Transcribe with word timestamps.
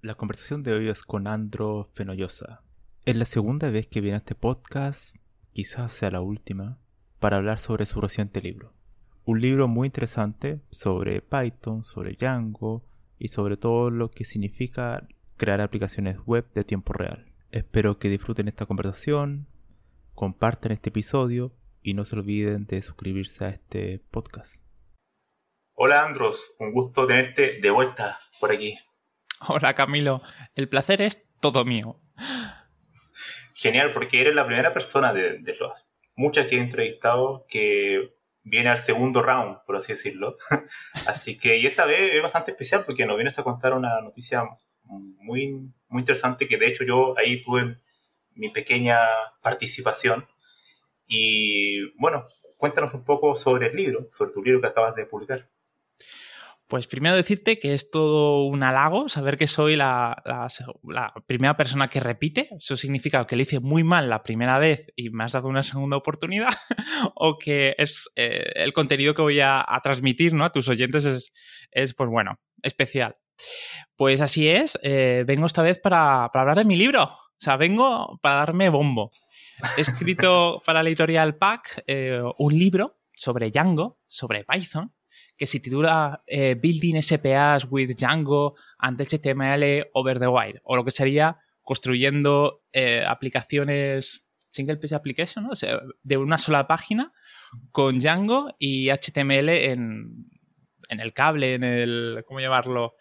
La 0.00 0.14
conversación 0.14 0.62
de 0.62 0.74
hoy 0.74 0.88
es 0.88 1.02
con 1.02 1.26
Andro 1.26 1.90
Fenollosa. 1.92 2.62
Es 3.04 3.16
la 3.16 3.24
segunda 3.24 3.68
vez 3.68 3.88
que 3.88 4.00
viene 4.00 4.14
a 4.14 4.18
este 4.18 4.36
podcast, 4.36 5.16
quizás 5.52 5.92
sea 5.92 6.12
la 6.12 6.20
última, 6.20 6.78
para 7.18 7.38
hablar 7.38 7.58
sobre 7.58 7.84
su 7.84 8.00
reciente 8.00 8.40
libro. 8.40 8.72
Un 9.24 9.40
libro 9.40 9.66
muy 9.66 9.86
interesante 9.86 10.60
sobre 10.70 11.20
Python, 11.20 11.82
sobre 11.82 12.12
Django 12.12 12.84
y 13.18 13.26
sobre 13.26 13.56
todo 13.56 13.90
lo 13.90 14.12
que 14.12 14.24
significa 14.24 15.04
crear 15.36 15.60
aplicaciones 15.60 16.24
web 16.24 16.46
de 16.54 16.62
tiempo 16.62 16.92
real. 16.92 17.32
Espero 17.50 17.98
que 17.98 18.08
disfruten 18.08 18.46
esta 18.46 18.66
conversación, 18.66 19.48
compartan 20.14 20.70
este 20.70 20.90
episodio 20.90 21.52
y 21.82 21.94
no 21.94 22.04
se 22.04 22.14
olviden 22.14 22.66
de 22.66 22.82
suscribirse 22.82 23.46
a 23.46 23.48
este 23.48 24.00
podcast. 24.12 24.62
Hola 25.74 26.04
Andros, 26.04 26.54
un 26.60 26.70
gusto 26.70 27.04
tenerte 27.04 27.60
de 27.60 27.70
vuelta 27.72 28.16
por 28.38 28.52
aquí. 28.52 28.76
Hola 29.46 29.74
Camilo, 29.74 30.20
el 30.54 30.68
placer 30.68 31.02
es 31.02 31.26
todo 31.40 31.64
mío. 31.64 32.00
Genial, 33.54 33.92
porque 33.92 34.20
eres 34.20 34.34
la 34.34 34.46
primera 34.46 34.72
persona 34.72 35.12
de, 35.12 35.38
de 35.38 35.56
las 35.56 35.88
muchas 36.16 36.46
que 36.46 36.56
he 36.56 36.60
entrevistado 36.60 37.46
que 37.48 38.14
viene 38.42 38.68
al 38.68 38.78
segundo 38.78 39.22
round, 39.22 39.58
por 39.64 39.76
así 39.76 39.92
decirlo. 39.92 40.36
así 41.06 41.38
que, 41.38 41.56
y 41.58 41.66
esta 41.66 41.86
vez 41.86 42.12
es 42.12 42.22
bastante 42.22 42.50
especial 42.50 42.84
porque 42.84 43.06
nos 43.06 43.16
vienes 43.16 43.38
a 43.38 43.44
contar 43.44 43.74
una 43.74 44.00
noticia 44.00 44.44
muy, 44.82 45.52
muy 45.88 46.00
interesante 46.00 46.48
que 46.48 46.56
de 46.56 46.66
hecho 46.66 46.84
yo 46.84 47.16
ahí 47.18 47.40
tuve 47.40 47.78
mi 48.34 48.48
pequeña 48.48 48.98
participación. 49.42 50.26
Y 51.06 51.90
bueno, 51.98 52.26
cuéntanos 52.58 52.94
un 52.94 53.04
poco 53.04 53.34
sobre 53.34 53.68
el 53.68 53.76
libro, 53.76 54.06
sobre 54.10 54.32
tu 54.32 54.42
libro 54.42 54.60
que 54.60 54.66
acabas 54.66 54.94
de 54.94 55.06
publicar. 55.06 55.48
Pues 56.68 56.86
primero 56.86 57.16
decirte 57.16 57.58
que 57.58 57.72
es 57.72 57.90
todo 57.90 58.44
un 58.44 58.62
halago 58.62 59.08
saber 59.08 59.38
que 59.38 59.46
soy 59.46 59.74
la, 59.74 60.22
primera 61.26 61.56
persona 61.56 61.88
que 61.88 61.98
repite. 61.98 62.50
Eso 62.58 62.76
significa 62.76 63.26
que 63.26 63.36
lo 63.36 63.42
hice 63.42 63.58
muy 63.58 63.84
mal 63.84 64.10
la 64.10 64.22
primera 64.22 64.58
vez 64.58 64.92
y 64.94 65.08
me 65.08 65.24
has 65.24 65.32
dado 65.32 65.48
una 65.48 65.62
segunda 65.62 65.96
oportunidad, 65.96 66.50
o 67.14 67.38
que 67.38 67.74
es 67.78 68.10
eh, 68.16 68.52
el 68.54 68.74
contenido 68.74 69.14
que 69.14 69.22
voy 69.22 69.40
a, 69.40 69.64
transmitir 69.82 70.34
¿no? 70.34 70.44
a 70.44 70.50
tus 70.50 70.68
oyentes 70.68 71.06
es, 71.06 71.32
es, 71.70 71.94
pues 71.94 72.10
bueno, 72.10 72.38
especial. 72.62 73.14
Pues 73.96 74.20
así 74.20 74.48
es, 74.48 74.78
eh, 74.82 75.24
vengo 75.26 75.46
esta 75.46 75.62
vez 75.62 75.78
para, 75.78 76.26
hablar 76.26 76.58
de 76.58 76.66
mi 76.66 76.76
libro. 76.76 77.04
O 77.04 77.40
sea, 77.40 77.56
vengo 77.56 78.18
para 78.20 78.40
darme 78.40 78.68
bombo. 78.68 79.10
He 79.78 79.80
escrito 79.80 80.60
para 80.66 80.82
la 80.82 80.90
editorial 80.90 81.36
PAC 81.36 81.82
eh, 81.86 82.20
un 82.36 82.58
libro 82.58 82.98
sobre 83.14 83.50
Django, 83.50 84.00
sobre 84.06 84.44
Python, 84.44 84.92
que 85.38 85.46
se 85.46 85.60
titula 85.60 86.22
eh, 86.26 86.56
Building 86.60 87.00
SPAs 87.00 87.66
with 87.70 87.94
Django 87.94 88.54
and 88.78 89.00
HTML 89.00 89.88
over 89.94 90.18
the 90.18 90.26
wire, 90.26 90.60
o 90.64 90.76
lo 90.76 90.84
que 90.84 90.90
sería 90.90 91.38
construyendo 91.62 92.64
eh, 92.72 93.04
aplicaciones 93.06 94.26
single 94.50 94.78
page 94.78 94.94
application, 94.94 95.44
¿no? 95.44 95.50
o 95.50 95.56
sea, 95.56 95.80
de 96.02 96.16
una 96.16 96.38
sola 96.38 96.66
página 96.66 97.12
con 97.70 98.00
Django 98.00 98.54
y 98.58 98.88
HTML 98.90 99.48
en, 99.50 100.26
en 100.88 101.00
el 101.00 101.12
cable, 101.12 101.54
en 101.54 101.64
el, 101.64 102.24
¿cómo 102.26 102.40
llamarlo? 102.40 102.94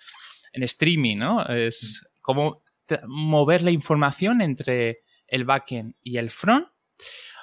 En 0.53 0.63
streaming, 0.63 1.17
¿no? 1.17 1.43
Es 1.45 2.07
como 2.21 2.63
mover 3.07 3.63
la 3.63 3.71
información 3.71 4.41
entre 4.41 4.99
el 5.27 5.45
backend 5.45 5.95
y 6.03 6.17
el 6.17 6.29
front 6.29 6.67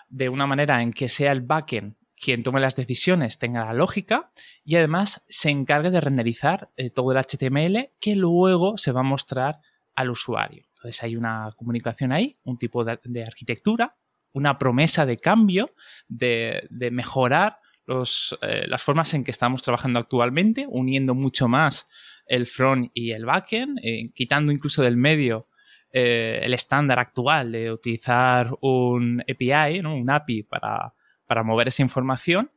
de 0.09 0.29
una 0.29 0.47
manera 0.47 0.81
en 0.83 0.93
que 0.93 1.09
sea 1.09 1.33
el 1.33 1.43
backend 1.43 1.97
quien 2.25 2.43
tome 2.43 2.59
las 2.59 2.75
decisiones 2.75 3.39
tenga 3.39 3.67
la 3.67 3.75
lógica 3.75 4.31
y 4.65 4.77
además 4.77 5.27
se 5.29 5.51
encargue 5.51 5.91
de 5.91 6.01
renderizar 6.01 6.71
eh, 6.79 6.89
todo 6.89 7.13
el 7.13 7.19
HTML 7.19 7.91
que 8.01 8.17
luego 8.17 8.79
se 8.79 8.93
va 8.93 9.01
a 9.01 9.03
mostrar 9.03 9.61
al 9.95 10.09
usuario. 10.09 10.65
Entonces 10.71 11.03
hay 11.03 11.17
una 11.17 11.53
comunicación 11.55 12.13
ahí, 12.13 12.35
un 12.45 12.57
tipo 12.57 12.83
de, 12.83 13.25
arquitectura, 13.27 13.97
una 14.33 14.57
promesa 14.57 15.05
de 15.05 15.19
cambio, 15.19 15.75
de, 16.09 16.67
mejorar 16.93 17.59
eh, 17.87 18.65
las 18.69 18.83
formas 18.83 19.13
en 19.13 19.23
que 19.23 19.31
estamos 19.31 19.63
trabajando 19.63 19.99
actualmente, 19.99 20.67
uniendo 20.67 21.15
mucho 21.15 21.47
más 21.47 21.91
el 22.27 22.47
front 22.47 22.91
y 22.95 23.11
el 23.11 23.27
backend, 23.27 23.81
eh, 23.83 24.13
quitando 24.15 24.51
incluso 24.51 24.83
del 24.83 24.97
medio 24.97 25.49
el 25.97 26.53
estándar 26.55 26.99
actual 26.99 27.53
de 27.53 27.71
utilizar 27.71 28.51
un 28.63 29.21
API, 29.21 29.79
un 29.79 30.11
API 30.11 30.43
para 30.43 30.94
para 31.27 31.43
mover 31.43 31.69
esa 31.69 31.83
información 31.83 32.51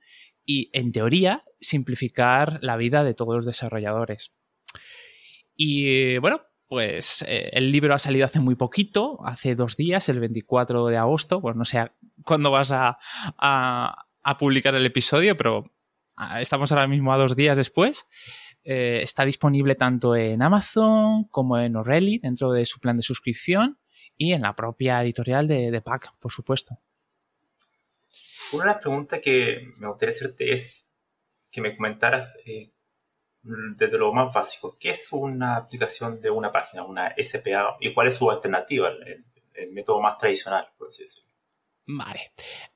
y, 0.45 0.69
en 0.73 0.91
teoría, 0.91 1.44
simplificar 1.59 2.59
la 2.61 2.78
vida 2.78 3.03
de 3.03 3.13
todos 3.13 3.35
los 3.35 3.45
desarrolladores. 3.45 4.31
Y 5.55 6.17
bueno, 6.19 6.41
pues 6.67 7.23
eh, 7.28 7.50
el 7.53 7.72
libro 7.72 7.94
ha 7.94 8.00
salido 8.00 8.25
hace 8.25 8.39
muy 8.39 8.55
poquito, 8.55 9.19
hace 9.25 9.55
dos 9.55 9.78
días, 9.78 10.09
el 10.09 10.19
24 10.19 10.88
de 10.88 10.97
agosto. 10.97 11.41
Pues 11.41 11.55
no 11.55 11.66
sé 11.66 11.91
cuándo 12.23 12.51
vas 12.51 12.72
a, 12.72 12.97
publicar 14.38 14.75
el 14.75 14.85
episodio, 14.85 15.38
pero 15.38 15.73
ah, 16.16 16.41
estamos 16.41 16.72
ahora 16.72 16.88
mismo 16.88 17.13
a 17.13 17.17
dos 17.17 17.35
días 17.35 17.57
después. 17.57 18.05
Eh, 18.63 18.99
está 19.01 19.23
disponible 19.23 19.75
tanto 19.75 20.16
en 20.16 20.41
Amazon 20.41 21.23
como 21.29 21.57
en 21.57 21.78
O'Reilly 21.78 22.19
dentro 22.19 22.51
de 22.51 22.66
su 22.66 22.79
plan 22.79 22.97
de 22.97 23.03
suscripción 23.03 23.79
y 24.17 24.34
en 24.34 24.41
la 24.41 24.55
propia 24.55 25.01
editorial 25.01 25.47
de, 25.47 25.72
de 25.72 25.81
PAC, 25.81 26.17
por 26.19 26.31
supuesto. 26.34 26.79
Una 28.53 28.63
de 28.63 28.69
las 28.72 28.81
preguntas 28.81 29.19
que 29.22 29.74
me 29.78 29.88
gustaría 29.88 30.16
hacerte 30.16 30.53
es 30.53 30.97
que 31.52 31.59
me 31.59 31.75
comentaras 31.75 32.30
eh, 32.46 32.72
desde 33.41 33.97
lo 33.97 34.13
más 34.13 34.34
básico, 34.34 34.78
¿qué 34.80 34.91
es 34.91 35.09
una 35.12 35.58
aplicación 35.58 36.22
de 36.22 36.30
una 36.30 36.52
página, 36.52 36.84
una 36.84 37.13
SPA, 37.18 37.78
y 37.80 37.94
cuál 37.94 38.08
es 38.08 38.16
su 38.16 38.30
alternativa, 38.30 38.90
el, 38.90 39.24
método 39.72 40.02
más 40.02 40.18
tradicional, 40.18 40.68
por 40.78 40.88
así 40.88 41.03
decirlo? 41.03 41.30
Vale. 41.88 42.31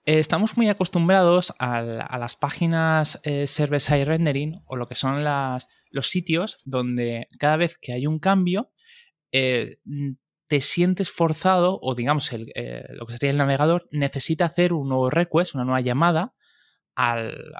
Eh, 0.05 0.19
estamos 0.19 0.57
muy 0.57 0.67
acostumbrados 0.69 1.53
a, 1.59 1.81
las 2.17 2.35
páginas 2.35 3.19
eh, 3.23 3.45
server-side 3.45 4.05
rendering 4.05 4.61
o 4.65 4.75
lo 4.75 4.87
que 4.87 4.95
son 4.95 5.23
los 5.23 6.09
sitios 6.09 6.59
donde 6.65 7.27
cada 7.37 7.57
vez 7.57 7.77
que 7.77 7.93
hay 7.93 8.07
un 8.07 8.19
cambio 8.19 8.71
te 10.51 10.59
sientes 10.59 11.09
forzado, 11.09 11.79
o 11.81 11.95
digamos, 11.95 12.29
eh, 12.33 12.83
lo 12.89 13.05
que 13.05 13.13
sería 13.13 13.29
el 13.29 13.37
navegador, 13.37 13.87
necesita 13.89 14.43
hacer 14.43 14.73
un 14.73 14.89
nuevo 14.89 15.09
request, 15.09 15.55
una 15.55 15.63
nueva 15.63 15.79
llamada 15.79 16.35
a 16.93 17.15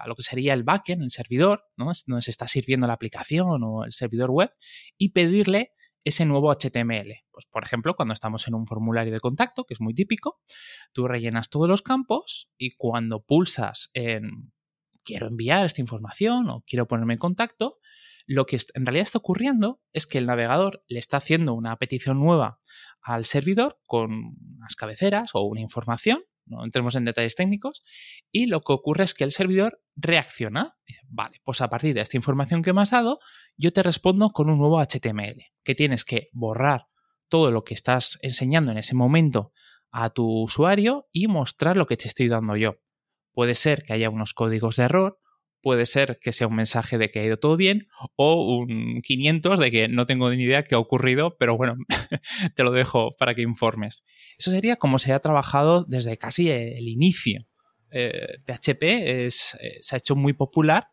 lo 0.07 0.15
que 0.17 0.23
sería 0.23 0.53
el 0.53 0.63
backend, 0.63 1.01
el 1.01 1.09
servidor, 1.09 1.63
¿no? 1.77 1.89
donde 2.05 2.21
se 2.21 2.31
está 2.31 2.49
sirviendo 2.49 2.87
la 2.87 2.93
aplicación 2.93 3.63
o 3.63 3.85
el 3.85 3.93
servidor 3.93 4.29
web, 4.29 4.51
y 4.97 5.13
pedirle 5.13 5.71
ese 6.03 6.25
nuevo 6.25 6.51
HTML. 6.51 7.23
Pues, 7.31 7.45
por 7.49 7.63
ejemplo, 7.63 7.95
cuando 7.95 8.13
estamos 8.13 8.45
en 8.49 8.55
un 8.55 8.67
formulario 8.67 9.13
de 9.13 9.21
contacto, 9.21 9.63
que 9.63 9.73
es 9.73 9.79
muy 9.79 9.93
típico, 9.93 10.41
tú 10.91 11.07
rellenas 11.07 11.49
todos 11.49 11.69
los 11.69 11.83
campos 11.83 12.49
y 12.57 12.75
cuando 12.75 13.23
pulsas 13.23 13.89
en 13.93 14.51
quiero 15.05 15.27
enviar 15.27 15.65
esta 15.65 15.79
información 15.79 16.49
o 16.49 16.65
quiero 16.67 16.89
ponerme 16.89 17.13
en 17.13 17.19
contacto, 17.19 17.77
lo 18.27 18.45
que 18.45 18.57
en 18.73 18.85
realidad 18.85 19.03
está 19.03 19.17
ocurriendo 19.17 19.81
es 19.93 20.07
que 20.07 20.17
el 20.17 20.25
navegador 20.25 20.83
le 20.87 20.99
está 20.99 21.17
haciendo 21.17 21.53
una 21.53 21.75
petición 21.77 22.19
nueva 22.19 22.59
al 23.01 23.25
servidor 23.25 23.79
con 23.87 24.35
unas 24.57 24.75
cabeceras 24.75 25.31
o 25.33 25.41
una 25.41 25.61
información 25.61 26.23
no 26.45 26.63
entremos 26.63 26.95
en 26.95 27.05
detalles 27.05 27.35
técnicos, 27.35 27.83
y 28.31 28.45
lo 28.45 28.61
que 28.61 28.73
ocurre 28.73 29.03
es 29.03 29.13
que 29.13 29.23
el 29.23 29.31
servidor 29.31 29.81
reacciona. 29.95 30.75
Vale, 31.07 31.39
pues 31.43 31.61
a 31.61 31.69
partir 31.69 31.93
de 31.93 32.01
esta 32.01 32.17
información 32.17 32.61
que 32.61 32.73
me 32.73 32.81
has 32.81 32.91
dado, 32.91 33.19
yo 33.57 33.71
te 33.71 33.83
respondo 33.83 34.31
con 34.31 34.49
un 34.49 34.57
nuevo 34.57 34.79
HTML, 34.81 35.45
que 35.63 35.75
tienes 35.75 36.05
que 36.05 36.29
borrar 36.33 36.87
todo 37.29 37.51
lo 37.51 37.63
que 37.63 37.73
estás 37.73 38.19
enseñando 38.21 38.71
en 38.71 38.77
ese 38.77 38.95
momento 38.95 39.53
a 39.91 40.09
tu 40.09 40.43
usuario 40.43 41.07
y 41.11 41.27
mostrar 41.27 41.77
lo 41.77 41.85
que 41.85 41.97
te 41.97 42.07
estoy 42.07 42.27
dando 42.27 42.55
yo. 42.57 42.81
Puede 43.33 43.55
ser 43.55 43.83
que 43.83 43.93
haya 43.93 44.09
unos 44.09 44.33
códigos 44.33 44.75
de 44.75 44.83
error, 44.83 45.19
puede 45.61 45.85
ser 45.85 46.19
que 46.19 46.33
sea 46.33 46.47
un 46.47 46.55
mensaje 46.55 46.97
de 46.97 47.11
que 47.11 47.19
ha 47.19 47.25
ido 47.25 47.37
todo 47.37 47.57
bien 47.57 47.87
o 48.15 48.57
un 48.57 49.01
500 49.01 49.59
de 49.59 49.71
que 49.71 49.87
no 49.87 50.05
tengo 50.05 50.29
ni 50.29 50.43
idea 50.43 50.63
qué 50.63 50.75
ha 50.75 50.79
ocurrido, 50.79 51.37
pero 51.37 51.57
bueno, 51.57 51.75
te 52.55 52.63
lo 52.63 52.71
dejo 52.71 53.15
para 53.17 53.33
que 53.35 53.41
informes. 53.41 54.03
Eso 54.37 54.51
sería 54.51 54.75
como 54.75 54.99
se 54.99 55.13
ha 55.13 55.19
trabajado 55.19 55.85
desde 55.85 56.17
casi 56.17 56.49
el 56.49 56.87
inicio. 56.87 57.47
PHP 57.91 58.83
eh, 58.83 59.25
es, 59.25 59.57
eh, 59.61 59.79
se 59.81 59.95
ha 59.95 59.97
hecho 59.97 60.15
muy 60.15 60.33
popular 60.33 60.87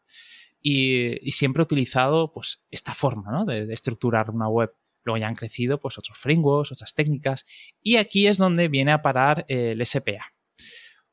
y, 0.61 1.31
siempre 1.31 1.63
ha 1.63 1.65
utilizado 1.65 2.33
pues, 2.33 2.65
esta 2.71 2.93
forma 2.93 3.45
de, 3.47 3.67
de, 3.67 3.75
estructurar 3.75 4.31
una 4.31 4.49
web. 4.49 4.73
Luego 5.05 5.19
ya 5.19 5.29
han 5.29 5.37
crecido 5.37 5.81
pues, 5.81 5.97
otros 5.97 6.19
frameworks, 6.19 6.73
otras 6.73 6.95
técnicas 6.95 7.47
y 7.81 7.97
aquí 7.97 8.27
es 8.27 8.37
donde 8.37 8.69
viene 8.69 8.93
a 8.93 9.03
parar 9.03 9.45
el 9.49 9.85
SPA 9.87 10.35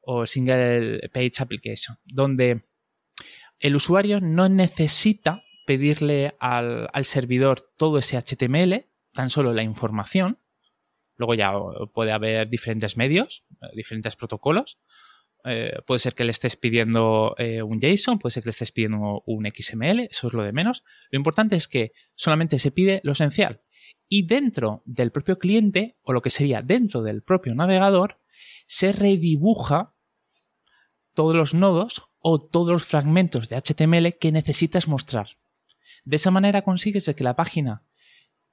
o 0.02 0.26
Single 0.26 1.10
Page 1.14 1.34
Application, 1.40 1.98
donde 2.04 2.64
el 3.66 3.76
usuario 3.76 4.22
no 4.22 4.48
necesita 4.48 5.44
pedirle 5.66 6.36
al, 6.40 6.88
servidor 7.04 7.74
todo 7.78 7.98
ese 7.98 8.16
HTML, 8.16 8.86
tan 9.12 9.32
solo 9.32 9.54
la 9.54 9.64
información. 9.64 10.40
Luego 11.16 11.34
ya 11.34 11.52
puede 11.92 12.12
haber 12.12 12.48
diferentes 12.48 12.96
medios, 12.96 13.44
eh, 13.64 13.76
diferentes 13.76 14.16
protocolos. 14.16 14.78
Eh, 15.46 15.80
puede 15.88 15.98
ser 15.98 16.14
que 16.14 16.26
le 16.26 16.30
estés 16.30 16.58
pidiendo 16.58 17.34
eh, 17.40 17.64
un 17.64 17.80
JSON, 17.80 18.20
puede 18.20 18.34
ser 18.34 18.44
que 18.44 18.50
le 18.50 18.52
estés 18.52 18.72
pidiendo 18.72 19.24
un 19.26 19.48
XML, 19.48 20.02
eso 20.12 20.28
es 20.28 20.34
lo 20.36 20.44
de 20.44 20.54
menos. 20.54 20.84
Lo 21.10 21.18
importante 21.18 21.56
es 21.56 21.68
que 21.68 21.92
solamente 22.14 22.60
se 22.60 22.70
pide 22.70 23.02
lo 23.04 23.14
esencial. 23.14 23.64
Y 24.08 24.28
dentro 24.28 24.84
del 24.86 25.12
propio 25.12 25.40
cliente, 25.40 25.98
o 26.04 26.14
lo 26.14 26.22
que 26.22 26.30
sería 26.30 26.62
dentro 26.62 27.02
del 27.02 27.24
propio 27.24 27.56
navegador, 27.56 28.20
se 28.68 28.92
redibuja 28.92 29.96
todos 31.16 31.36
los 31.36 31.56
nodos 31.56 32.12
o 32.28 32.40
todos 32.40 32.72
los 32.72 32.86
fragmentos 32.86 33.50
de 33.50 33.56
HTML 33.56 34.18
que 34.18 34.32
necesitas 34.32 34.88
mostrar. 34.88 35.28
De 36.06 36.16
esa 36.16 36.32
manera 36.32 36.64
consigues 36.64 37.06
que 37.16 37.24
la 37.24 37.36
página 37.36 37.84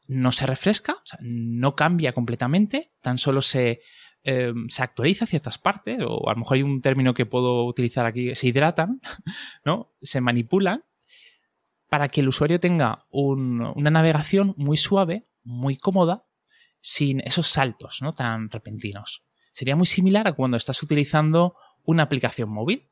no 0.09 0.31
se 0.31 0.47
refresca, 0.47 0.97
no 1.21 1.75
cambia 1.75 2.13
completamente, 2.13 2.93
tan 3.01 3.17
solo 3.17 3.41
se, 3.41 3.81
eh, 4.25 4.53
se, 4.69 4.83
actualiza 4.83 5.25
ciertas 5.25 5.57
partes, 5.57 6.01
o 6.07 6.29
a 6.29 6.35
lo 6.35 6.41
mejor 6.41 6.57
hay 6.57 6.63
un 6.65 6.83
término 6.83 7.15
que 7.15 7.25
puedo 7.25 7.65
utilizar 7.65 8.05
aquí, 8.05 8.35
se 8.35 8.49
hidratan, 8.49 9.01
¿no? 9.65 9.95
se 10.03 10.21
manipulan, 10.21 10.85
para 11.89 12.09
que 12.09 12.21
el 12.21 12.29
usuario 12.29 12.61
tenga 12.61 13.07
una 13.11 13.91
navegación 13.91 14.53
muy 14.59 14.77
suave, 14.77 15.29
muy 15.45 15.79
cómoda, 15.79 16.27
sin 16.83 17.21
esos 17.21 17.47
saltos 17.47 18.03
¿no? 18.03 18.13
tan 18.13 18.51
repentinos. 18.51 19.25
Sería 19.51 19.77
muy 19.77 19.87
similar 19.87 20.29
a 20.29 20.35
cuando 20.35 20.59
estás 20.59 20.83
utilizando 20.83 21.57
una 21.85 22.03
aplicación 22.03 22.51
móvil 22.51 22.91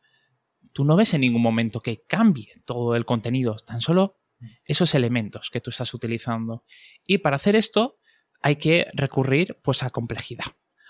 tú 0.73 0.85
no 0.85 0.97
ves 0.97 1.15
en 1.15 1.23
ningún 1.23 1.43
momento 1.43 1.81
que 1.81 2.03
cambie 2.07 2.53
todo 2.65 2.97
el 2.97 3.05
contenido, 3.05 3.57
tan 3.57 3.81
solo 3.81 4.17
esos 4.65 4.95
elementos 4.95 5.51
que 5.51 5.61
tú 5.61 5.71
estás 5.71 5.93
utilizando. 5.95 6.65
Y 7.07 7.19
para 7.19 7.37
hacer 7.37 7.57
esto 7.57 7.99
hay 8.41 8.57
que 8.57 8.87
recurrir 8.95 9.59
pues 9.63 9.83
a 9.83 9.91
complejidad. 9.91 10.47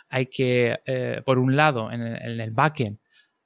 Hay 0.08 0.26
que, 0.26 0.80
eh, 0.86 1.22
por 1.24 1.38
un 1.38 1.56
lado, 1.56 1.90
en 1.90 2.00
el, 2.02 2.50
backend, 2.50 2.98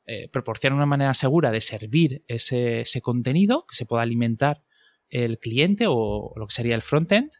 eh, 0.06 0.28
proporcionar 0.28 0.76
una 0.76 0.86
manera 0.86 1.14
segura 1.14 1.50
de 1.50 1.60
servir 1.60 2.24
ese, 2.26 2.84
contenido 3.02 3.66
que 3.66 3.76
se 3.76 3.86
pueda 3.86 4.02
alimentar 4.02 4.62
el 5.08 5.38
cliente 5.38 5.86
o, 5.88 6.32
lo 6.36 6.46
que 6.46 6.54
sería 6.54 6.74
el 6.74 6.82
frontend. 6.82 7.32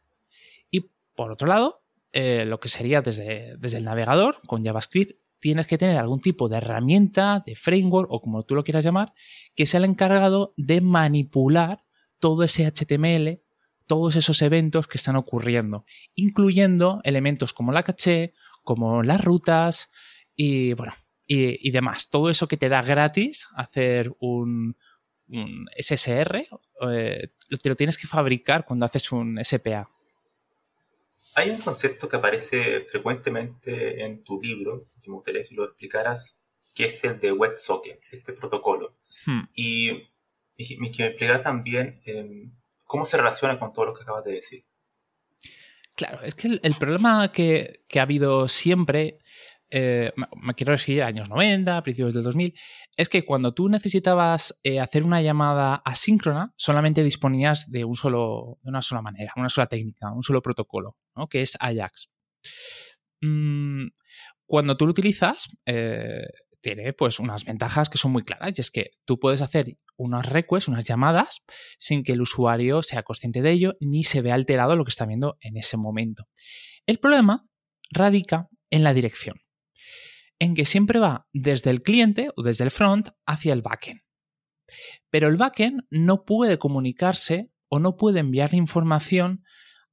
Y 0.71 0.91
por 1.15 1.33
otro 1.33 1.49
lado, 1.49 1.83
eh, 2.13 2.45
lo 2.47 2.61
que 2.61 2.69
sería 2.69 3.03
desde, 3.03 3.57
desde 3.59 3.79
el 3.79 3.85
navegador 3.85 4.39
con 4.47 4.65
JavaScript, 4.65 5.19
tienes 5.45 5.67
que 5.67 5.77
tener 5.77 5.99
algún 5.99 6.23
tipo 6.23 6.49
de 6.49 6.57
herramienta, 6.57 7.43
de 7.45 7.55
framework 7.55 8.11
o 8.11 8.23
como 8.23 8.45
tú 8.45 8.55
lo 8.55 8.65
quieras 8.65 8.83
llamar, 8.83 9.13
que 9.55 9.67
sea 9.67 9.77
el 9.77 9.85
encargado 9.85 10.55
de 10.57 10.81
manipular 10.81 11.85
todo 12.19 12.45
ese 12.45 12.65
HTML, 12.65 13.43
todos 13.87 14.17
esos 14.17 14.41
eventos 14.41 14.87
que 14.87 14.97
están 14.97 15.17
ocurriendo, 15.17 15.85
incluyendo 16.15 17.03
elementos 17.05 17.53
como 17.53 17.73
la 17.73 17.83
caché, 17.83 18.33
como 18.63 19.03
las 19.03 19.23
rutas 19.23 19.91
y 20.35 20.73
bueno, 20.73 20.95
y, 21.27 21.71
demás. 21.73 22.09
Todo 22.09 22.31
eso 22.31 22.49
que 22.49 22.57
te 22.57 22.71
da 22.71 22.81
gratis 22.81 23.47
hacer 23.55 24.17
un, 24.21 24.79
SSR, 25.77 26.47
eh, 26.91 27.29
te 27.63 27.69
lo 27.69 27.77
tienes 27.77 27.99
que 27.99 28.07
fabricar 28.07 28.65
cuando 28.65 28.87
haces 28.87 29.13
un 29.13 29.39
SPA. 29.45 29.91
Hay 31.35 31.51
un 31.51 31.61
concepto 31.61 32.09
que 32.09 32.17
aparece 32.17 32.83
frecuentemente 32.83 34.05
en 34.05 34.23
tu 34.23 34.41
libro, 34.41 34.87
que 35.03 35.11
me 35.11 35.17
gustaría 35.17 35.45
que 35.45 35.55
lo 35.55 35.65
explicaras, 35.65 36.41
que 36.75 36.85
es 36.85 37.05
el 37.05 37.19
de 37.21 37.33
WebSocket, 37.33 38.01
este 38.13 38.33
protocolo. 38.33 38.97
Hmm. 39.27 39.43
Y, 39.55 40.11
que 40.57 40.77
me 40.79 40.89
explicara 40.89 41.43
también 41.43 42.01
em, 42.05 42.53
cómo 42.85 43.05
se 43.05 43.17
relaciona 43.17 43.59
con 43.59 43.73
todo 43.73 43.87
lo 43.87 43.95
que 43.95 44.03
acabas 44.03 44.25
de 44.25 44.33
decir. 44.33 44.65
Claro, 45.97 46.23
es 46.23 46.35
que 46.35 46.59
el, 46.61 46.75
problema 46.75 47.31
que, 47.31 47.85
ha 47.97 48.03
habido 48.03 48.49
siempre, 48.49 49.19
eh, 49.77 50.13
me 50.41 50.55
quiero 50.55 50.71
decir 50.71 51.03
años 51.03 51.29
90, 51.29 51.83
principios 51.83 52.15
del 52.15 52.23
2000, 52.23 52.55
es 52.97 53.09
que 53.09 53.25
cuando 53.25 53.55
tú 53.55 53.69
necesitabas 53.69 54.57
eh, 54.63 54.79
hacer 54.79 55.03
una 55.03 55.21
llamada 55.21 55.83
asíncrona, 55.85 56.55
solamente 56.57 57.03
disponías 57.03 57.69
de, 57.73 57.85
un 57.85 57.97
solo, 57.97 58.61
de 58.63 58.71
una 58.71 58.83
sola 58.83 59.03
manera, 59.03 59.33
una 59.35 59.49
sola 59.49 59.67
técnica, 59.67 60.13
un 60.13 60.23
solo 60.23 60.43
protocolo, 60.43 60.97
que 61.29 61.43
es 61.43 61.57
Ajax. 61.59 62.09
Mm, 63.21 63.89
cuando 64.47 64.77
tú 64.77 64.87
lo 64.87 64.93
utilizas, 64.93 65.49
eh, 65.67 66.23
tiene 66.61 66.93
pues 66.93 67.19
unas 67.19 67.45
ventajas 67.45 67.89
que 67.89 67.99
son 67.99 68.13
muy 68.13 68.23
claras 68.23 68.57
y 68.57 68.61
es 68.61 68.71
que 68.71 68.93
tú 69.05 69.19
puedes 69.19 69.43
hacer 69.43 69.77
unas 69.97 70.25
requests, 70.25 70.69
unas 70.69 70.85
llamadas, 70.85 71.43
sin 71.79 72.05
que 72.05 72.13
el 72.13 72.23
usuario 72.23 72.81
sea 72.85 73.03
consciente 73.03 73.43
de 73.43 73.51
ello 73.51 73.75
ni 73.81 74.05
se 74.05 74.23
vea 74.23 74.35
alterado 74.35 74.77
lo 74.77 74.85
que 74.85 74.91
está 74.91 75.05
viendo 75.05 75.37
en 75.41 75.57
ese 75.57 75.77
momento. 75.77 76.29
El 76.87 76.99
problema 76.99 77.49
radica 77.91 78.49
en 78.71 78.85
la 78.85 78.95
dirección 78.95 79.44
en 80.45 80.55
que 80.55 80.67
siempre 80.67 81.01
va 81.01 81.27
desde 81.33 81.71
el 81.71 81.83
cliente 81.83 82.29
o 82.37 82.43
desde 82.43 82.65
el 82.65 82.71
front 82.71 83.09
hacia 83.27 83.55
el 83.55 83.63
backend. 83.63 84.03
Pero 85.11 85.29
el 85.29 85.37
backend 85.37 85.85
no 85.91 86.25
puede 86.25 86.59
comunicarse 86.59 87.51
o 87.69 87.79
no 87.79 87.97
puede 87.97 88.21
enviar 88.21 88.53
información 88.53 89.43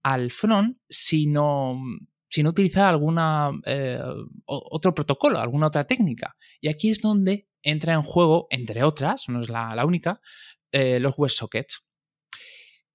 al 0.03 0.29
front 0.29 0.77
si 0.89 1.25
no, 1.25 1.81
si 2.29 2.45
utiliza 2.45 2.89
alguna, 2.89 3.51
eh, 3.65 4.01
otro 4.45 4.93
protocolo, 4.93 5.39
alguna 5.39 5.67
otra 5.67 5.87
técnica. 5.87 6.35
Y 6.59 6.67
aquí 6.67 6.89
es 6.89 6.99
donde 6.99 7.47
entra 7.63 7.93
en 7.93 8.03
juego, 8.03 8.47
entre 8.49 8.83
otras, 8.83 9.29
no 9.29 9.39
es 9.39 9.47
la, 9.47 9.85
única, 9.85 10.19
eh, 10.73 10.99
los 10.99 11.17
WebSockets. 11.17 11.87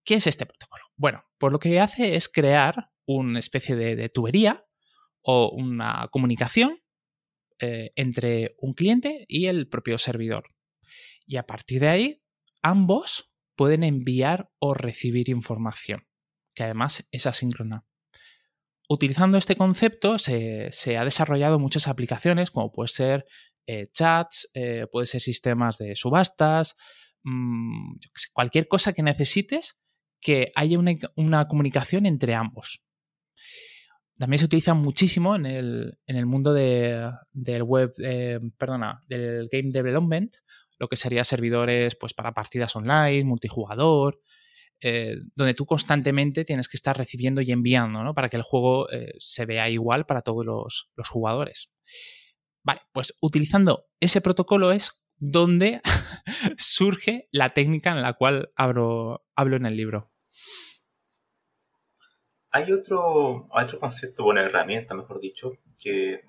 ¿Qué 0.05 0.17
es 0.17 0.27
este 0.27 0.45
protocolo? 0.45 0.85
Bueno, 0.97 1.25
pues 1.39 1.53
lo 1.53 1.59
que 1.59 1.81
hace 1.81 2.17
es 2.17 2.29
crear 2.29 2.91
una 3.07 3.39
especie 3.39 3.77
de 3.77 4.09
tubería 4.11 4.67
o 5.23 5.51
una 5.51 6.09
comunicación 6.11 6.81
eh, 7.61 7.93
entre 7.97 8.55
un 8.59 8.75
cliente 8.75 9.25
y 9.29 9.47
el 9.47 9.69
propio 9.69 9.99
servidor. 9.99 10.55
Y 11.27 11.37
a 11.37 11.47
partir 11.47 11.81
de 11.81 11.89
ahí, 11.89 12.23
ambos 12.63 13.33
pueden 13.57 13.83
enviar 13.83 14.51
o 14.59 14.75
recibir 14.75 15.29
información, 15.29 16.07
que 16.55 16.65
además 16.65 17.09
es 17.11 17.27
asíncrona. 17.27 17.87
Utilizando 18.89 19.39
este 19.39 19.57
concepto 19.57 20.19
se, 20.19 20.71
ha 20.97 21.05
desarrollado 21.05 21.59
muchas 21.59 21.89
aplicaciones, 21.89 22.51
como 22.51 22.71
puede 22.71 22.89
ser 22.89 23.27
eh, 23.67 23.87
chats, 23.93 24.49
eh, 24.55 24.87
puede 24.93 25.07
ser 25.07 25.21
sistemas 25.21 25.79
de 25.79 25.97
subastas, 25.97 26.77
mm, 27.25 27.97
cualquier 28.33 28.69
cosa 28.69 28.93
que 28.93 29.03
necesites 29.03 29.81
que 30.21 30.53
haya 30.55 30.79
una 30.79 31.49
comunicación 31.49 32.07
entre 32.07 32.35
ambos 32.35 32.86
también 34.19 34.39
se 34.39 34.47
utiliza 34.47 34.75
muchísimo 34.75 35.37
en 35.37 35.47
el, 35.47 35.99
en 36.07 36.17
el 36.17 36.27
mundo 36.27 36.53
de, 36.53 37.13
del 37.33 37.63
web, 37.63 37.93
eh, 38.03 38.41
perdona, 38.57 39.03
del 39.09 39.49
game 39.51 39.71
development, 39.71 40.37
lo 40.79 40.89
que 40.89 40.97
sería 40.97 41.25
servidores 41.25 41.97
pues, 41.97 42.15
para 42.15 42.33
partidas 42.33 42.75
online, 42.77 43.25
multijugador, 43.25 44.21
eh, 44.81 45.17
donde 45.35 45.55
tú 45.55 45.67
constantemente 45.67 46.45
tienes 46.45 46.69
que 46.69 46.77
estar 46.77 46.97
recibiendo 46.97 47.41
y 47.41 47.53
enviando, 47.53 48.03
¿no? 48.03 48.15
Para 48.15 48.29
que 48.29 48.37
el 48.37 48.43
juego 48.43 48.91
eh, 48.91 49.13
se 49.19 49.47
vea 49.47 49.69
igual 49.71 50.07
para 50.07 50.23
todos 50.23 50.45
los, 50.45 50.91
los, 50.97 51.09
jugadores. 51.09 51.75
Vale, 52.63 52.83
pues 52.93 53.15
utilizando 53.21 53.87
ese 54.01 54.21
protocolo 54.21 54.73
es 54.73 55.03
donde 55.19 55.81
surge 56.59 57.29
la 57.33 57.51
técnica 57.51 57.91
en 57.93 58.03
la 58.03 58.15
cual 58.15 58.51
hablo 58.55 59.23
en 59.37 59.67
el 59.67 59.77
libro. 59.77 60.13
Hay 62.57 62.73
otro, 62.73 63.49
otro 63.51 63.79
concepto, 63.79 64.25
una 64.25 64.41
herramienta, 64.41 64.95
mejor 64.95 65.21
dicho, 65.21 65.59
que, 65.79 66.23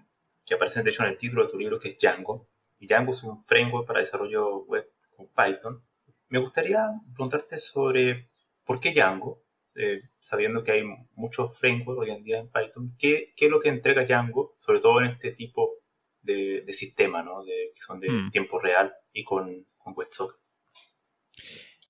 que 0.46 0.56
aparecen 0.56 0.84
de 0.84 0.90
hecho 0.90 1.04
en 1.04 1.12
el 1.12 1.18
título 1.18 1.46
de 1.46 1.52
tu 1.52 1.58
libro, 1.58 1.80
que 1.80 1.92
es 1.92 1.98
Django. 1.98 2.50
Y 2.80 2.86
Django 2.86 3.12
es 3.12 3.24
un 3.24 3.42
framework 3.42 3.88
para 3.88 4.02
desarrollo 4.02 4.66
web 4.66 4.92
con 5.16 5.30
Python. 5.30 5.82
Me 6.28 6.40
gustaría 6.40 6.86
preguntarte 7.14 7.58
sobre 7.60 8.30
por 8.66 8.82
qué 8.82 8.92
Django, 8.92 9.42
eh, 9.76 10.02
sabiendo 10.20 10.66
que 10.66 10.74
hay 10.74 10.84
muchos 11.16 11.58
frameworks 11.58 12.02
hoy 12.02 12.12
en 12.14 12.24
día 12.26 12.40
en 12.40 12.52
Python, 12.52 12.94
¿qué, 13.00 13.32
¿qué, 13.38 13.46
es 13.46 13.52
lo 13.52 13.62
que 13.62 13.70
entrega 13.70 14.04
Django, 14.04 14.54
sobre 14.58 14.82
todo 14.82 15.00
en 15.00 15.06
este 15.06 15.32
tipo 15.32 15.76
de, 16.24 16.60
de 16.60 16.74
sistema, 16.74 17.24
¿no? 17.24 17.46
de, 17.46 17.72
que 17.74 17.80
son 17.80 18.02
de 18.02 18.10
hmm. 18.10 18.32
tiempo 18.32 18.60
real 18.60 18.94
y 19.14 19.24
con, 19.24 19.66
con 19.78 19.94
WebSocket? 19.96 20.42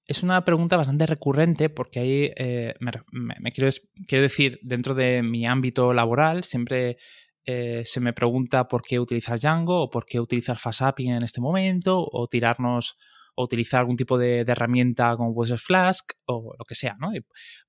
Es 0.07 0.23
una 0.23 0.45
pregunta 0.45 0.77
bastante 0.77 1.05
recurrente 1.05 1.69
porque 1.69 1.99
ahí 1.99 2.31
eh, 2.37 2.75
me, 2.79 3.51
quiero, 3.51 3.69
quiero, 4.07 4.21
decir, 4.21 4.57
dentro 4.63 4.95
de 4.95 5.21
mi 5.21 5.45
ámbito 5.45 5.93
laboral, 5.93 6.45
siempre 6.45 6.97
eh, 7.45 7.83
se 7.85 7.99
me 7.99 8.13
pregunta 8.13 8.69
por 8.69 8.83
qué 8.83 9.01
utilizar 9.01 9.37
Django 9.37 9.81
o 9.81 9.89
por 9.89 10.05
qué 10.05 10.21
utilizar 10.21 10.57
FastAPI 10.57 11.09
en 11.09 11.23
este 11.23 11.41
momento 11.41 12.07
o 12.09 12.27
tirarnos 12.27 12.97
o 13.35 13.43
utilizar 13.43 13.81
algún 13.81 13.97
tipo 13.97 14.17
de, 14.17 14.39
herramienta 14.39 15.15
como 15.17 15.33
puede 15.33 15.49
ser 15.49 15.59
Flask 15.59 16.13
o 16.25 16.55
lo 16.57 16.63
que 16.63 16.75
sea, 16.75 16.95
¿no? 16.99 17.11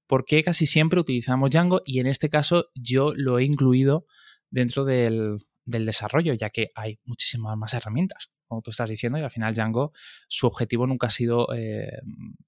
¿Por 0.07 0.25
qué 0.25 0.45
casi 0.45 0.67
siempre 0.67 1.01
utilizamos 1.01 1.51
Django? 1.51 1.83
Y 1.85 1.99
en 1.99 2.07
este 2.07 2.31
caso 2.31 2.71
yo 2.75 3.13
lo 3.17 3.41
he 3.41 3.45
incluido 3.45 4.07
dentro 4.49 4.85
del, 4.85 5.39
del 5.65 5.87
desarrollo, 5.87 6.35
ya 6.35 6.51
que 6.51 6.71
hay 6.77 6.99
muchísimas 7.05 7.57
más 7.57 7.75
herramientas, 7.75 8.31
como 8.49 8.63
tú 8.63 8.71
estás 8.71 8.91
diciendo, 8.91 9.19
y 9.19 9.23
al 9.23 9.31
final 9.31 9.55
Django, 9.55 9.93
su 10.27 10.47
objetivo 10.47 10.87
nunca 10.87 11.09
ha 11.09 11.11
sido 11.11 11.55
eh, 11.55 12.01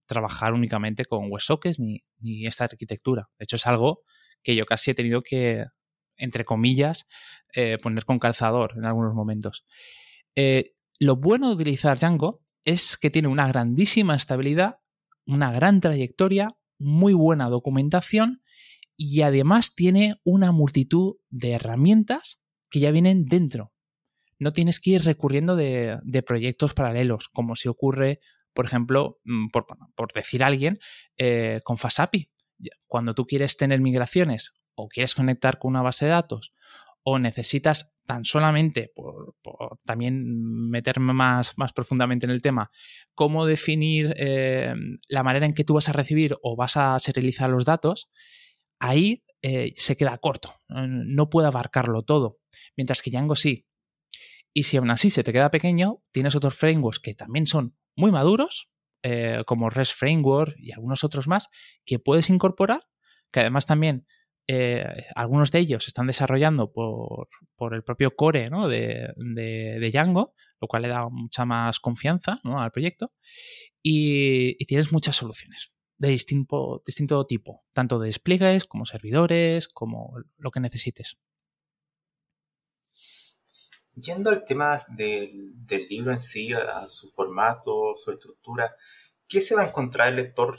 trabajar 0.06 0.54
únicamente 0.54 1.04
con 1.04 1.30
WebSockets 1.30 1.78
ni, 1.78 2.02
ni 2.18 2.46
esta 2.46 2.64
arquitectura. 2.64 3.28
De 3.38 3.44
hecho, 3.44 3.56
es 3.56 3.66
algo 3.66 4.02
que 4.42 4.56
yo 4.56 4.66
casi 4.66 4.90
he 4.90 4.94
tenido 4.94 5.22
que, 5.22 5.66
entre 6.16 6.44
comillas, 6.44 7.06
eh, 7.54 7.78
poner 7.82 8.04
con 8.04 8.18
calzador 8.18 8.74
en 8.76 8.84
algunos 8.84 9.14
momentos. 9.14 9.66
Eh, 10.34 10.74
lo 10.98 11.16
bueno 11.16 11.48
de 11.48 11.54
utilizar 11.54 11.98
Django 11.98 12.42
es 12.64 12.96
que 12.96 13.10
tiene 13.10 13.28
una 13.28 13.46
grandísima 13.48 14.14
estabilidad, 14.14 14.78
una 15.26 15.52
gran 15.52 15.80
trayectoria, 15.80 16.56
muy 16.78 17.12
buena 17.12 17.48
documentación 17.48 18.42
y 18.96 19.22
además 19.22 19.74
tiene 19.74 20.16
una 20.24 20.52
multitud 20.52 21.16
de 21.28 21.52
herramientas 21.52 22.40
que 22.70 22.80
ya 22.80 22.90
vienen 22.90 23.26
dentro. 23.26 23.72
No 24.40 24.52
tienes 24.52 24.80
que 24.80 24.90
ir 24.90 25.04
recurriendo 25.04 25.54
de, 25.54 26.24
proyectos 26.26 26.74
paralelos, 26.74 27.28
como 27.28 27.54
si 27.54 27.68
ocurre, 27.68 28.18
por 28.52 28.64
ejemplo, 28.64 29.20
mm, 29.24 29.50
por, 29.50 30.12
decir 30.12 30.42
a 30.42 30.48
alguien, 30.48 30.78
eh, 31.18 31.60
con 31.62 31.78
FastAPI. 31.78 32.30
Cuando 32.86 33.14
tú 33.14 33.26
quieres 33.26 33.56
tener 33.56 33.80
migraciones 33.80 34.52
o 34.74 34.88
quieres 34.88 35.14
conectar 35.14 35.58
con 35.58 35.70
una 35.70 35.82
base 35.82 36.06
de 36.06 36.10
datos 36.10 36.52
o 37.02 37.18
necesitas 37.18 37.94
tan 38.06 38.24
solamente, 38.24 38.90
por, 38.94 39.34
también 39.84 40.68
meterme 40.68 41.12
más, 41.12 41.56
más, 41.56 41.72
profundamente 41.72 42.26
en 42.26 42.32
el 42.32 42.42
tema, 42.42 42.70
cómo 43.14 43.46
definir 43.46 44.12
eh, 44.16 44.74
la 45.08 45.22
manera 45.22 45.46
en 45.46 45.54
que 45.54 45.64
tú 45.64 45.74
vas 45.74 45.88
a 45.88 45.92
recibir 45.92 46.36
o 46.42 46.56
vas 46.56 46.76
a 46.76 46.98
serializar 46.98 47.48
los 47.50 47.64
datos, 47.64 48.10
ahí 48.80 49.22
eh, 49.42 49.72
se 49.76 49.96
queda 49.96 50.18
corto, 50.18 50.54
no 50.68 51.30
puede 51.30 51.48
abarcarlo 51.48 52.02
todo, 52.02 52.38
mientras 52.76 53.00
que 53.00 53.10
Django 53.10 53.36
sí. 53.36 53.66
Y 54.52 54.64
si 54.64 54.76
aún 54.76 54.90
así 54.90 55.10
se 55.10 55.22
te 55.22 55.32
queda 55.32 55.50
pequeño, 55.50 56.02
tienes 56.12 56.34
otros 56.34 56.56
frameworks 56.56 57.00
que 57.00 57.14
también 57.14 57.46
son 57.46 57.76
muy 57.96 58.10
maduros, 58.10 58.70
eh, 59.02 59.42
como 59.46 59.70
REST 59.70 59.94
Framework 59.94 60.54
y 60.58 60.72
algunos 60.72 61.04
otros 61.04 61.28
más, 61.28 61.48
que 61.84 61.98
puedes 61.98 62.28
incorporar, 62.30 62.86
que 63.30 63.40
además 63.40 63.66
también 63.66 64.06
eh, 64.46 65.06
algunos 65.14 65.52
de 65.52 65.60
ellos 65.60 65.84
se 65.84 65.90
están 65.90 66.06
desarrollando 66.06 66.72
por, 66.72 67.28
el 67.72 67.84
propio 67.84 68.16
core 68.16 68.50
de, 68.50 69.90
Django, 69.92 70.34
lo 70.60 70.68
cual 70.68 70.82
le 70.82 70.88
da 70.88 71.08
mucha 71.08 71.44
más 71.44 71.78
confianza 71.78 72.40
al 72.42 72.72
proyecto, 72.72 73.12
y 73.82 74.62
tienes 74.66 74.92
muchas 74.92 75.16
soluciones 75.16 75.72
de 76.00 76.08
distinto, 76.08 76.82
distinto 76.84 77.26
tipo, 77.26 77.62
tanto 77.74 77.98
de 77.98 78.06
despliegues 78.06 78.64
como 78.64 78.86
servidores, 78.86 79.68
como 79.68 80.14
lo 80.38 80.50
que 80.50 80.60
necesites. 80.60 81.20
Yendo 84.00 84.30
al 84.30 84.44
tema 84.44 84.76
del, 84.88 85.54
libro 85.88 86.12
en 86.12 86.20
sí, 86.20 86.52
a, 86.52 86.86
su 86.88 87.08
formato, 87.08 87.94
su 87.94 88.12
estructura, 88.12 88.74
¿qué 89.28 89.40
se 89.40 89.54
va 89.54 89.62
a 89.62 89.68
encontrar 89.68 90.08
el 90.08 90.16
lector 90.16 90.58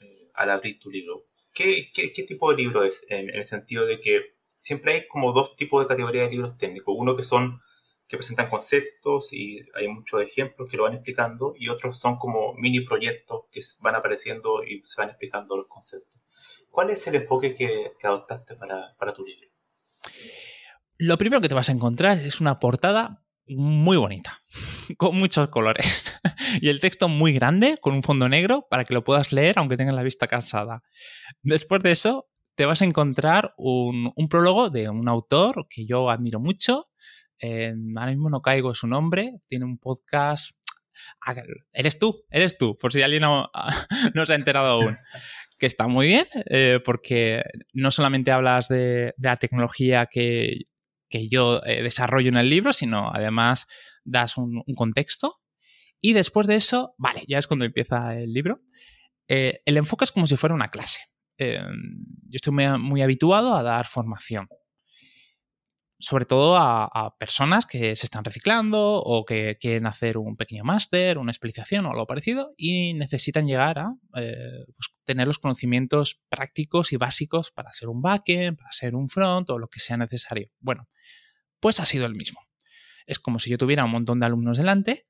eh, 0.00 0.30
al 0.34 0.50
abrir 0.50 0.78
tu 0.78 0.90
libro? 0.90 1.26
¿Qué, 1.54 1.90
tipo 2.26 2.50
de 2.50 2.56
libro 2.56 2.84
es? 2.84 3.04
En, 3.08 3.30
el 3.30 3.44
sentido 3.44 3.86
de 3.86 4.00
que 4.00 4.36
siempre 4.46 4.94
hay 4.94 5.08
como 5.08 5.32
dos 5.32 5.56
tipos 5.56 5.82
de 5.82 5.88
categorías 5.88 6.26
de 6.26 6.32
libros 6.32 6.56
técnicos. 6.56 6.94
Uno 6.96 7.16
que 7.16 7.22
son 7.22 7.60
que 8.08 8.16
presentan 8.16 8.48
conceptos 8.48 9.32
y 9.32 9.60
hay 9.74 9.88
muchos 9.88 10.22
ejemplos 10.22 10.68
que 10.70 10.76
lo 10.76 10.84
van 10.84 10.94
explicando 10.94 11.54
y 11.58 11.68
otros 11.68 11.98
son 11.98 12.18
como 12.18 12.54
mini 12.54 12.80
proyectos 12.80 13.46
que 13.50 13.60
van 13.80 13.96
apareciendo 13.96 14.62
y 14.62 14.80
se 14.84 15.00
van 15.00 15.10
explicando 15.10 15.56
los 15.56 15.66
conceptos. 15.66 16.22
¿Cuál 16.70 16.90
es 16.90 17.04
el 17.08 17.16
enfoque 17.16 17.54
que, 17.54 17.92
adoptaste 18.06 18.54
para 18.54 19.12
tu 19.12 19.24
libro? 19.24 19.48
Lo 20.98 21.18
primero 21.18 21.40
que 21.40 21.48
te 21.48 21.54
vas 21.54 21.68
a 21.68 21.72
encontrar 21.72 22.18
es 22.18 22.40
una 22.40 22.58
portada 22.58 23.22
muy 23.48 23.96
bonita, 23.96 24.38
con 24.98 25.16
muchos 25.16 25.48
colores. 25.48 26.18
y 26.60 26.68
el 26.68 26.80
texto 26.80 27.08
muy 27.08 27.32
grande, 27.32 27.78
con 27.80 27.94
un 27.94 28.02
fondo 28.02 28.28
negro, 28.28 28.66
para 28.70 28.84
que 28.84 28.94
lo 28.94 29.04
puedas 29.04 29.32
leer 29.32 29.58
aunque 29.58 29.76
tengas 29.76 29.94
la 29.94 30.02
vista 30.02 30.26
cansada. 30.26 30.82
Después 31.42 31.82
de 31.82 31.92
eso, 31.92 32.28
te 32.54 32.64
vas 32.64 32.82
a 32.82 32.86
encontrar 32.86 33.54
un, 33.56 34.12
un 34.16 34.28
prólogo 34.28 34.70
de 34.70 34.88
un 34.88 35.08
autor 35.08 35.66
que 35.68 35.86
yo 35.86 36.10
admiro 36.10 36.40
mucho, 36.40 36.88
eh, 37.40 37.74
ahora 37.96 38.10
mismo 38.10 38.30
no 38.30 38.40
caigo 38.40 38.74
su 38.74 38.86
nombre, 38.86 39.34
tiene 39.48 39.64
un 39.64 39.78
podcast. 39.78 40.52
Eres 41.72 41.98
tú, 41.98 42.24
eres 42.30 42.56
tú, 42.56 42.76
por 42.78 42.92
si 42.92 43.02
alguien 43.02 43.22
no, 43.22 43.50
se 44.26 44.32
ha 44.32 44.36
enterado 44.36 44.68
aún. 44.68 44.98
Que 45.58 45.66
está 45.66 45.86
muy 45.86 46.06
bien, 46.06 46.26
eh, 46.50 46.80
porque 46.84 47.42
no 47.72 47.90
solamente 47.90 48.30
hablas 48.30 48.68
de, 48.68 49.14
la 49.18 49.36
tecnología 49.36 50.06
que, 50.10 50.60
yo 51.10 51.62
eh, 51.64 51.82
desarrollo 51.82 52.28
en 52.28 52.36
el 52.36 52.50
libro, 52.50 52.72
sino 52.72 53.10
además 53.12 53.66
das 54.04 54.36
un, 54.36 54.62
contexto. 54.74 55.36
Y 56.00 56.12
después 56.12 56.46
de 56.46 56.56
eso, 56.56 56.94
vale, 56.98 57.24
ya 57.26 57.38
es 57.38 57.46
cuando 57.46 57.64
empieza 57.64 58.16
el 58.16 58.32
libro. 58.32 58.60
el 59.28 59.76
enfoque 59.76 60.04
es 60.04 60.12
como 60.12 60.26
si 60.26 60.36
fuera 60.36 60.54
una 60.54 60.70
clase. 60.70 61.00
yo 61.38 61.56
estoy 62.32 62.52
muy 62.78 63.02
habituado 63.02 63.56
a 63.56 63.62
dar 63.62 63.86
formación 63.86 64.48
sobre 65.98 66.26
todo 66.26 66.56
a, 66.58 67.16
personas 67.18 67.64
que 67.64 67.96
se 67.96 68.06
están 68.06 68.24
reciclando 68.24 68.96
o 68.96 69.24
que 69.24 69.56
quieren 69.58 69.86
hacer 69.86 70.18
un 70.18 70.36
pequeño 70.36 70.64
máster, 70.64 71.16
una 71.18 71.30
especialización 71.30 71.86
o 71.86 71.90
algo 71.90 72.06
parecido 72.06 72.52
y 72.56 72.92
necesitan 72.94 73.46
llegar 73.46 73.78
a 73.78 73.94
eh, 74.16 74.64
pues, 74.76 74.90
tener 75.04 75.26
los 75.26 75.38
conocimientos 75.38 76.22
prácticos 76.28 76.92
y 76.92 76.96
básicos 76.96 77.50
para 77.50 77.72
ser 77.72 77.88
un 77.88 78.02
backend, 78.02 78.58
para 78.58 78.70
ser 78.72 78.94
un 78.94 79.08
front 79.08 79.48
o 79.50 79.58
lo 79.58 79.68
que 79.68 79.80
sea 79.80 79.96
necesario. 79.96 80.50
Bueno, 80.60 80.88
pues 81.60 81.80
ha 81.80 81.86
sido 81.86 82.04
el 82.06 82.14
mismo. 82.14 82.40
Es 83.06 83.18
como 83.18 83.38
si 83.38 83.50
yo 83.50 83.58
tuviera 83.58 83.84
un 83.84 83.90
montón 83.90 84.20
de 84.20 84.26
alumnos 84.26 84.58
delante 84.58 85.06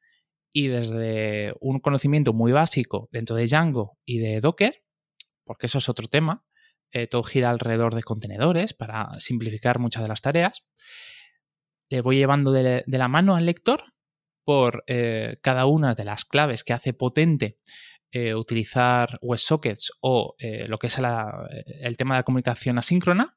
y 0.53 0.69
desde 0.69 1.55
un 1.61 1.81
conocimiento 1.81 2.33
muy 2.33 2.53
básico 2.53 3.09
dentro 3.11 3.35
de 3.35 3.47
Django 3.47 3.99
y 4.05 4.19
de 4.19 4.41
Docker, 4.41 4.85
porque 5.45 5.67
eso 5.67 5.79
es 5.79 5.89
otro 5.89 6.07
tema, 6.07 6.46
eh, 6.93 7.07
todo 7.07 7.23
gira 7.23 7.51
alrededor 7.51 7.95
de 7.95 8.03
contenedores 8.03 8.73
para 8.73 9.19
simplificar 9.19 9.79
muchas 9.79 10.03
de 10.03 10.09
las 10.09 10.23
tareas. 10.23 10.65
Le 11.89 12.01
voy 12.01 12.17
llevando 12.17 12.53
de, 12.53 12.85
la 12.87 13.09
mano 13.09 13.37
al 13.37 13.47
lector 13.47 13.95
por 14.45 14.85
eh, 14.87 15.39
cada 15.43 15.67
una 15.67 15.95
de 15.95 16.05
las 16.05 16.25
claves 16.25 16.65
que 16.65 16.73
hace 16.73 16.93
potente 16.93 17.59
eh, 18.13 18.35
utilizar 18.35 19.19
WebSockets 19.21 19.93
o 20.01 20.37
lo 20.39 20.79
que 20.79 20.87
es 20.87 20.99
el 20.99 21.97
tema 21.97 22.15
de 22.15 22.21
la 22.21 22.25
comunicación 22.25 22.79
asíncrona. 22.79 23.37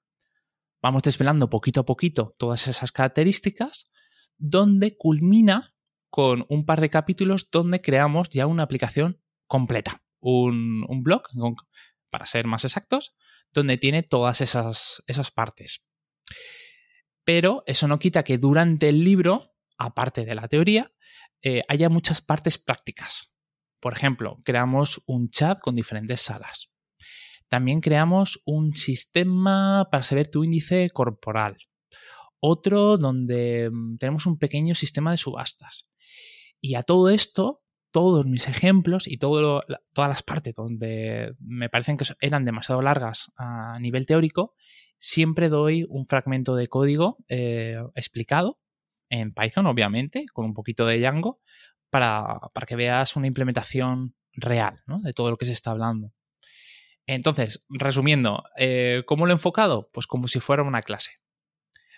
Vamos 0.82 1.04
desvelando 1.04 1.50
poquito 1.50 1.82
a 1.82 1.86
poquito 1.86 2.36
todas 2.38 2.68
esas 2.68 2.92
características, 2.92 3.92
donde 4.38 4.96
culmina 4.96 5.74
con 6.10 6.46
un 6.48 6.66
par 6.66 6.80
de 6.80 6.90
capítulos 6.90 7.50
donde 7.52 7.82
creamos 7.82 8.30
ya 8.30 8.48
una 8.48 8.64
aplicación 8.64 9.22
completa, 9.48 10.02
un 10.22 11.04
blog, 11.04 11.24
para 12.10 12.26
ser 12.26 12.48
más 12.48 12.66
exactos, 12.66 13.16
donde 13.54 13.78
tiene 13.78 14.04
todas 14.04 14.42
esas, 14.42 15.04
esas 15.08 15.32
partes. 15.32 15.84
Pero 17.24 17.64
eso 17.66 17.88
no 17.88 18.00
quita 18.00 18.24
que 18.24 18.38
durante 18.38 18.90
el 18.90 19.04
libro, 19.04 19.54
aparte 19.78 20.26
de 20.26 20.36
la 20.36 20.48
teoría, 20.48 20.92
eh, 21.42 21.64
haya 21.68 21.90
muchas 21.90 22.22
partes 22.22 22.58
prácticas. 22.58 23.34
Por 23.80 23.94
ejemplo, 23.94 24.42
creamos 24.44 25.02
un 25.06 25.30
chat 25.30 25.60
con 25.60 25.76
diferentes 25.76 26.22
salas. 26.22 26.70
También 27.48 27.82
creamos 27.82 28.42
un 28.46 28.76
sistema 28.76 29.88
para 29.90 30.04
saber 30.04 30.30
tu 30.30 30.44
índice 30.44 30.90
corporal. 30.92 31.58
Otro 32.40 32.98
donde 32.98 33.70
mm, 33.72 33.98
tenemos 33.98 34.26
un 34.26 34.38
pequeño 34.38 34.76
sistema 34.76 35.12
de 35.12 35.18
subastas. 35.18 35.88
Y 36.62 36.76
a 36.76 36.84
todo 36.84 37.10
esto 37.10 37.62
todos 37.92 38.26
mis 38.26 38.48
ejemplos 38.48 39.08
y 39.08 39.18
todas 39.18 39.66
las 39.96 40.24
partes 40.24 40.54
donde 40.56 41.34
me 41.40 41.70
parecen 41.70 41.98
que 41.98 42.06
eran 42.22 42.46
demasiado 42.46 42.82
largas 42.82 43.32
a 43.38 43.80
nivel 43.80 44.06
teórico, 44.06 44.54
siempre 44.98 45.50
doy 45.50 45.86
un 45.90 46.06
fragmento 46.08 46.56
de 46.56 46.68
código 46.68 47.18
eh, 47.28 47.78
explicado 47.96 48.60
en 49.10 49.34
Python, 49.34 49.66
obviamente, 49.66 50.26
con 50.34 50.46
un 50.46 50.54
poquito 50.54 50.86
de 50.86 51.00
Django, 51.00 51.42
para, 51.90 52.40
que 52.68 52.76
veas 52.76 53.16
una 53.16 53.28
implementación 53.28 54.16
real 54.34 54.84
de 54.86 55.14
todo 55.14 55.32
lo 55.32 55.38
que 55.38 55.46
se 55.46 55.52
está 55.52 55.72
hablando. 55.72 56.14
Entonces, 57.08 57.66
resumiendo, 57.70 58.44
eh, 58.56 59.02
¿cómo 59.08 59.26
lo 59.26 59.32
he 59.32 59.34
enfocado? 59.34 59.90
Pues 59.92 60.06
como 60.06 60.28
si 60.28 60.40
fuera 60.40 60.62
una 60.62 60.84
clase. 60.84 61.14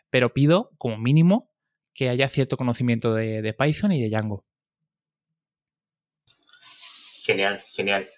Pero 0.09 0.33
pido, 0.33 0.71
como 0.77 0.97
mínimo, 0.97 1.51
que 1.93 2.07
haya 2.07 2.29
cierto 2.29 2.55
conocimiento 2.55 3.13
de, 3.13 3.53
Python 3.53 3.91
y 3.91 4.01
de 4.01 4.09
Django. 4.09 4.45
Genial, 7.23 7.59
genial. 7.59 8.09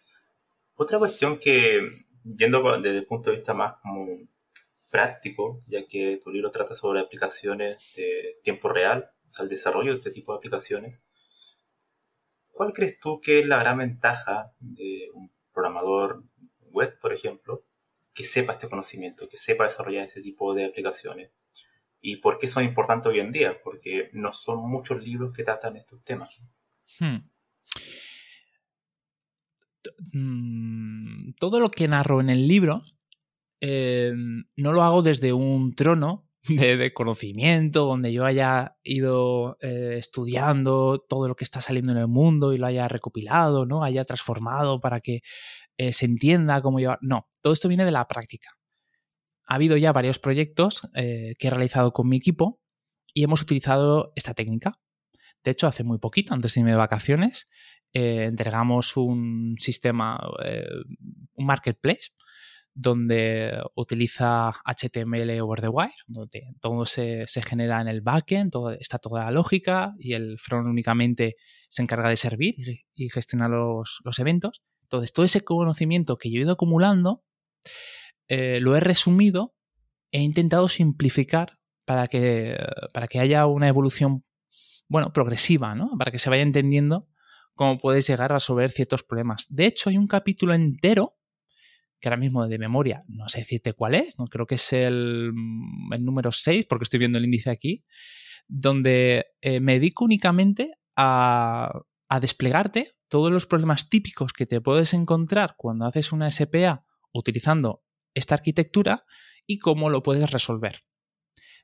Otra 0.76 0.98
cuestión 0.98 1.38
que, 1.38 1.82
yendo 2.24 2.78
desde 2.80 3.00
el 3.00 3.06
punto 3.06 3.30
de 3.30 3.36
vista 3.36 3.54
más 3.54 3.76
práctico, 4.90 5.62
ya 5.68 5.86
que 5.86 6.22
tu 6.24 6.32
libro 6.32 6.52
trata 6.52 6.74
sobre 6.74 7.02
aplicaciones 7.02 7.78
de 7.98 8.38
tiempo 8.44 8.70
real, 8.70 9.12
o 9.28 9.30
sea, 9.30 9.44
el 9.44 9.50
desarrollo 9.50 9.92
de 9.92 9.98
este 9.98 10.12
tipo 10.12 10.32
de 10.32 10.38
aplicaciones, 10.38 11.04
¿cuál 12.52 12.72
crees 12.72 12.98
tú 13.00 13.20
que 13.20 13.40
es 13.40 13.46
la 13.46 13.60
gran 13.60 13.80
ventaja 13.80 14.54
de 14.60 15.10
un 15.14 15.30
programador 15.52 16.24
web, 16.72 16.98
por 17.00 17.12
ejemplo, 17.12 17.66
que 18.14 18.24
sepa 18.24 18.54
este 18.54 18.70
conocimiento, 18.70 19.28
que 19.28 19.38
sepa 19.38 19.66
desarrollar 19.66 20.06
este 20.06 20.22
tipo 20.22 20.54
de 20.54 20.66
aplicaciones. 20.66 21.32
¿Y 22.00 22.18
por 22.18 22.40
qué 22.40 22.48
son 22.48 22.64
importantes 22.64 23.12
hoy 23.12 23.20
en 23.20 23.32
día? 23.32 23.62
Porque 23.64 24.10
no 24.14 24.32
son 24.32 24.60
muchos 24.70 25.02
libros 25.04 25.34
que 25.34 25.44
tratan 25.44 25.78
estos 25.78 26.04
temas. 26.04 26.30
Hmm. 27.00 27.18
Mm, 30.14 31.34
todo 31.40 31.60
lo 31.60 31.72
que 31.72 31.88
narro 31.88 32.22
en 32.22 32.30
el 32.30 32.48
libro 32.48 32.84
eh, 33.62 34.14
no 34.58 34.74
lo 34.74 34.84
hago 34.84 35.02
desde 35.02 35.34
un 35.34 35.74
trono 35.76 36.28
de, 36.50 36.94
conocimiento, 36.94 37.86
donde 37.86 38.12
yo 38.12 38.26
haya 38.26 38.76
ido 38.84 39.58
eh, 39.62 39.96
estudiando 39.98 41.00
todo 41.08 41.28
lo 41.30 41.36
que 41.36 41.46
está 41.46 41.62
saliendo 41.62 41.94
en 41.94 42.00
el 42.00 42.08
mundo 42.08 42.54
y 42.54 42.58
lo 42.58 42.68
haya 42.68 42.88
recopilado, 42.90 43.66
¿no? 43.66 43.84
Haya 43.84 44.04
transformado 44.04 44.82
para 44.82 45.00
que 45.00 45.22
eh, 45.78 45.94
se 45.94 46.06
entienda 46.06 46.62
cómo 46.62 46.80
llevar. 46.80 47.00
No, 47.02 47.28
todo 47.42 47.54
esto 47.54 47.68
viene 47.68 47.86
de 47.86 47.92
la 47.92 48.08
práctica. 48.08 48.50
Ha 49.46 49.56
habido 49.56 49.78
ya 49.78 49.94
varios 49.94 50.20
proyectos 50.20 50.90
eh, 50.96 51.36
que 51.40 51.48
he 51.48 51.50
realizado 51.50 51.94
con 51.94 52.10
mi 52.10 52.18
equipo 52.18 52.60
y 53.14 53.24
hemos 53.24 53.42
utilizado 53.42 54.12
esta 54.16 54.34
técnica. 54.34 54.80
De 55.44 55.52
hecho, 55.52 55.68
hace 55.68 55.84
muy 55.84 55.98
poquito, 55.98 56.34
antes 56.34 56.54
de 56.54 56.62
irme 56.62 56.72
de 56.72 56.78
vacaciones, 56.78 57.50
eh, 57.94 58.26
entregamos 58.26 58.98
un 58.98 59.56
sistema, 59.60 60.20
un 61.36 61.46
marketplace, 61.46 62.10
donde 62.76 63.62
utiliza 63.76 64.52
HTML 64.66 65.40
over 65.42 65.62
the 65.62 65.68
wire, 65.68 65.94
donde 66.08 66.56
todo 66.60 66.86
se, 66.86 67.26
genera 67.46 67.82
en 67.82 67.88
el 67.88 68.02
backend, 68.02 68.52
todo, 68.52 68.72
está 68.72 68.98
toda 68.98 69.26
la 69.26 69.32
lógica 69.32 69.94
y 70.00 70.14
el 70.14 70.40
front 70.40 70.68
únicamente 70.68 71.36
se 71.70 71.84
encarga 71.84 72.10
de 72.10 72.18
servir 72.18 72.56
y, 72.94 73.10
gestionar 73.10 73.52
los, 73.52 74.00
los 74.04 74.20
eventos. 74.20 74.64
Entonces, 74.84 75.14
todo 75.14 75.26
ese 75.26 75.42
conocimiento 75.42 76.18
que 76.18 76.32
yo 76.32 76.40
he 76.40 76.44
ido 76.44 76.54
acumulando, 76.54 77.24
eh, 78.28 78.60
lo 78.60 78.76
he 78.76 78.80
resumido 78.80 79.54
e 80.12 80.22
intentado 80.22 80.70
simplificar 80.70 81.54
para 81.86 82.08
que, 82.08 82.58
para 82.94 83.08
que 83.08 83.20
haya 83.20 83.46
una 83.46 83.68
evolución, 83.68 84.24
bueno, 84.88 85.12
progresiva, 85.14 85.76
¿no? 85.76 85.92
Para 85.98 86.12
que 86.12 86.20
se 86.20 86.30
vaya 86.30 86.44
entendiendo 86.44 87.08
cómo 87.56 87.80
puedes 87.80 88.08
llegar 88.08 88.32
a 88.32 88.36
resolver 88.36 88.72
ciertos 88.72 89.04
problemas. 89.04 89.46
De 89.50 89.66
hecho, 89.66 89.90
hay 89.90 89.98
un 89.98 90.08
capítulo 90.08 90.54
entero, 90.54 91.18
que 92.00 92.10
ahora 92.10 92.18
mismo 92.18 92.48
de 92.48 92.58
memoria, 92.58 93.00
no 93.08 93.30
sé 93.30 93.40
decirte 93.40 93.74
cuál 93.74 93.96
es, 93.96 94.20
no 94.20 94.28
creo 94.28 94.46
que 94.46 94.56
es 94.56 94.74
el, 94.74 95.32
el 95.92 96.06
número 96.06 96.32
6, 96.32 96.66
porque 96.68 96.84
estoy 96.84 97.00
viendo 97.00 97.18
el 97.18 97.26
índice 97.26 97.50
aquí, 97.50 97.86
donde 98.48 99.28
eh, 99.42 99.60
me 99.60 99.74
dedico 99.74 100.04
únicamente 100.04 100.74
a, 100.98 101.72
a 102.10 102.20
desplegarte 102.20 102.94
todos 103.08 103.32
los 103.32 103.46
problemas 103.46 103.90
típicos 103.90 104.34
que 104.34 104.46
te 104.46 104.60
puedes 104.60 104.94
encontrar 104.94 105.56
cuando 105.58 105.86
haces 105.86 106.12
una 106.12 106.30
SPA 106.30 106.86
utilizando 107.14 107.84
esta 108.14 108.36
arquitectura 108.36 109.06
y 109.46 109.60
cómo 109.60 109.90
lo 109.90 110.04
puedes 110.04 110.32
resolver. 110.32 110.84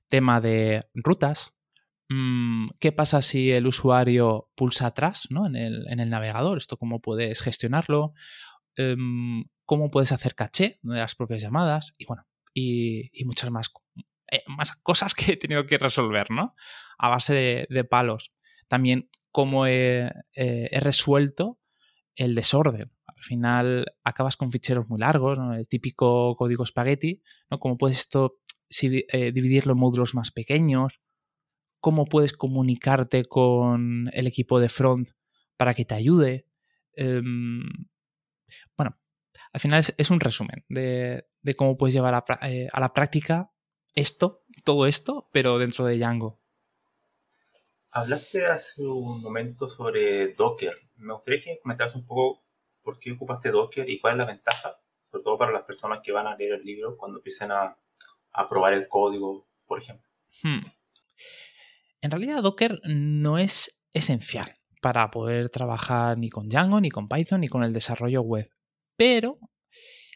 Tema 0.08 0.42
de 0.42 0.90
rutas. 0.94 1.56
Mm, 2.10 2.70
¿Qué 2.80 2.92
pasa 2.92 3.22
si 3.22 3.52
el 3.52 3.68
usuario 3.68 4.50
pulsa 4.56 4.88
atrás 4.88 5.28
en, 5.32 5.56
el, 5.56 6.10
navegador? 6.10 6.58
¿Esto 6.58 6.78
cómo 6.78 7.02
puedes 7.02 7.42
gestionarlo? 7.42 8.14
Em, 8.76 9.46
¿Cómo 9.66 9.92
puedes 9.92 10.12
hacer 10.12 10.36
caché 10.36 10.80
de 10.82 10.98
las 10.98 11.16
propias 11.16 11.42
llamadas? 11.42 11.94
Y 11.98 12.06
bueno, 12.06 12.26
y, 12.54 13.12
muchas 13.26 13.52
más, 13.52 13.72
eh, 14.32 14.44
más 14.48 14.76
cosas 14.78 15.14
que 15.14 15.34
he 15.34 15.38
tenido 15.38 15.66
que 15.66 15.78
resolver, 15.78 16.32
¿no? 16.32 16.56
A 16.98 17.10
base 17.10 17.68
de 17.70 17.84
palos. 17.84 18.32
También 18.68 19.10
cómo 19.32 19.68
he, 19.68 20.12
eh, 20.36 20.80
resuelto 20.80 21.60
el 22.16 22.36
desorden. 22.36 22.92
Al 23.06 23.24
final 23.24 23.86
acabas 24.04 24.38
con 24.38 24.52
ficheros 24.52 24.88
muy 24.90 25.00
largos, 25.00 25.38
el 25.58 25.68
típico 25.68 26.36
código 26.36 26.66
spaghetti, 26.66 27.22
¿no? 27.50 27.60
Cómo 27.60 27.78
puedes 27.78 28.00
esto 28.00 28.40
eh, 28.82 29.32
dividirlo 29.32 29.74
en 29.74 29.80
módulos 29.80 30.16
más 30.16 30.32
pequeños, 30.32 31.02
cómo 31.80 32.06
puedes 32.06 32.34
comunicarte 32.34 33.26
con 33.26 34.10
el 34.14 34.28
equipo 34.28 34.60
de 34.60 34.70
front 34.70 35.10
para 35.58 35.74
que 35.74 35.86
te 35.86 35.96
ayude. 35.96 36.48
Em, 36.94 37.64
bueno, 38.78 38.98
al 39.54 39.60
final 39.60 39.84
es, 39.98 40.10
un 40.12 40.20
resumen 40.20 40.66
de, 40.70 41.26
cómo 41.58 41.78
puedes 41.78 41.94
llevar 41.94 42.16
a, 42.16 42.26
eh, 42.48 42.68
a, 42.72 42.80
la 42.80 42.94
práctica 42.94 43.52
esto, 43.96 44.44
todo 44.64 44.86
esto, 44.86 45.30
pero 45.32 45.58
dentro 45.58 45.86
de 45.86 45.98
Django. 45.98 46.40
Hablaste 47.92 48.46
hace 48.46 48.84
un 48.84 49.22
momento 49.22 49.68
sobre 49.68 50.34
Docker. 50.34 50.76
Me 50.98 51.14
gustaría 51.14 51.42
que 51.42 51.60
comentaras 51.60 51.96
un 51.96 52.06
poco 52.06 52.44
por 52.84 53.00
qué 53.00 53.12
ocupaste 53.12 53.50
Docker 53.50 53.90
y 53.90 54.00
cuál 54.00 54.14
es 54.14 54.18
la 54.20 54.26
ventaja, 54.26 54.80
sobre 55.04 55.24
todo 55.24 55.38
para 55.38 55.52
las 55.52 55.64
personas 55.64 56.00
que 56.04 56.12
van 56.12 56.28
a 56.28 56.36
leer 56.36 56.54
el 56.54 56.64
libro 56.64 56.98
cuando 56.98 57.18
empiecen 57.18 57.52
a, 57.52 57.78
probar 58.48 58.74
el 58.74 58.88
código, 58.88 59.48
por 59.66 59.80
ejemplo. 59.80 60.08
Hmm. 60.44 60.62
En 62.02 62.12
realidad 62.12 62.42
Docker 62.42 62.80
no 62.86 63.38
es 63.38 63.82
esencial 63.94 64.56
para 64.82 65.10
poder 65.12 65.50
trabajar 65.50 66.18
ni 66.18 66.30
con 66.30 66.48
Django, 66.48 66.80
ni 66.80 66.90
con 66.90 67.08
Python, 67.08 67.42
ni 67.42 67.48
con 67.48 67.64
el 67.64 67.74
desarrollo 67.74 68.22
web, 68.22 68.50
pero 68.96 69.40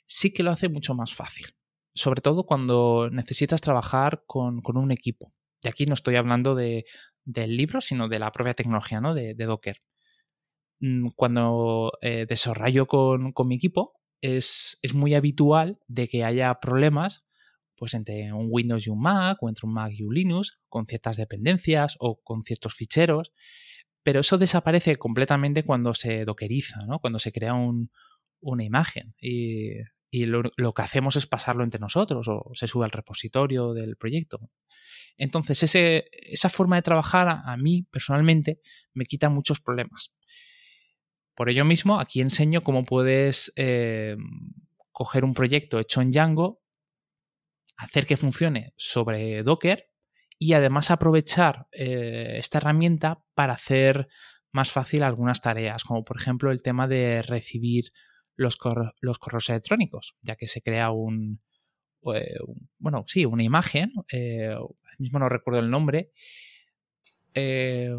sí 0.05 0.33
que 0.33 0.43
lo 0.43 0.51
hace 0.51 0.69
mucho 0.69 0.93
más 0.93 1.13
fácil, 1.13 1.47
sobre 1.93 2.21
todo 2.21 2.45
cuando 2.45 3.09
necesitas 3.11 3.61
trabajar 3.61 4.23
con, 4.25 4.61
un 4.65 4.91
equipo. 4.91 5.33
Y 5.61 5.67
aquí 5.67 5.85
no 5.85 5.93
estoy 5.93 6.15
hablando 6.15 6.55
de, 6.55 6.85
del 7.23 7.57
libro, 7.57 7.81
sino 7.81 8.07
de 8.07 8.19
la 8.19 8.31
propia 8.31 8.53
tecnología 8.53 9.01
¿no? 9.01 9.13
de, 9.13 9.33
Docker. 9.35 9.81
Mm, 10.79 11.09
cuando 11.15 11.91
eh, 12.01 12.25
desarrollo 12.27 12.85
con, 12.87 13.33
mi 13.45 13.55
equipo, 13.55 13.93
es, 14.21 14.77
muy 14.93 15.13
habitual 15.13 15.79
de 15.87 16.07
que 16.07 16.23
haya 16.23 16.53
problemas 16.59 17.25
pues 17.75 17.93
entre 17.93 18.31
un 18.33 18.47
Windows 18.49 18.87
y 18.87 18.89
un 18.89 19.01
Mac, 19.01 19.37
o 19.41 19.49
entre 19.49 19.67
un 19.67 19.73
Mac 19.73 19.91
y 19.91 20.03
un 20.03 20.13
Linux, 20.13 20.59
con 20.69 20.85
ciertas 20.85 21.17
dependencias 21.17 21.95
o 21.99 22.21
con 22.21 22.41
ciertos 22.41 22.73
ficheros. 22.75 23.33
Pero 24.03 24.19
eso 24.19 24.37
desaparece 24.37 24.95
completamente 24.97 25.63
cuando 25.63 25.93
se 25.93 26.25
dockeriza, 26.25 26.85
¿no? 26.85 26.99
cuando 26.99 27.19
se 27.19 27.31
crea 27.31 27.53
una 27.53 28.63
imagen. 28.63 29.15
Y, 29.19 29.77
lo, 30.25 30.43
lo, 30.57 30.73
que 30.73 30.81
hacemos 30.83 31.15
es 31.15 31.25
pasarlo 31.25 31.63
entre 31.63 31.79
nosotros 31.79 32.27
o 32.27 32.51
se 32.53 32.67
sube 32.67 32.85
al 32.85 32.91
repositorio 32.91 33.73
del 33.73 33.95
proyecto. 33.95 34.51
Entonces, 35.17 35.63
esa 35.75 36.49
forma 36.49 36.75
de 36.75 36.81
trabajar 36.81 37.41
a, 37.45 37.57
mí 37.57 37.85
personalmente 37.91 38.59
me 38.93 39.05
quita 39.05 39.29
muchos 39.29 39.59
problemas. 39.59 40.15
Por 41.35 41.49
ello 41.49 41.65
mismo, 41.65 41.99
aquí 41.99 42.21
enseño 42.21 42.61
cómo 42.61 42.83
puedes 42.83 43.51
eh, 43.55 44.17
coger 44.91 45.23
un 45.23 45.33
proyecto 45.33 45.79
hecho 45.79 46.01
en 46.01 46.11
Django, 46.11 46.62
hacer 47.77 48.05
que 48.05 48.17
funcione 48.17 48.73
sobre 48.75 49.43
Docker 49.43 49.89
y 50.37 50.53
además 50.53 50.91
aprovechar 50.91 51.67
eh, 51.71 52.35
esta 52.37 52.57
herramienta 52.57 53.23
para 53.33 53.53
hacer 53.53 54.07
más 54.51 54.71
fácil 54.71 55.03
algunas 55.03 55.41
tareas, 55.41 55.83
como 55.83 56.03
por 56.03 56.17
ejemplo 56.17 56.51
el 56.51 56.61
tema 56.61 56.87
de 56.87 57.21
recibir 57.21 57.91
los, 58.35 58.57
los 59.01 59.19
correos 59.19 59.49
electrónicos, 59.49 60.15
ya 60.21 60.35
que 60.35 60.47
se 60.47 60.61
crea 60.61 60.91
un, 60.91 61.41
eh, 62.13 62.37
bueno, 62.77 63.03
sí, 63.07 63.25
una 63.25 63.43
imagen 63.43 63.91
mismo 64.97 65.19
no 65.19 65.29
recuerdo 65.29 65.59
el 65.59 65.69
nombre. 65.69 66.11
Eh, 67.33 67.93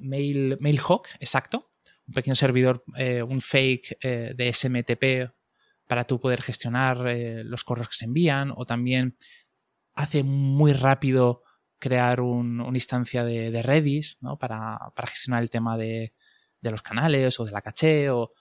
Mail, 0.00 0.58
Mailhawk, 0.60 1.08
exacto. 1.20 1.72
Un 2.06 2.14
pequeño 2.14 2.34
servidor, 2.34 2.84
eh, 2.96 3.22
un 3.22 3.40
fake 3.40 3.98
eh, 4.02 4.34
de 4.36 4.52
SMTP 4.52 5.32
para 5.86 6.04
tú 6.04 6.20
poder 6.20 6.42
gestionar 6.42 6.98
los 7.44 7.64
correos 7.64 7.88
que 7.88 7.96
se 7.96 8.04
envían 8.06 8.52
o 8.56 8.64
también 8.64 9.16
hace 9.94 10.22
muy 10.22 10.72
rápido 10.72 11.42
crear 11.78 12.20
una 12.20 12.68
instancia 12.74 13.24
de, 13.24 13.62
Redis 13.62 14.18
para, 14.40 14.78
gestionar 15.06 15.42
el 15.42 15.50
tema 15.50 15.76
de, 15.76 16.14
los 16.62 16.82
canales 16.82 17.38
o 17.38 17.44
de 17.44 17.52
la 17.52 17.60
caché 17.60 18.08
o, 18.10 18.32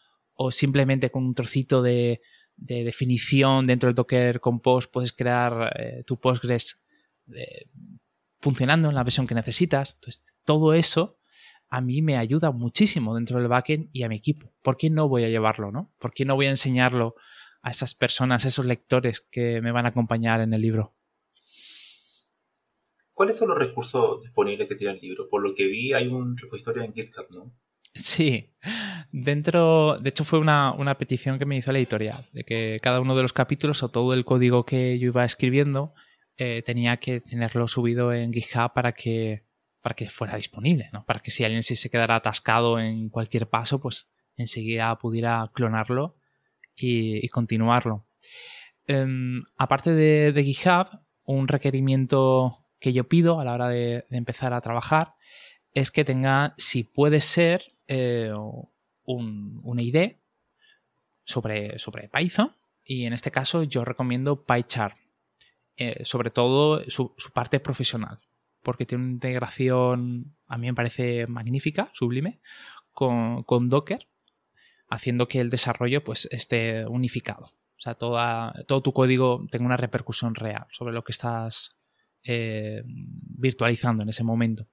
simplemente 0.49 1.12
con 1.12 1.25
un 1.25 1.36
trocito 1.36 1.82
de, 1.82 2.21
definición 2.56 3.67
dentro 3.67 3.88
del 3.88 3.95
Docker 3.95 4.39
Compose, 4.39 4.88
puedes 4.88 5.12
crear 5.12 5.73
eh, 5.77 6.03
tu 6.06 6.19
Postgres 6.19 6.82
eh, 7.36 7.65
funcionando 8.39 8.89
en 8.89 8.95
la 8.95 9.03
versión 9.03 9.27
que 9.27 9.36
necesitas. 9.36 9.95
Entonces, 9.95 10.23
todo 10.45 10.73
eso 10.73 11.17
a 11.69 11.82
mí 11.82 12.01
me 12.01 12.15
ayuda 12.15 12.51
muchísimo 12.51 13.15
dentro 13.15 13.39
del 13.39 13.47
backend 13.47 13.89
y 13.91 14.03
a 14.03 14.10
mi 14.10 14.15
equipo. 14.15 14.53
¿Por 14.62 14.77
qué 14.77 14.89
no 14.89 15.10
voy 15.10 15.23
a 15.23 15.29
llevarlo, 15.29 15.71
no? 15.71 15.91
¿Por 15.97 16.13
qué 16.13 16.23
no 16.23 16.36
voy 16.36 16.45
a 16.45 16.51
enseñarlo 16.51 17.15
a 17.63 17.71
esas 17.71 17.95
personas, 17.95 18.45
a 18.45 18.49
esos 18.49 18.65
lectores 18.65 19.21
que 19.21 19.62
me 19.62 19.71
van 19.71 19.86
a 19.86 19.89
acompañar 19.89 20.41
en 20.41 20.54
el 20.54 20.62
libro? 20.62 20.93
¿Cuáles 23.13 23.38
son 23.38 23.49
los 23.49 23.58
recursos 23.58 24.21
disponibles 24.21 24.67
que 24.67 24.76
tiene 24.76 24.95
el 24.95 24.99
libro? 24.99 25.30
Por 25.30 25.41
lo 25.41 25.56
que 25.56 25.67
vi, 25.67 25.93
hay 25.93 26.08
un 26.08 26.38
repositorio 26.38 26.84
en 26.84 26.93
GitHub, 26.93 27.28
¿no? 27.32 27.54
Sí, 27.95 28.49
dentro, 29.12 29.97
de 29.99 30.10
hecho 30.10 30.23
fue 30.23 30.39
una, 30.39 30.97
petición 30.97 31.38
que 31.38 31.45
me 31.45 31.58
hizo 31.58 31.71
la 31.71 31.78
editorial, 31.78 32.17
de 32.34 32.43
que 32.43 32.80
cada 32.82 32.99
uno 32.99 33.15
de 33.15 33.21
los 33.21 33.34
capítulos 33.34 33.84
o 33.84 33.89
todo 33.89 34.13
el 34.13 34.26
código 34.26 34.65
que 34.65 34.97
yo 34.99 35.08
iba 35.08 35.23
escribiendo 35.23 35.93
eh, 36.38 36.63
tenía 36.65 36.97
que 36.97 37.21
tenerlo 37.21 37.67
subido 37.67 38.12
en 38.12 38.34
GitHub 38.34 38.73
para 38.73 38.93
que, 38.93 39.45
para 39.80 39.95
que 39.95 40.10
fuera 40.10 40.36
disponible, 40.36 40.89
¿no? 40.91 41.06
Para 41.06 41.19
que 41.19 41.30
si 41.30 41.43
alguien 41.43 41.62
se 41.62 41.89
quedara 41.89 42.15
atascado 42.15 42.80
en 42.80 43.10
cualquier 43.10 43.47
paso, 43.47 43.80
pues 43.80 44.10
enseguida 44.36 44.97
pudiera 44.97 45.52
clonarlo 45.54 46.17
y, 46.75 47.27
continuarlo. 47.29 48.05
Em, 48.88 49.43
aparte 49.57 49.93
de, 49.93 50.43
GitHub, 50.43 50.99
un 51.25 51.47
requerimiento 51.47 52.57
que 52.79 52.93
yo 52.93 53.07
pido 53.07 53.39
a 53.39 53.45
la 53.45 53.53
hora 53.53 53.69
de, 53.69 54.05
empezar 54.09 54.53
a 54.53 54.62
trabajar 54.62 55.15
es 55.73 55.89
que 55.89 56.03
tenga, 56.03 56.53
si 56.57 56.83
puede 56.83 57.21
ser, 57.21 57.63
eh, 57.88 58.31
un, 59.05 59.59
una 59.63 59.81
ID 59.81 60.17
sobre, 61.23 61.79
sobre 61.79 62.09
Python. 62.09 62.55
Y 62.86 63.05
en 63.05 63.13
este 63.13 63.31
caso 63.31 63.63
yo 63.63 63.86
recomiendo 63.86 64.43
PyCharm. 64.43 64.95
Eh, 65.75 66.05
sobre 66.05 66.29
todo 66.29 66.83
su, 66.89 67.15
parte 67.33 67.59
profesional. 67.59 68.19
Porque 68.62 68.86
tiene 68.86 69.03
una 69.03 69.13
integración, 69.13 70.36
a 70.47 70.57
mí 70.57 70.67
me 70.67 70.73
parece 70.73 71.25
magnífica, 71.27 71.89
sublime, 71.93 72.39
con, 72.91 73.69
Docker, 73.69 74.07
haciendo 74.93 75.27
que 75.27 75.39
el 75.39 75.49
desarrollo 75.49 76.03
pues, 76.03 76.27
esté 76.32 76.86
unificado. 76.86 77.47
O 77.77 77.82
sea, 77.84 77.95
todo 77.95 78.82
tu 78.82 78.93
código 78.93 79.45
tenga 79.51 79.65
una 79.65 79.77
repercusión 79.77 80.36
real 80.36 80.65
sobre 80.71 80.93
lo 80.93 81.03
que 81.03 81.12
estás 81.12 81.75
eh, 82.23 82.84
virtualizando 82.86 84.03
en 84.03 84.10
ese 84.10 84.23
momento. 84.23 84.67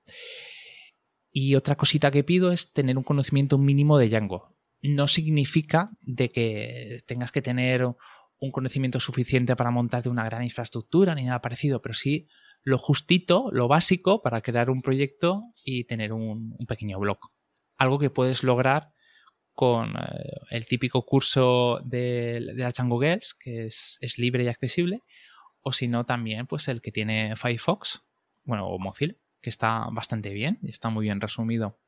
Y 1.32 1.54
otra 1.54 1.76
cosita 1.76 2.10
que 2.10 2.24
pido 2.24 2.52
es 2.52 2.72
tener 2.72 2.96
un 2.96 3.04
conocimiento 3.04 3.58
mínimo 3.58 3.98
de 3.98 4.08
Django. 4.08 4.56
No 4.82 5.08
significa 5.08 5.90
de 6.00 6.30
que 6.30 7.00
tengas 7.06 7.32
que 7.32 7.42
tener 7.42 7.84
un 7.84 8.50
conocimiento 8.50 9.00
suficiente 9.00 9.56
para 9.56 9.70
montarte 9.70 10.08
una 10.08 10.24
gran 10.24 10.42
infraestructura 10.42 11.14
ni 11.14 11.24
nada 11.24 11.42
parecido, 11.42 11.82
pero 11.82 11.94
sí 11.94 12.28
lo 12.62 12.78
justito, 12.78 13.50
lo 13.52 13.68
básico 13.68 14.22
para 14.22 14.40
crear 14.40 14.70
un 14.70 14.82
proyecto 14.82 15.44
y 15.64 15.84
tener 15.84 16.12
un, 16.12 16.56
pequeño 16.68 16.98
blog. 16.98 17.18
Algo 17.76 17.98
que 17.98 18.10
puedes 18.10 18.42
lograr 18.42 18.92
con 19.60 19.94
eh, 19.94 20.40
el 20.48 20.64
típico 20.64 21.04
curso 21.04 21.80
de, 21.84 22.40
la 22.40 22.70
Django 22.70 22.98
Girls, 22.98 23.34
que 23.34 23.66
es, 23.66 23.98
es, 24.00 24.18
libre 24.18 24.42
y 24.42 24.48
accesible, 24.48 25.02
o 25.60 25.70
si 25.70 25.86
no 25.86 26.06
también 26.06 26.46
pues 26.46 26.66
el 26.68 26.80
que 26.80 26.90
tiene 26.90 27.36
Firefox, 27.36 28.02
bueno, 28.44 28.66
o 28.68 28.78
Mozilla, 28.78 29.16
que 29.42 29.50
está 29.50 29.86
bastante 29.92 30.30
bien 30.30 30.58
y 30.62 30.70
está 30.70 30.88
muy 30.88 31.04
bien 31.04 31.20
resumido. 31.20 31.78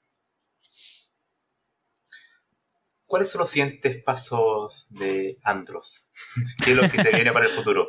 ¿Cuáles 3.07 3.31
son 3.31 3.39
los 3.39 3.49
siguientes 3.49 4.03
pasos 4.03 4.87
de 4.91 5.39
Andros? 5.43 6.13
¿Qué 6.63 6.73
es 6.73 6.77
lo 6.77 6.91
que 6.91 7.03
se 7.03 7.11
viene 7.11 7.33
para 7.33 7.47
el 7.47 7.53
futuro? 7.53 7.89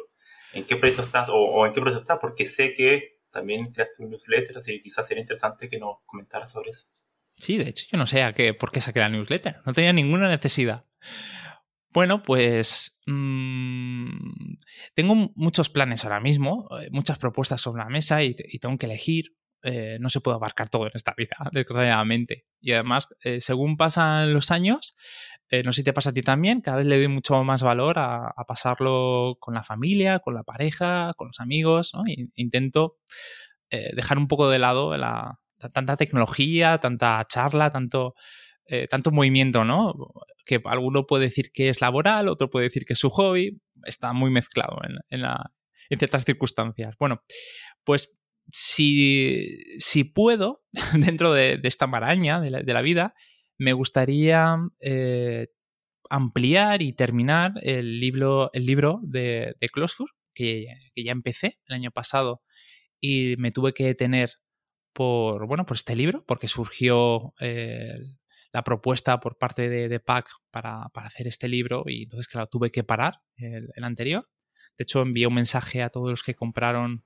¿En 0.54 0.63
qué 0.63 0.78
proyecto 0.78 1.02
estás 1.02 1.28
o, 1.30 1.65
en 1.65 1.74
qué 1.74 1.82
proyecto 1.82 2.04
estás? 2.04 2.19
Porque 2.22 2.46
sé 2.46 2.74
que 2.74 3.19
también 3.32 3.74
creaste 3.74 4.02
un 4.02 4.12
newsletter, 4.12 4.60
así 4.60 4.78
que 4.78 4.84
quizás 4.84 5.06
sería 5.06 5.19
interesante 5.19 5.67
que 5.67 5.78
nos 5.78 5.98
comentaras 6.06 6.52
sobre 6.52 6.69
eso. 6.69 6.86
Sí, 7.36 7.58
de 7.58 7.69
hecho, 7.69 7.86
yo 7.91 7.98
no 7.98 8.06
sé 8.06 8.24
a 8.24 8.34
qué, 8.34 8.54
por 8.54 8.72
qué 8.72 8.82
saqué 8.82 9.00
la 9.00 9.10
newsletter. 9.10 9.58
No 9.65 9.74
tenía 9.74 9.93
ninguna 9.93 10.30
necesidad. 10.30 10.86
Bueno, 11.93 12.24
pues 12.24 13.00
mm, 13.06 14.56
tengo 14.96 15.32
muchos 15.36 15.69
planes 15.69 16.04
ahora 16.04 16.19
mismo, 16.19 16.67
eh, 16.80 16.89
muchas 16.91 17.19
propuestas 17.19 17.62
sobre 17.62 17.84
la 17.84 17.89
mesa 17.89 18.24
y, 18.24 18.34
tengo 18.34 18.78
que 18.78 18.88
elegir. 18.88 19.36
Eh, 19.62 19.98
no 20.02 20.10
se 20.10 20.19
puede 20.19 20.36
abarcar 20.36 20.69
todo 20.69 20.88
en 20.88 20.91
esta 20.96 21.13
vida, 21.15 21.38
desgraciadamente. 21.54 22.46
Y 22.60 22.72
además, 22.72 23.08
eh, 23.24 23.41
según 23.41 23.78
pasan 23.78 24.34
los 24.34 24.52
años, 24.52 24.96
no 25.63 25.72
sé 25.72 25.82
si 25.82 25.84
te 25.84 25.93
pasa 25.93 26.10
a 26.10 26.13
ti 26.13 26.24
también, 26.24 26.62
cada 26.62 26.78
vez 26.78 26.88
le 26.88 26.98
doy 26.98 27.08
mucho 27.10 27.43
más 27.43 27.62
valor 27.62 28.00
a, 28.00 28.34
pasarlo 28.48 29.38
con 29.39 29.54
la 29.54 29.62
familia, 29.62 30.17
con 30.17 30.34
la 30.34 30.41
pareja, 30.41 31.13
con 31.15 31.28
los 31.28 31.39
amigos. 31.39 31.91
¿no? 31.93 32.02
intento 32.34 32.98
dejar 33.69 34.17
un 34.17 34.28
poco 34.28 34.50
de 34.50 34.58
lado 34.58 34.98
la, 34.98 35.39
tanta 35.69 35.95
tecnología, 35.97 36.80
tanta 36.80 37.26
charla, 37.28 37.71
tanto 37.71 38.15
eh, 38.65 38.88
tanto 38.88 39.12
movimiento, 39.12 39.65
¿no? 39.65 39.93
Que 40.45 40.62
alguno 40.65 41.06
puede 41.06 41.26
decir 41.26 41.52
que 41.52 41.67
es 41.67 41.82
laboral, 41.82 42.30
otro 42.30 42.49
puede 42.49 42.67
decir 42.67 42.86
que 42.86 42.93
es 42.93 42.99
su 42.99 43.10
hobby, 43.10 43.60
está 43.84 44.13
muy 44.13 44.32
mezclado 44.32 44.78
en, 45.10 45.26
ciertas 45.97 46.23
circunstancias. 46.23 46.95
Bueno, 46.97 47.21
pues 47.84 48.17
si, 48.49 49.60
puedo, 50.15 50.63
dentro 50.93 51.34
de, 51.34 51.60
esta 51.63 51.88
maraña 51.88 52.39
de 52.39 52.73
la, 52.73 52.82
vida, 52.82 53.13
me 53.58 53.73
gustaría 53.73 54.56
eh, 54.80 55.47
ampliar 56.10 56.82
y 56.82 56.93
terminar 56.93 57.54
el 57.63 57.99
libro, 57.99 58.49
el 58.54 58.65
libro 58.65 59.02
de, 59.04 59.56
de 59.60 59.69
Closure, 59.69 60.12
que, 60.34 60.67
ya 60.95 61.12
empecé 61.12 61.60
el 61.67 61.76
año 61.76 61.91
pasado 61.91 62.41
y 63.02 63.36
me 63.38 63.52
tuve 63.52 63.73
que 63.73 63.86
detener 63.86 64.32
por, 64.93 65.47
bueno, 65.47 65.65
por 65.65 65.75
este 65.75 65.95
libro, 65.95 66.23
porque 66.25 66.47
surgió 66.47 67.34
eh, 67.39 67.97
la 68.51 68.63
propuesta 68.63 69.19
por 69.19 69.38
parte 69.38 69.69
de, 69.69 69.89
de 69.89 69.99
PAC 69.99 70.29
para, 70.51 70.89
hacer 70.93 71.27
este 71.27 71.47
libro 71.47 71.84
y 71.88 72.03
entonces, 72.03 72.27
claro, 72.27 72.47
tuve 72.47 72.71
que 72.71 72.84
parar 72.84 73.21
el, 73.38 73.84
anterior. 73.84 74.29
De 74.77 74.84
hecho, 74.84 75.01
envié 75.01 75.27
un 75.27 75.34
mensaje 75.34 75.82
a 75.82 75.89
todos 75.89 76.10
los 76.10 76.23
que 76.23 76.36
compraron 76.36 77.03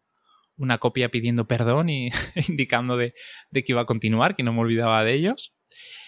una 0.57 0.79
copia 0.79 1.09
pidiendo 1.09 1.47
perdón 1.47 1.89
y 1.89 2.09
indicando 2.49 2.97
de, 2.97 3.13
que 3.53 3.63
iba 3.67 3.81
a 3.81 3.85
continuar, 3.85 4.35
que 4.35 4.43
no 4.43 4.53
me 4.53 4.61
olvidaba 4.61 5.03
de 5.03 5.13
ellos. 5.13 5.53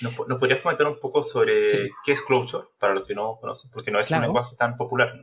¿Nos, 0.02 0.14
podrías 0.16 0.62
comentar 0.62 0.88
un 0.88 1.00
poco 1.00 1.22
sobre 1.22 1.62
qué 2.04 2.12
es 2.12 2.22
Closure, 2.22 2.68
para 2.80 2.94
los 2.96 3.06
que 3.06 3.14
no 3.14 3.38
conocen? 3.40 3.72
Porque 3.72 3.92
no 3.92 4.00
es 4.00 4.10
un 4.12 4.22
lenguaje 4.22 4.56
tan 4.56 4.78
popular 4.78 5.14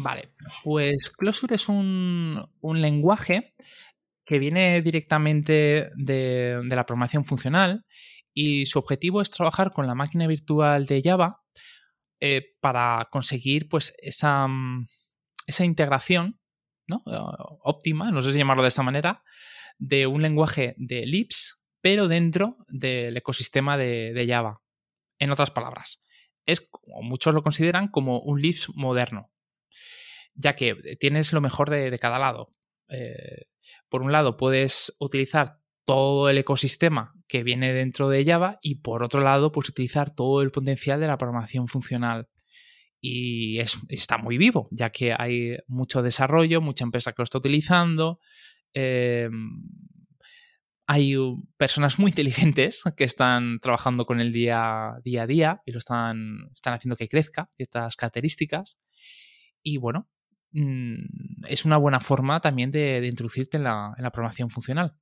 Vale, 0.00 0.28
pues 0.62 1.10
Closure 1.10 1.56
es 1.56 1.68
un, 1.68 2.48
lenguaje 2.62 3.54
que 4.28 4.38
viene 4.38 4.82
directamente 4.82 5.90
de, 5.96 6.60
de, 6.62 6.76
la 6.76 6.84
programación 6.84 7.24
funcional 7.24 7.86
y 8.34 8.66
su 8.66 8.78
objetivo 8.78 9.22
es 9.22 9.30
trabajar 9.30 9.72
con 9.72 9.86
la 9.86 9.94
máquina 9.94 10.26
virtual 10.26 10.84
de 10.84 11.00
Java 11.02 11.40
eh, 12.20 12.56
para 12.60 13.08
conseguir 13.10 13.68
pues 13.68 13.94
esa, 14.02 14.46
mm, 14.46 14.84
esa 15.46 15.64
integración 15.64 16.38
¿no? 16.86 17.02
óptima, 17.62 18.10
no 18.10 18.20
sé 18.20 18.32
si 18.32 18.38
llamarlo 18.38 18.62
de 18.62 18.68
esta 18.68 18.82
manera, 18.82 19.22
de 19.78 20.06
un 20.06 20.20
lenguaje 20.20 20.74
de 20.76 21.06
Lisp, 21.06 21.58
pero 21.80 22.06
dentro 22.06 22.56
del 22.68 23.16
ecosistema 23.16 23.76
de, 23.76 24.26
Java. 24.28 24.60
En 25.18 25.30
otras 25.30 25.50
palabras, 25.50 26.02
es 26.44 26.60
como 26.60 27.02
muchos 27.02 27.34
lo 27.34 27.42
consideran 27.42 27.88
como 27.88 28.20
un 28.20 28.42
Lisp 28.42 28.70
moderno, 28.74 29.32
ya 30.34 30.54
que 30.54 30.74
tienes 30.98 31.32
lo 31.32 31.40
mejor 31.40 31.70
de, 31.70 31.98
cada 31.98 32.18
lado. 32.18 32.50
Eh, 32.88 33.46
por 33.88 34.02
un 34.02 34.12
lado, 34.12 34.36
puedes 34.36 34.96
utilizar 34.98 35.58
todo 35.84 36.28
el 36.28 36.38
ecosistema 36.38 37.14
que 37.28 37.42
viene 37.42 37.72
dentro 37.72 38.08
de 38.08 38.24
Java 38.24 38.58
y 38.62 38.76
por 38.76 39.02
otro 39.02 39.20
lado, 39.20 39.52
pues 39.52 39.68
utilizar 39.68 40.10
todo 40.10 40.42
el 40.42 40.50
potencial 40.50 41.00
de 41.00 41.06
la 41.06 41.18
programación 41.18 41.68
funcional. 41.68 42.28
Y 43.00 43.58
está 43.88 44.18
muy 44.18 44.38
vivo, 44.38 44.68
ya 44.72 44.90
que 44.90 45.14
hay 45.16 45.56
mucho 45.66 46.02
desarrollo, 46.02 46.60
mucha 46.60 46.84
empresa 46.84 47.12
que 47.12 47.22
lo 47.22 47.24
está 47.24 47.38
utilizando. 47.38 48.18
Em, 48.74 49.62
hay 50.86 51.14
personas 51.56 51.98
muy 51.98 52.10
inteligentes 52.10 52.82
que 52.96 53.04
están 53.04 53.60
trabajando 53.60 54.04
con 54.04 54.20
el 54.20 54.32
día, 54.32 54.94
día 55.04 55.22
a 55.22 55.26
día 55.26 55.62
y 55.64 55.72
lo 55.72 55.78
están, 55.78 56.50
están 56.54 56.74
haciendo 56.74 56.96
que 56.96 57.08
crezca 57.08 57.50
ciertas 57.56 57.94
características. 57.94 58.78
Y 59.62 59.76
bueno, 59.76 60.08
mm, 60.52 61.44
es 61.48 61.64
una 61.64 61.76
buena 61.76 62.00
forma 62.00 62.40
también 62.40 62.70
de, 62.70 63.04
introducirte 63.06 63.56
en 63.56 63.64
la 63.64 64.10
programación 64.12 64.50
funcional 64.50 64.96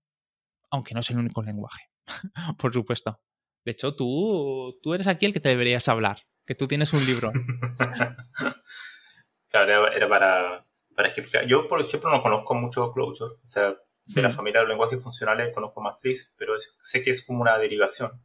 aunque 0.71 0.95
no 0.95 1.01
es 1.01 1.11
el 1.11 1.19
único 1.19 1.43
lenguaje, 1.43 1.91
por 2.59 2.73
supuesto. 2.73 3.21
De 3.65 3.73
hecho, 3.73 3.97
tú, 3.97 4.79
tú 4.83 4.95
eres 4.95 5.09
aquí 5.09 5.27
el 5.27 5.33
que 5.33 5.41
te 5.41 5.49
deberías 5.49 5.89
hablar, 5.89 6.21
que 6.45 6.55
tú 6.55 6.69
tienes 6.69 6.93
un 6.93 7.05
libro. 7.05 7.33
claro, 9.49 9.91
era 9.91 10.09
para, 10.09 10.65
para 10.95 11.09
explicar. 11.09 11.47
Yo, 11.47 11.67
por 11.67 11.81
ejemplo, 11.81 12.11
no 12.11 12.23
conozco 12.23 12.55
mucho 12.55 12.93
Clojure, 12.93 13.35
o 13.43 13.47
sea, 13.47 13.77
de 14.05 14.23
la 14.23 14.31
familia 14.31 14.61
de 14.61 14.67
los 14.67 14.71
lenguajes 14.71 15.03
funcionales 15.03 15.53
conozco 15.53 15.81
Matrix, 15.81 16.33
pero 16.39 16.55
sé 16.59 17.03
que 17.03 17.11
es 17.11 17.27
como 17.27 17.41
una 17.41 17.59
derivación. 17.59 18.25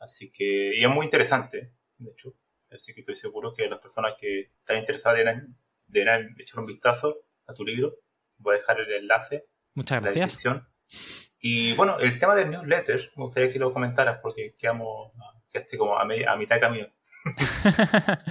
Así 0.00 0.32
que, 0.32 0.74
y 0.74 0.82
es 0.82 0.90
muy 0.90 1.04
interesante, 1.04 1.74
de 1.98 2.10
hecho. 2.10 2.34
Así 2.70 2.94
que 2.94 3.00
estoy 3.00 3.16
seguro 3.16 3.52
que 3.52 3.68
las 3.68 3.78
personas 3.78 4.14
que 4.18 4.52
están 4.58 4.78
interesadas 4.78 5.18
deberán, 5.88 6.34
echar 6.38 6.60
un 6.60 6.66
vistazo 6.66 7.14
a 7.46 7.54
tu 7.54 7.64
libro. 7.64 7.94
Voy 8.36 8.54
a 8.54 8.58
dejar 8.58 8.80
el 8.80 8.92
enlace 8.92 9.46
Muchas 9.74 10.00
gracias. 10.00 10.14
en 10.16 10.20
la 10.20 10.26
descripción. 10.26 10.68
Y 11.40 11.72
bueno, 11.74 11.98
el 11.98 12.18
tema 12.18 12.34
del 12.34 12.50
newsletter, 12.50 13.12
me 13.16 13.24
gustaría 13.24 13.52
que 13.52 13.58
lo 13.58 13.72
comentaras 13.72 14.18
porque 14.22 14.54
quedamos 14.58 15.12
quedaste 15.50 15.78
como 15.78 15.96
a, 15.96 16.02
a 16.02 16.36
mitad 16.36 16.56
de 16.56 16.60
camino. 16.60 16.86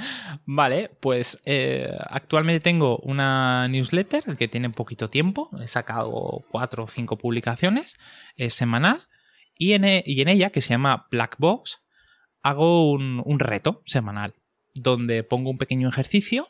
vale, 0.45 0.89
pues 1.01 1.41
eh, 1.45 1.89
actualmente 2.09 2.59
tengo 2.59 2.97
una 2.97 3.67
newsletter 3.67 4.37
que 4.37 4.47
tiene 4.47 4.69
poquito 4.69 5.09
tiempo. 5.09 5.49
He 5.61 5.67
sacado 5.67 6.43
cuatro 6.49 6.83
o 6.83 6.87
cinco 6.87 7.17
publicaciones, 7.17 7.99
es 8.35 8.53
semanal. 8.53 9.07
Y 9.55 9.73
en, 9.73 9.85
e, 9.85 10.03
y 10.05 10.21
en 10.21 10.29
ella, 10.29 10.51
que 10.51 10.61
se 10.61 10.69
llama 10.69 11.07
Black 11.09 11.35
Box, 11.39 11.79
hago 12.41 12.91
un, 12.91 13.21
un 13.25 13.39
reto 13.39 13.81
semanal 13.85 14.35
donde 14.73 15.23
pongo 15.23 15.49
un 15.49 15.57
pequeño 15.57 15.89
ejercicio 15.89 16.47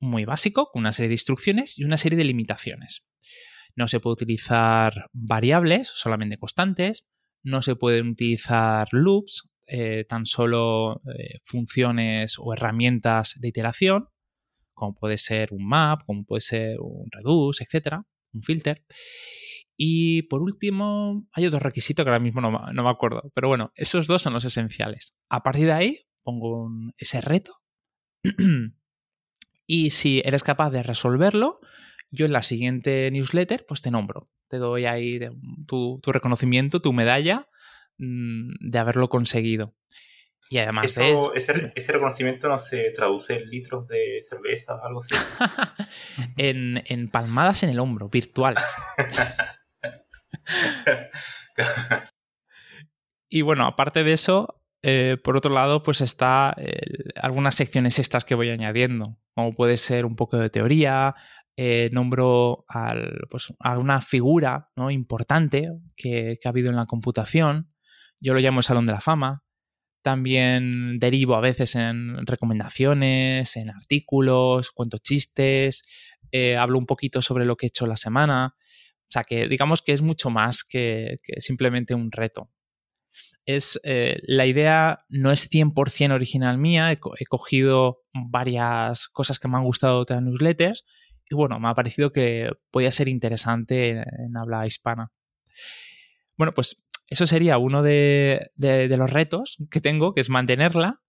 muy 0.00 0.24
básico, 0.24 0.70
con 0.72 0.80
una 0.80 0.92
serie 0.92 1.08
de 1.08 1.14
instrucciones 1.14 1.78
y 1.78 1.84
una 1.84 1.96
serie 1.96 2.18
de 2.18 2.24
limitaciones. 2.24 3.06
No 3.74 3.88
se 3.88 4.00
puede 4.00 4.14
utilizar 4.14 5.08
variables, 5.12 5.88
solamente 5.88 6.38
constantes. 6.38 7.06
No 7.44 7.62
se 7.62 7.76
pueden 7.76 8.08
utilizar 8.08 8.88
loops, 8.90 9.48
eh, 9.66 10.04
tan 10.08 10.26
solo 10.26 11.02
eh, 11.14 11.40
funciones 11.44 12.36
o 12.38 12.54
herramientas 12.54 13.34
de 13.38 13.48
iteración, 13.48 14.08
como 14.72 14.94
puede 14.94 15.18
ser 15.18 15.52
un 15.52 15.68
map, 15.68 16.04
como 16.06 16.24
puede 16.24 16.40
ser 16.40 16.80
un 16.80 17.08
reduce, 17.10 17.64
etcétera, 17.64 18.02
un 18.32 18.42
filter. 18.42 18.84
Y 19.76 20.22
por 20.22 20.42
último, 20.42 21.28
hay 21.32 21.46
otro 21.46 21.60
requisito 21.60 22.02
que 22.02 22.10
ahora 22.10 22.18
mismo 22.18 22.40
no, 22.40 22.50
me 22.50 22.90
acuerdo, 22.90 23.30
pero 23.34 23.48
bueno, 23.48 23.70
esos 23.76 24.06
dos 24.06 24.22
son 24.22 24.32
los 24.32 24.44
esenciales. 24.44 25.14
A 25.28 25.42
partir 25.42 25.66
de 25.66 25.72
ahí, 25.72 25.98
pongo 26.24 26.68
ese 26.96 27.20
reto 27.20 27.54
y 29.68 29.90
si 29.90 30.20
eres 30.24 30.42
capaz 30.42 30.70
de 30.70 30.82
resolverlo, 30.82 31.60
yo 32.10 32.26
en 32.26 32.32
la 32.32 32.42
siguiente 32.42 33.08
newsletter, 33.12 33.64
pues 33.68 33.82
te 33.82 33.92
nombro. 33.92 34.28
Te 34.48 34.56
doy 34.56 34.86
ahí 34.86 35.20
tu 35.68 36.00
reconocimiento, 36.06 36.80
tu 36.80 36.92
medalla 36.92 37.46
Mm, 37.98 38.54
de 38.60 38.78
haberlo 38.78 39.08
conseguido. 39.08 39.74
Y 40.50 40.58
además... 40.58 40.98
ese, 41.34 41.92
reconocimiento 41.92 42.48
no 42.48 42.58
se 42.58 42.90
traduce 42.90 43.34
en 43.34 43.50
litros 43.50 43.86
de 43.88 44.18
cerveza 44.22 44.76
o 44.76 44.84
algo 44.84 45.00
así. 45.00 45.14
en, 46.36 47.08
palmadas 47.10 47.64
en 47.64 47.70
el 47.70 47.80
hombro, 47.80 48.08
virtuales. 48.08 48.64
y 53.28 53.42
bueno, 53.42 53.66
aparte 53.66 54.04
de 54.04 54.12
eso, 54.12 54.57
eh, 54.82 55.16
por 55.22 55.36
otro 55.36 55.52
lado, 55.52 55.82
pues 55.82 56.00
está 56.00 56.54
algunas 57.16 57.54
secciones 57.54 57.98
extras 57.98 58.24
que 58.24 58.34
voy 58.34 58.50
añadiendo, 58.50 59.18
como 59.34 59.52
puede 59.52 59.76
ser 59.76 60.06
un 60.06 60.16
poco 60.16 60.36
de 60.38 60.50
teoría, 60.50 61.14
eh, 61.60 61.90
nombro 61.92 62.64
al, 62.68 63.26
pues, 63.28 63.52
a 63.58 63.78
una 63.78 64.00
figura 64.00 64.70
¿no? 64.76 64.92
importante 64.92 65.68
que, 65.96 66.38
que, 66.40 66.48
ha 66.48 66.50
habido 66.50 66.70
en 66.70 66.76
la 66.76 66.86
computación, 66.86 67.72
yo 68.20 68.32
lo 68.32 68.38
llamo 68.38 68.60
el 68.60 68.64
Salón 68.64 68.86
de 68.86 68.92
la 68.92 69.00
Fama. 69.00 69.42
También 70.00 71.00
derivo 71.00 71.34
a 71.34 71.40
veces 71.40 71.74
en 71.74 72.24
recomendaciones, 72.26 73.56
en 73.56 73.70
artículos, 73.70 74.70
cuento 74.70 74.98
chistes, 74.98 75.82
eh, 76.30 76.56
hablo 76.56 76.78
un 76.78 76.86
poquito 76.86 77.22
sobre 77.22 77.44
lo 77.44 77.56
que 77.56 77.66
he 77.66 77.68
hecho 77.68 77.86
la 77.86 77.96
semana. 77.96 78.54
O 78.56 79.10
sea 79.10 79.24
que 79.24 79.48
digamos 79.48 79.82
que 79.82 79.92
es 79.92 80.00
mucho 80.02 80.30
más 80.30 80.62
que, 80.62 81.18
simplemente 81.38 81.92
un 81.92 82.12
reto. 82.12 82.50
Es, 83.50 83.80
eh, 83.82 84.20
la 84.24 84.44
idea 84.44 85.06
no 85.08 85.32
es 85.32 85.50
100% 85.50 86.12
original 86.12 86.58
mía, 86.58 86.92
he, 86.92 86.98
cogido 87.26 88.02
varias 88.12 89.08
cosas 89.08 89.38
que 89.38 89.48
me 89.48 89.56
han 89.56 89.64
gustado 89.64 89.96
de 89.96 90.02
otras 90.02 90.22
newsletters 90.22 90.84
y 91.30 91.34
bueno, 91.34 91.58
me 91.58 91.68
ha 91.68 91.74
parecido 91.74 92.12
que 92.12 92.50
podía 92.70 92.92
ser 92.92 93.08
interesante 93.08 93.92
en 93.92 94.36
habla 94.36 94.66
hispana. 94.66 95.12
Bueno, 96.36 96.52
pues 96.52 96.84
eso 97.08 97.26
sería 97.26 97.56
uno 97.56 97.82
de, 97.82 98.50
los 98.58 99.10
retos 99.10 99.56
que 99.70 99.80
tengo, 99.80 100.12
que 100.14 100.20
es 100.20 100.28
mantenerla. 100.28 101.00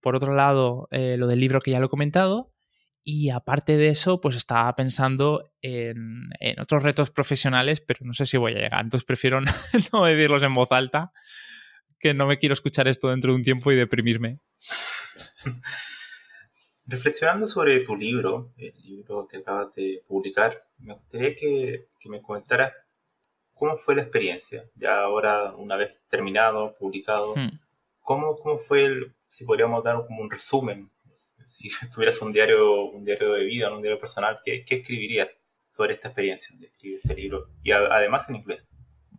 Por 0.00 0.16
otro 0.16 0.34
lado, 0.34 0.88
eh, 0.90 1.16
lo 1.18 1.26
del 1.26 1.40
libro 1.40 1.60
que 1.60 1.70
ya 1.70 1.80
lo 1.80 1.86
he 1.86 1.90
comentado. 1.90 2.52
Y 3.02 3.28
aparte 3.28 3.76
de 3.76 3.88
eso, 3.88 4.22
pues 4.22 4.36
estaba 4.36 4.74
pensando 4.74 5.52
en, 5.60 6.30
otros 6.58 6.82
retos 6.82 7.10
profesionales, 7.10 7.82
pero 7.82 8.00
no 8.04 8.14
sé 8.14 8.24
si 8.24 8.38
voy 8.38 8.52
a 8.52 8.58
llegar. 8.58 8.82
Entonces 8.82 9.04
prefiero 9.04 9.40
no, 9.92 10.04
decirlos 10.04 10.42
en 10.42 10.54
voz 10.54 10.72
alta, 10.72 11.12
que 12.04 12.12
no 12.12 12.26
me 12.26 12.38
quiero 12.38 12.52
escuchar 12.52 12.86
esto 12.86 13.08
dentro 13.08 13.32
de 13.32 13.36
un 13.36 13.42
tiempo 13.42 13.72
y 13.72 13.76
deprimirme. 13.76 14.40
Reflexionando 16.84 17.46
sobre 17.46 17.80
tu 17.80 17.96
libro, 17.96 18.52
el 18.58 18.74
libro 18.82 19.26
que 19.26 19.38
acabas 19.38 19.74
de 19.74 20.04
publicar, 20.06 20.66
me 20.76 20.92
gustaría 20.92 21.34
que, 21.34 21.88
que 21.98 22.08
me 22.10 22.20
comentaras 22.20 22.74
¿Cómo 23.54 23.78
fue 23.78 23.94
la 23.94 24.02
experiencia? 24.02 24.68
Ya 24.74 25.00
ahora, 25.00 25.54
una 25.54 25.76
vez 25.76 25.96
terminado, 26.10 26.74
publicado, 26.74 27.34
hmm. 27.36 27.58
¿cómo, 28.02 28.36
¿cómo, 28.36 28.58
fue, 28.58 28.84
el, 28.84 29.14
si 29.28 29.46
podríamos 29.46 29.82
dar 29.82 30.04
como 30.06 30.20
un 30.20 30.30
resumen, 30.30 30.90
si 31.48 31.70
tuvieras 31.94 32.20
un 32.20 32.34
diario, 32.34 32.84
un 32.84 33.02
diario 33.06 33.32
de 33.32 33.44
vida, 33.44 33.72
un 33.72 33.80
diario 33.80 33.98
personal, 33.98 34.36
¿qué, 34.44 34.62
qué 34.66 34.76
escribirías 34.76 35.34
sobre 35.70 35.94
esta 35.94 36.08
experiencia 36.08 36.54
de 36.58 36.66
escribir 36.66 37.00
este 37.02 37.14
libro? 37.14 37.48
Y 37.62 37.72
además 37.72 38.28
en 38.28 38.36
inglés. 38.36 38.68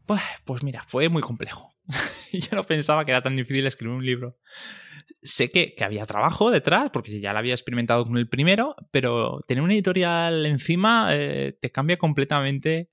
Pues, 0.05 0.21
pues 0.43 0.61
mira, 0.61 0.83
fue 0.87 1.09
muy 1.09 1.23
complejo. 1.23 1.74
Yo 2.31 2.55
no 2.55 2.63
pensaba 2.63 3.05
que 3.05 3.11
era 3.11 3.21
tan 3.21 3.35
difícil 3.35 3.65
escribir 3.65 3.95
un 3.95 4.05
libro. 4.05 4.37
Sé 5.21 5.49
que, 5.49 5.73
que, 5.75 5.83
había 5.83 6.05
trabajo 6.05 6.51
detrás, 6.51 6.89
porque 6.91 7.19
ya 7.19 7.33
lo 7.33 7.39
había 7.39 7.53
experimentado 7.53 8.05
con 8.05 8.17
el 8.17 8.27
primero, 8.27 8.75
pero 8.91 9.43
tener 9.47 9.63
una 9.63 9.73
editorial 9.73 10.45
encima 10.45 11.09
eh, 11.11 11.57
te 11.59 11.71
cambia 11.71 11.97
completamente 11.97 12.89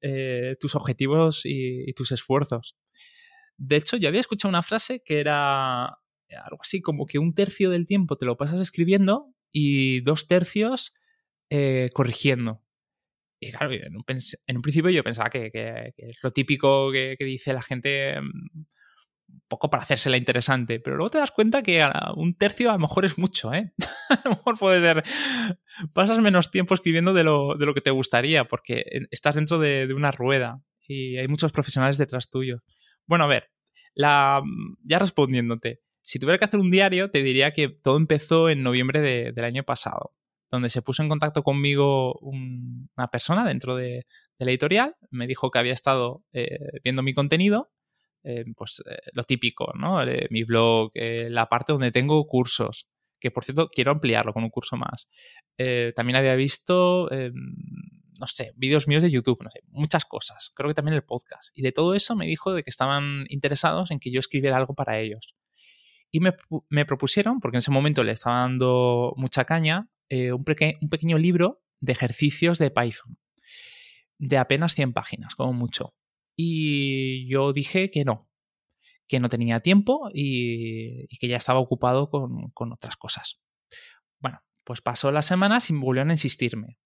eh, 0.00 0.56
tus 0.60 0.74
objetivos 0.74 1.42
y, 1.44 1.92
tus 1.94 2.12
esfuerzos. 2.12 2.76
De 3.56 3.76
hecho, 3.76 3.96
yo 3.96 4.08
había 4.08 4.20
escuchado 4.20 4.50
una 4.50 4.62
frase 4.62 5.02
que 5.04 5.20
era 5.20 5.84
algo 5.84 6.58
así 6.60 6.80
como 6.80 7.06
que 7.06 7.18
un 7.18 7.34
tercio 7.34 7.70
del 7.70 7.86
tiempo 7.86 8.16
te 8.16 8.24
lo 8.24 8.36
pasas 8.36 8.60
escribiendo 8.60 9.34
y 9.50 10.00
dos 10.00 10.26
tercios 10.26 10.94
eh, 11.50 11.90
corrigiendo. 11.92 12.61
Y 13.42 13.50
claro, 13.50 13.72
en 13.72 13.96
un, 13.96 14.04
principio 14.62 14.90
yo 14.90 15.02
pensaba 15.02 15.28
que, 15.28 15.50
es 15.96 16.18
lo 16.22 16.30
típico 16.30 16.92
que, 16.92 17.16
dice 17.18 17.52
la 17.52 17.60
gente 17.60 18.20
mm, 18.20 18.24
un 18.24 19.42
poco 19.48 19.68
para 19.68 19.82
hacérsela 19.82 20.16
interesante, 20.16 20.78
pero 20.78 20.94
luego 20.94 21.10
te 21.10 21.18
das 21.18 21.32
cuenta 21.32 21.60
que 21.60 21.84
un 22.14 22.36
tercio 22.36 22.70
a 22.70 22.74
lo 22.74 22.78
mejor 22.78 23.04
es 23.04 23.18
mucho, 23.18 23.52
¿eh? 23.52 23.72
a 24.10 24.20
lo 24.24 24.30
mejor 24.30 24.56
puede 24.56 24.80
ser, 24.80 25.02
pasas 25.92 26.20
menos 26.20 26.52
tiempo 26.52 26.74
escribiendo 26.74 27.12
de 27.14 27.24
lo, 27.24 27.56
de 27.56 27.66
lo 27.66 27.74
que 27.74 27.80
te 27.80 27.90
gustaría, 27.90 28.44
porque 28.44 28.84
estás 29.10 29.34
dentro 29.34 29.58
de, 29.58 29.92
una 29.92 30.12
rueda 30.12 30.62
y 30.86 31.16
hay 31.16 31.26
muchos 31.26 31.50
profesionales 31.50 31.98
detrás 31.98 32.30
tuyo. 32.30 32.62
Bueno, 33.06 33.24
a 33.24 33.26
ver, 33.26 33.50
la, 33.92 34.40
ya 34.84 35.00
respondiéndote, 35.00 35.80
si 36.02 36.20
tuviera 36.20 36.38
que 36.38 36.44
hacer 36.44 36.60
un 36.60 36.70
diario, 36.70 37.10
te 37.10 37.24
diría 37.24 37.50
que 37.50 37.68
todo 37.70 37.96
empezó 37.96 38.48
en 38.48 38.62
noviembre 38.62 39.00
del 39.32 39.44
año 39.44 39.64
pasado, 39.64 40.14
donde 40.52 40.68
se 40.68 40.82
puso 40.82 41.02
en 41.02 41.08
contacto 41.08 41.42
conmigo 41.42 42.18
una 42.20 43.08
persona 43.10 43.44
dentro 43.44 43.74
de, 43.74 44.06
la 44.38 44.50
editorial, 44.50 44.96
me 45.10 45.26
dijo 45.26 45.50
que 45.50 45.58
había 45.58 45.72
estado 45.72 46.24
eh, 46.32 46.58
viendo 46.82 47.02
mi 47.02 47.14
contenido 47.14 47.70
eh, 48.24 48.44
pues 48.56 48.82
eh, 48.88 48.96
lo 49.12 49.22
típico, 49.22 49.72
¿no? 49.76 50.00
mi 50.30 50.42
blog, 50.44 50.90
la 50.94 51.46
parte 51.46 51.72
donde 51.72 51.92
tengo 51.92 52.26
cursos, 52.26 52.88
que 53.20 53.30
por 53.30 53.44
cierto 53.44 53.68
quiero 53.68 53.92
ampliarlo 53.92 54.32
con 54.32 54.44
un 54.44 54.50
curso 54.50 54.76
más. 54.76 55.08
también 55.94 56.16
había 56.16 56.34
visto, 56.34 57.08
no 57.08 58.26
sé, 58.26 58.52
vídeos 58.56 58.88
míos 58.88 59.02
de 59.02 59.10
YouTube, 59.10 59.42
no 59.42 59.50
sé, 59.50 59.60
muchas 59.68 60.04
cosas. 60.04 60.52
Creo 60.54 60.68
que 60.68 60.74
también 60.74 60.96
el 60.96 61.04
podcast. 61.04 61.50
Y 61.54 61.62
de 61.62 61.72
todo 61.72 61.94
eso 61.94 62.14
me 62.16 62.26
dijo 62.26 62.52
de 62.52 62.62
que 62.62 62.70
estaban 62.70 63.24
interesados 63.28 63.90
en 63.90 64.00
que 64.00 64.10
yo 64.10 64.20
escribiera 64.20 64.56
algo 64.56 64.74
para 64.74 64.98
ellos. 64.98 65.34
Y 66.10 66.20
me, 66.20 66.34
me 66.68 66.84
propusieron, 66.84 67.40
porque 67.40 67.56
en 67.56 67.60
ese 67.60 67.70
momento 67.70 68.02
le 68.02 68.12
estaba 68.12 68.40
dando 68.40 69.14
mucha 69.16 69.44
caña, 69.44 69.88
un, 70.10 70.44
un 70.80 70.88
pequeño 70.88 71.18
libro 71.18 71.62
de 71.80 71.92
ejercicios 71.92 72.58
de 72.58 72.70
Python, 72.70 73.18
de 74.18 74.38
apenas 74.38 74.74
100 74.74 74.92
páginas, 74.92 75.34
como 75.34 75.52
mucho. 75.52 75.94
Y 76.36 77.28
yo 77.28 77.52
dije 77.52 77.90
que 77.90 78.04
no, 78.04 78.30
que 79.12 79.20
no 79.20 79.28
tenía 79.28 79.60
tiempo 79.60 80.08
y, 80.12 81.06
que 81.18 81.28
ya 81.28 81.36
estaba 81.36 81.58
ocupado 81.58 82.08
con, 82.08 82.72
otras 82.72 82.96
cosas. 82.96 83.42
Bueno, 84.20 84.40
pues 84.64 84.80
pasó 84.80 85.12
las 85.12 85.26
semanas 85.26 85.68
y 85.68 85.74
me 85.74 85.80
volvieron 85.80 86.10
a 86.10 86.14
insistirme. 86.14 86.78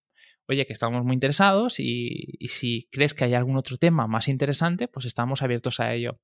Oye, 0.49 0.67
que 0.67 0.73
estamos 0.73 1.05
muy 1.05 1.15
interesados 1.15 1.79
y, 1.79 2.37
si 2.49 2.89
crees 2.91 3.15
que 3.15 3.25
hay 3.25 3.35
algún 3.35 3.57
otro 3.57 3.77
tema 3.77 4.09
más 4.09 4.27
interesante, 4.27 4.89
pues 4.89 5.07
estamos 5.07 5.43
abiertos 5.43 5.79
a 5.79 5.95
ello. 5.95 6.21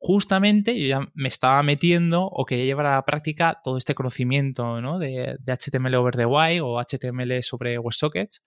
Justamente 0.00 0.78
yo 0.80 0.86
ya 0.86 1.08
me 1.14 1.28
estaba 1.28 1.62
metiendo 1.62 2.24
o 2.24 2.44
quería 2.44 2.64
llevar 2.64 2.86
a 2.86 2.94
la 2.96 3.04
práctica 3.04 3.60
todo 3.64 3.76
este 3.78 3.94
conocimiento 3.94 4.80
¿no? 4.80 4.98
de, 4.98 5.36
HTML 5.44 5.94
over 5.96 6.16
the 6.16 6.24
wire 6.24 6.60
o 6.60 6.80
HTML 6.80 7.42
sobre 7.42 7.78
WebSockets 7.78 8.40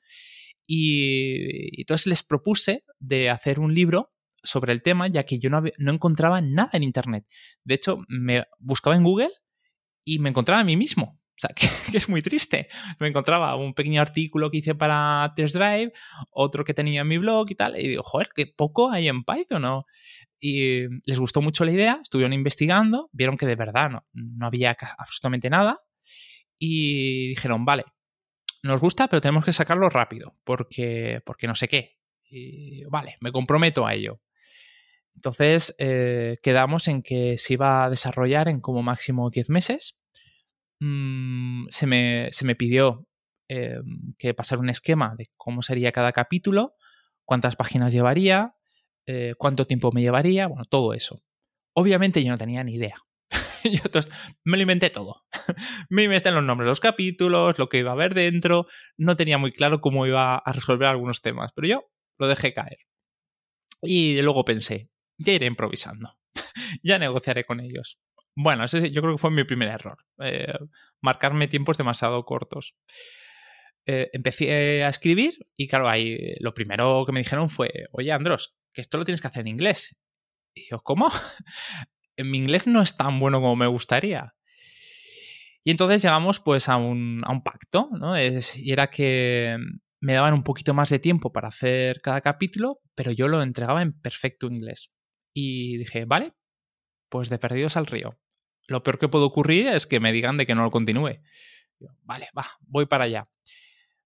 y, 0.66 1.82
entonces 1.82 2.08
les 2.08 2.24
propuse 2.24 2.86
de 3.00 3.30
hacer 3.30 3.60
un 3.60 3.74
libro 3.74 4.14
sobre 4.44 4.72
el 4.72 4.82
tema, 4.82 5.08
ya 5.08 5.24
que 5.24 5.40
yo 5.40 5.50
no, 5.50 5.62
no, 5.78 5.92
encontraba 5.92 6.42
nada 6.42 6.72
en 6.74 6.84
Internet. 6.84 7.26
De 7.64 7.76
hecho, 7.76 8.00
me 8.08 8.46
buscaba 8.60 8.96
en 8.96 9.04
Google 9.04 9.30
y 10.06 10.20
me 10.20 10.30
encontraba 10.30 10.62
a 10.62 10.66
mí 10.66 10.78
mismo. 10.78 11.21
O 11.42 11.48
sea, 11.48 11.50
que, 11.92 11.98
es 11.98 12.08
muy 12.08 12.22
triste. 12.22 12.68
Me 13.00 13.08
encontraba 13.08 13.56
un 13.56 13.74
pequeño 13.74 14.02
artículo 14.02 14.52
que 14.52 14.58
hice 14.58 14.76
para 14.76 15.34
Test 15.36 15.56
Drive, 15.56 15.92
otro 16.30 16.64
que 16.64 16.74
tenía 16.74 17.02
en 17.02 17.08
mi 17.08 17.18
blog 17.18 17.50
y 17.50 17.56
tal, 17.56 17.80
y 17.80 17.88
digo, 17.88 18.04
joder, 18.04 18.30
qué 18.36 18.46
poco 18.46 18.92
hay 18.92 19.08
en 19.08 19.24
Python, 19.24 19.64
¿no? 19.64 19.86
Y 20.40 20.88
les 21.04 21.20
gustó 21.20 21.42
mucho 21.42 21.66
la 21.66 21.72
idea, 21.72 22.00
estuvieron 22.02 22.34
investigando, 22.34 23.10
vieron 23.12 23.38
que 23.38 23.46
de 23.46 23.56
verdad 23.56 23.90
no, 23.90 24.06
no 24.14 24.46
había 24.46 24.76
absolutamente 24.98 25.50
nada, 25.50 25.80
y 26.60 27.30
dijeron, 27.30 27.66
vale, 27.66 27.86
nos 28.62 28.80
gusta, 28.80 29.08
pero 29.08 29.22
tenemos 29.22 29.44
que 29.44 29.54
sacarlo 29.54 29.90
rápido, 29.90 30.38
porque, 30.44 31.22
porque 31.26 31.48
no 31.48 31.56
sé 31.56 31.68
qué. 31.68 31.98
Y 32.30 32.84
vale, 32.86 33.18
me 33.20 33.32
comprometo 33.32 33.86
a 33.86 33.96
ello. 33.96 34.22
Entonces 35.16 35.76
eh, 35.80 36.38
quedamos 36.44 36.88
en 36.88 37.02
que 37.02 37.38
se 37.38 37.54
iba 37.54 37.84
a 37.84 37.90
desarrollar 37.90 38.48
en 38.48 38.62
como 38.62 38.84
máximo 38.84 39.30
10 39.30 39.50
meses. 39.50 40.01
Mm, 40.82 41.68
se, 41.70 41.86
me, 41.86 42.28
se, 42.32 42.44
me, 42.44 42.56
pidió 42.56 43.06
eh, 43.48 43.78
que 44.18 44.34
pasara 44.34 44.60
un 44.62 44.70
esquema 44.70 45.14
de 45.16 45.28
cómo 45.38 45.62
sería 45.62 45.92
cada 45.92 46.12
capítulo, 46.12 46.74
cuántas 47.24 47.56
páginas 47.56 47.94
llevaría, 47.94 48.56
eh, 49.06 49.36
cuánto 49.38 49.66
tiempo 49.68 49.92
me 49.92 50.02
llevaría, 50.02 50.48
bueno, 50.48 50.66
todo 50.66 50.96
eso. 50.96 51.22
Obviamente 51.76 52.24
yo 52.24 52.32
no 52.32 52.38
tenía 52.40 52.64
ni 52.64 52.74
idea. 52.74 52.96
yo 53.64 53.84
me 54.44 54.58
lo 54.58 54.64
inventé 54.64 54.90
todo. 54.90 55.24
me 55.90 56.04
inventé 56.04 56.32
los 56.32 56.44
nombres 56.44 56.66
de 56.66 56.72
los 56.72 56.80
capítulos, 56.80 57.60
lo 57.60 57.70
que 57.70 57.78
iba 57.78 57.92
a 57.92 57.94
haber 57.94 58.16
dentro. 58.16 58.66
No 58.98 59.16
tenía 59.16 59.38
muy 59.38 59.52
claro 59.52 59.82
cómo 59.82 60.08
iba 60.08 60.36
a 60.36 60.52
resolver 60.52 60.88
algunos 60.88 61.22
temas, 61.22 61.52
pero 61.56 61.68
yo 61.68 61.92
lo 62.18 62.28
dejé 62.28 62.56
caer. 62.56 62.80
Y 63.84 64.20
luego 64.24 64.46
pensé, 64.46 64.90
ya 65.20 65.34
iré 65.34 65.46
improvisando. 65.46 66.18
ya 66.84 66.98
negociaré 66.98 67.46
con 67.46 67.60
ellos. 67.60 68.00
Bueno, 68.36 68.64
ese 68.64 68.92
yo 68.92 69.02
creo 69.02 69.16
que 69.16 69.22
fue 69.22 69.32
mi 69.32 69.44
primer 69.44 69.70
error. 69.70 69.98
Eh, 70.20 70.54
marcarme 71.02 71.48
tiempos 71.48 71.78
demasiado 71.78 72.24
cortos. 72.26 72.76
Eh, 73.86 74.10
empecé 74.14 74.84
a 74.84 74.90
escribir 74.90 75.34
y 75.56 75.68
claro, 75.68 75.90
ahí 75.90 76.34
lo 76.40 76.54
primero 76.54 77.04
que 77.06 77.12
me 77.12 77.22
dijeron 77.22 77.50
fue, 77.50 77.70
oye 77.92 78.12
Andros, 78.12 78.56
que 78.74 78.82
esto 78.82 78.98
lo 78.98 79.06
tienes 79.06 79.22
que 79.22 79.28
hacer 79.28 79.42
en 79.42 79.48
inglés. 79.48 79.98
Y 80.56 80.70
yo, 80.70 80.82
¿cómo? 80.82 81.10
mi 82.18 82.38
inglés 82.38 82.68
no 82.68 82.82
es 82.82 82.96
tan 82.96 83.20
bueno 83.20 83.40
como 83.42 83.56
me 83.56 83.68
gustaría. 83.68 84.36
Y 85.64 85.72
entonces 85.72 86.02
llegamos 86.02 86.40
pues 86.40 86.70
a 86.70 86.78
un 86.78 87.42
pacto, 87.44 87.90
¿no? 87.92 88.20
y 88.20 88.72
era 88.72 88.90
que 88.90 89.58
me 90.02 90.14
daban 90.14 90.34
un 90.34 90.44
poquito 90.44 90.74
más 90.74 90.90
de 90.90 91.00
tiempo 91.00 91.32
para 91.32 91.50
hacer 91.50 92.02
cada 92.02 92.22
capítulo, 92.22 92.80
pero 92.96 93.12
yo 93.12 93.28
lo 93.28 93.42
entregaba 93.42 93.82
en 93.82 93.94
perfecto 93.94 94.48
inglés. 94.48 94.92
Y 95.34 95.78
dije, 95.78 96.06
vale, 96.06 96.34
pues 97.10 97.30
de 97.30 97.38
perdidos 97.38 97.78
al 97.78 97.86
río. 97.86 98.20
Lo 98.72 98.84
peor 98.84 98.98
que 98.98 99.10
puede 99.10 99.26
ocurrir 99.26 99.68
es 99.68 99.86
que 99.86 100.00
me 100.00 100.12
digan 100.12 100.38
de 100.38 100.46
que 100.46 100.56
no 100.56 100.64
lo 100.64 100.72
continúe. 100.72 101.20
vale, 102.04 102.28
va, 102.38 102.48
voy 102.62 102.86
para 102.86 103.06
allá. 103.06 103.28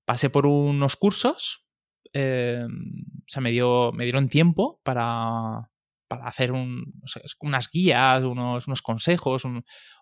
Pasé 0.06 0.30
por 0.30 0.46
unos 0.46 0.96
cursos, 0.96 1.66
eh, 2.14 2.64
o 2.64 3.28
sea, 3.28 3.42
me, 3.42 3.52
dio, 3.52 3.92
me 3.92 4.04
dieron 4.06 4.30
tiempo 4.30 4.80
para, 4.84 5.70
para 6.08 6.28
hacer 6.28 6.52
unas 6.52 7.70
guías, 7.72 8.24
unos, 8.24 8.82
consejos, 8.82 9.44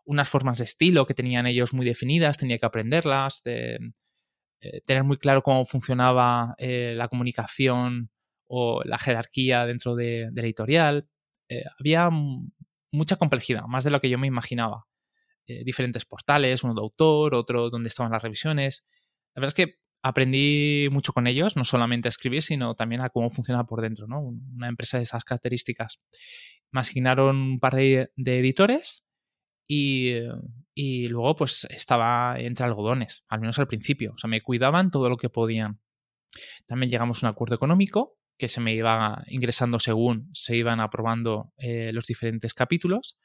unas 0.05 0.29
formas 0.29 0.57
de 0.57 0.65
estilo 0.65 1.05
que 1.05 1.13
tenían 1.13 1.47
ellos 1.47 1.73
muy 1.73 1.85
definidas, 1.85 2.37
tenía 2.37 2.57
que 2.57 2.65
aprenderlas, 2.65 3.41
de, 3.43 3.79
eh, 4.61 4.81
tener 4.85 5.03
muy 5.03 5.17
claro 5.17 5.41
cómo 5.43 5.65
funcionaba 5.65 6.55
eh, 6.57 6.93
la 6.95 7.09
comunicación 7.09 8.11
o 8.45 8.81
la 8.85 8.97
jerarquía 8.97 9.65
dentro 9.65 9.95
de, 9.95 10.29
editorial. 10.35 11.07
Eh, 11.49 11.63
había 11.79 12.09
mucha 12.93 13.17
complejidad, 13.17 13.63
más 13.67 13.83
de 13.83 13.91
lo 13.91 13.99
que 13.99 14.09
yo 14.09 14.17
me 14.17 14.27
imaginaba. 14.27 14.85
diferentes 15.45 16.05
portales, 16.05 16.63
uno 16.63 16.73
de 16.73 16.79
autor, 16.79 17.35
otro 17.35 17.69
donde 17.69 17.89
estaban 17.89 18.13
las 18.13 18.21
revisiones. 18.21 18.85
La 19.35 19.41
verdad 19.41 19.49
es 19.57 19.65
que 19.65 19.79
aprendí 20.01 20.87
mucho 20.91 21.11
con 21.11 21.27
ellos, 21.27 21.57
no 21.57 21.65
solamente 21.65 22.07
a 22.07 22.09
escribir, 22.09 22.43
sino 22.43 22.75
también 22.75 23.01
a 23.01 23.09
cómo 23.09 23.29
funciona 23.29 23.65
por 23.65 23.81
dentro, 23.81 24.07
¿no? 24.07 24.21
Una 24.21 24.69
empresa 24.69 24.97
de 24.97 25.03
esas 25.03 25.25
características. 25.25 25.99
Me 26.71 26.79
asignaron 26.81 27.35
un 27.35 27.59
par 27.59 27.75
de, 27.75 28.11
editores 28.15 29.03
y, 29.67 30.13
y, 30.73 31.07
luego 31.07 31.35
pues 31.35 31.65
estaba 31.71 32.35
entre 32.37 32.65
algodones, 32.65 33.25
al 33.27 33.41
menos 33.41 33.59
al 33.59 33.67
principio. 33.67 34.13
O 34.15 34.17
sea, 34.17 34.29
me 34.29 34.41
cuidaban 34.41 34.91
todo 34.91 35.09
lo 35.09 35.17
que 35.17 35.29
podían. 35.29 35.81
También 36.67 36.89
llegamos 36.89 37.23
a 37.23 37.27
un 37.27 37.31
acuerdo 37.31 37.55
económico 37.55 38.17
que 38.43 38.49
se 38.49 38.59
me 38.59 38.75
iba 38.75 39.23
ingresando 39.27 39.79
según 39.79 40.29
se 40.33 40.53
iban 40.57 40.81
aprobando 40.81 41.53
eh, 41.55 41.93
los 41.93 42.05
diferentes 42.05 42.53
capítulos. 42.53 43.17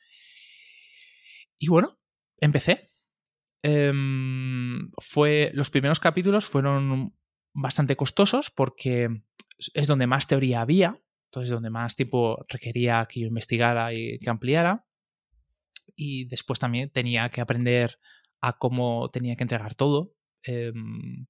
Y 1.58 1.66
bueno, 1.66 1.98
empecé. 2.36 2.88
Em, 3.64 4.92
fue, 4.98 5.50
los 5.54 5.70
primeros 5.70 5.98
capítulos 5.98 6.46
fueron 6.46 7.16
bastante 7.52 7.96
costosos 7.96 8.50
porque 8.50 9.08
es 9.74 9.88
donde 9.88 10.06
más 10.06 10.28
teoría 10.28 10.60
había, 10.60 11.02
entonces 11.24 11.50
donde 11.50 11.70
más 11.70 11.96
tiempo 11.96 12.46
requería 12.48 13.04
que 13.10 13.18
yo 13.22 13.26
investigara 13.26 13.92
y 13.92 14.20
que 14.20 14.30
ampliara. 14.30 14.86
Y 15.96 16.26
después 16.26 16.60
también 16.60 16.90
tenía 16.90 17.28
que 17.30 17.40
aprender 17.40 17.98
a 18.40 18.56
cómo 18.56 19.10
tenía 19.10 19.34
que 19.34 19.42
entregar 19.42 19.74
todo. 19.74 20.14
Em, 20.44 21.26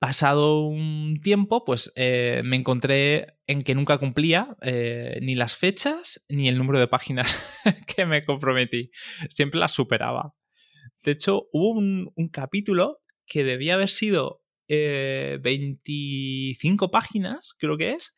pasado 0.00 0.64
un 0.64 1.20
tiempo, 1.22 1.64
pues 1.64 1.92
eh, 1.94 2.40
me 2.42 2.56
encontré 2.56 3.36
en 3.46 3.62
que 3.62 3.74
nunca 3.74 3.98
cumplía 3.98 4.56
eh, 4.62 5.18
ni 5.20 5.34
las 5.34 5.56
fechas 5.56 6.24
ni 6.28 6.48
el 6.48 6.56
número 6.56 6.80
de 6.80 6.88
páginas 6.88 7.38
que 7.86 8.06
me 8.06 8.24
comprometí. 8.24 8.90
Siempre 9.28 9.60
las 9.60 9.72
superaba. 9.72 10.34
De 11.04 11.12
hecho, 11.12 11.48
hubo 11.52 11.78
un, 11.78 12.12
capítulo 12.32 13.02
que 13.26 13.44
debía 13.44 13.74
haber 13.74 13.90
sido 13.90 14.42
25 14.68 16.84
eh, 16.84 16.88
páginas, 16.90 17.54
creo 17.58 17.76
que 17.76 17.92
es, 17.92 18.16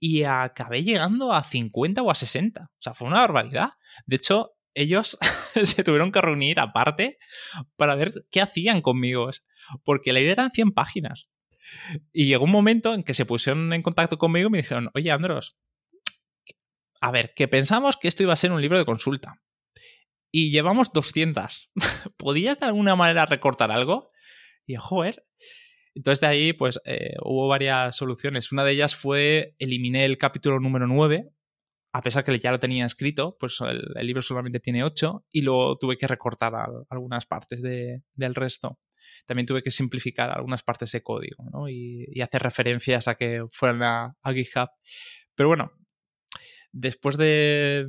y 0.00 0.22
acabé 0.22 0.82
llegando 0.82 1.34
a 1.34 1.42
50 1.42 2.02
o 2.02 2.10
a 2.10 2.14
60. 2.14 2.62
O 2.62 2.68
sea, 2.80 2.94
fue 2.94 3.06
una 3.06 3.20
barbaridad. 3.20 3.72
De 4.06 4.16
hecho, 4.16 4.52
ellos 4.72 5.18
se 5.62 5.84
tuvieron 5.84 6.10
que 6.10 6.22
reunir 6.22 6.58
aparte 6.58 7.18
para 7.76 7.96
ver 7.96 8.12
qué 8.30 8.40
hacían 8.40 8.80
conmigo 8.80 9.28
porque 9.84 10.12
la 10.12 10.20
idea 10.20 10.32
eran 10.32 10.50
100 10.50 10.72
páginas. 10.72 11.28
Y 12.12 12.26
llegó 12.26 12.44
un 12.44 12.50
momento 12.50 12.94
en 12.94 13.02
que 13.02 13.14
se 13.14 13.26
pusieron 13.26 13.72
en 13.72 13.82
contacto 13.82 14.18
conmigo 14.18 14.48
y 14.48 14.50
me 14.50 14.58
dijeron, 14.58 14.90
oye, 14.94 15.10
Andros, 15.10 15.56
a 17.00 17.10
ver, 17.10 17.32
que 17.34 17.48
pensamos 17.48 17.96
que 17.96 18.08
esto 18.08 18.22
iba 18.22 18.32
a 18.32 18.36
ser 18.36 18.52
un 18.52 18.60
libro 18.60 18.78
de 18.78 18.84
consulta. 18.84 19.40
Y 20.30 20.50
llevamos 20.50 20.92
200. 20.92 21.72
¿Podías 22.16 22.58
de 22.58 22.66
alguna 22.66 22.96
manera 22.96 23.26
recortar 23.26 23.70
algo? 23.70 24.10
Y 24.66 24.76
joder. 24.76 25.24
Entonces 25.94 26.20
de 26.20 26.26
ahí, 26.26 26.52
pues, 26.52 26.80
eh, 26.84 27.14
hubo 27.22 27.48
varias 27.48 27.96
soluciones. 27.96 28.52
Una 28.52 28.64
de 28.64 28.72
ellas 28.72 28.94
fue 28.94 29.54
eliminé 29.58 30.04
el 30.04 30.18
capítulo 30.18 30.60
número 30.60 30.86
9, 30.86 31.28
a 31.92 32.02
pesar 32.02 32.24
que 32.24 32.38
ya 32.38 32.52
lo 32.52 32.60
tenía 32.60 32.84
escrito, 32.84 33.36
pues 33.40 33.58
el, 33.60 34.06
libro 34.06 34.22
solamente 34.22 34.60
tiene 34.60 34.84
8, 34.84 35.24
y 35.32 35.42
luego 35.42 35.76
tuve 35.78 35.96
que 35.96 36.06
recortar 36.06 36.52
algunas 36.90 37.26
partes 37.26 37.62
del 37.62 38.34
resto 38.34 38.78
también 39.26 39.46
tuve 39.46 39.62
que 39.62 39.70
simplificar 39.70 40.30
algunas 40.30 40.62
partes 40.62 40.92
de 40.92 41.02
código 41.02 41.68
y, 41.68 42.20
hacer 42.20 42.42
referencias 42.42 43.08
a 43.08 43.14
que 43.14 43.44
fueran 43.52 43.82
a, 43.82 44.32
GitHub. 44.32 44.68
Pero 45.34 45.48
bueno, 45.48 45.72
después 46.72 47.16
de, 47.16 47.86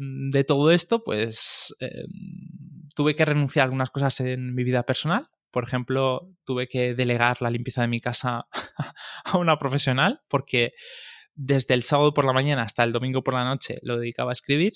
todo 0.47 0.71
esto, 0.71 1.03
pues 1.03 1.75
em, 1.79 2.89
tuve 2.95 3.15
que 3.15 3.25
renunciar 3.25 3.63
a 3.63 3.65
algunas 3.65 3.89
cosas 3.89 4.19
en 4.21 4.53
mi 4.53 4.63
vida 4.63 4.83
personal. 4.83 5.27
Por 5.51 5.63
ejemplo, 5.63 6.29
tuve 6.45 6.67
que 6.67 6.93
delegar 6.93 7.41
la 7.41 7.49
limpieza 7.49 7.81
de 7.81 7.87
mi 7.87 7.99
casa 7.99 8.47
a 9.25 9.37
una 9.37 9.57
profesional 9.57 10.21
porque 10.27 10.73
desde 11.33 11.73
el 11.73 11.83
sábado 11.83 12.13
por 12.13 12.25
la 12.25 12.33
mañana 12.33 12.63
hasta 12.63 12.83
el 12.83 12.91
domingo 12.91 13.23
por 13.23 13.33
la 13.33 13.45
noche 13.45 13.77
lo 13.81 13.97
dedicaba 13.97 14.31
a 14.31 14.33
escribir. 14.33 14.73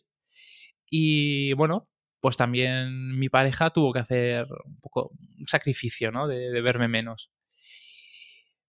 Y 0.89 1.53
bueno, 1.53 1.89
pues 2.23 2.37
también 2.37 3.19
mi 3.19 3.27
pareja 3.27 3.71
tuvo 3.71 3.91
que 3.91 3.99
hacer 3.99 4.47
un 4.65 4.79
poco 4.79 5.11
un 5.37 5.45
sacrificio, 5.45 6.09
¿no? 6.09 6.25
De, 6.25 6.61
verme 6.61 6.87
menos. 6.87 7.33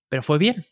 Pero 0.09 0.25
fue 0.25 0.39
bien. 0.39 0.65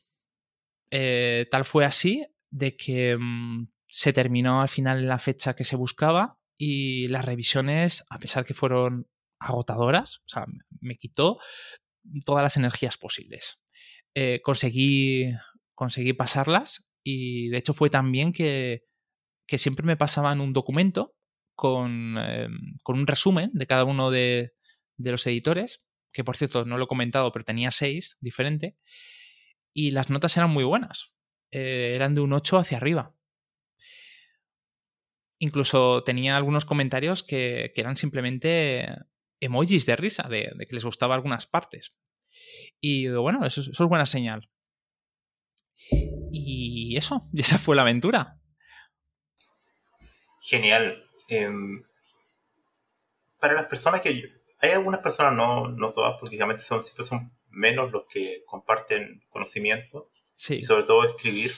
Eh, 0.91 1.47
tal 1.49 1.65
fue 1.65 1.85
así 1.85 2.27
de 2.51 2.77
que 2.77 3.17
mm, 3.17 3.69
se 3.87 4.13
terminó 4.13 4.63
al 4.63 4.69
final 4.69 5.07
la 5.07 5.21
fecha 5.21 5.55
que 5.55 5.63
se 5.63 5.77
buscaba 5.77 6.41
y 6.59 7.07
las 7.07 7.25
revisiones, 7.25 8.05
a 8.11 8.19
pesar 8.19 8.45
que 8.45 8.53
fueron 8.53 9.09
agotadoras, 9.39 10.17
o 10.27 10.29
sea, 10.29 10.47
me 10.81 10.97
quitó 10.97 11.39
todas 12.27 12.43
las 12.43 12.57
energías 12.57 12.99
posibles. 12.99 13.63
Eh, 14.17 14.41
conseguí, 14.43 15.31
conseguí 15.77 16.15
pasarlas 16.15 16.91
y 17.05 17.49
de 17.51 17.59
hecho 17.59 17.75
fue 17.75 17.91
también 17.91 18.33
que, 18.33 18.83
que 19.47 19.59
siempre 19.59 19.87
me 19.87 19.97
pasaban 19.97 20.41
un 20.41 20.53
documento 20.53 21.15
Em, 21.65 22.15
con, 22.83 22.99
un 22.99 23.07
resumen 23.07 23.51
de 23.53 23.67
cada 23.67 23.85
uno 23.85 24.11
de, 24.11 24.53
los 24.97 25.27
editores, 25.27 25.85
que 26.13 26.25
por 26.25 26.37
cierto 26.37 26.65
no 26.65 26.79
lo 26.79 26.85
he 26.85 26.89
comentado, 26.89 27.31
pero 27.33 27.45
tenía 27.45 27.71
seis 27.71 28.17
diferente, 28.21 28.77
y 29.73 29.91
las 29.93 30.11
notas 30.11 30.37
eran 30.37 30.51
muy 30.51 30.65
buenas, 30.65 31.15
eh, 31.51 31.93
eran 31.95 32.15
de 32.15 32.21
un 32.21 32.33
8 32.33 32.59
hacia 32.59 32.79
arriba. 32.79 33.15
incluso 35.39 36.05
tenía 36.05 36.37
algunos 36.37 36.65
comentarios 36.65 37.25
que, 37.25 37.73
eran 37.75 37.97
simplemente 37.97 38.87
emojis 39.41 39.87
de 39.87 39.97
risa, 39.97 40.29
de, 40.29 40.55
que 40.69 40.75
les 40.75 40.85
gustaba 40.85 41.17
algunas 41.17 41.47
partes. 41.49 41.99
Y 42.81 43.09
bueno, 43.09 43.45
eso, 43.45 43.61
es 43.61 43.79
buena 43.79 44.07
señal. 44.07 44.49
Y 46.33 46.97
eso, 46.97 47.23
esa 47.35 47.59
fue 47.59 47.75
la 47.75 47.83
aventura. 47.83 48.39
Genial. 50.43 51.12
Em, 51.37 51.83
para 53.39 53.55
las 53.55 53.67
personas 53.67 54.01
que... 54.01 54.41
Hay 54.59 54.71
algunas 54.71 55.01
personas, 55.01 55.35
no, 55.35 55.69
no 55.69 55.93
todas, 55.93 56.17
porque 56.21 56.37
realmente 56.37 56.63
son, 56.63 56.85
siempre 56.85 57.05
son 57.05 57.33
menos 57.49 57.91
los 57.91 58.05
que 58.07 58.45
comparten 58.47 59.25
conocimiento. 59.29 60.11
Sí. 60.37 60.59
Y 60.59 60.63
sobre 60.63 60.85
todo 60.85 61.05
escribir. 61.05 61.53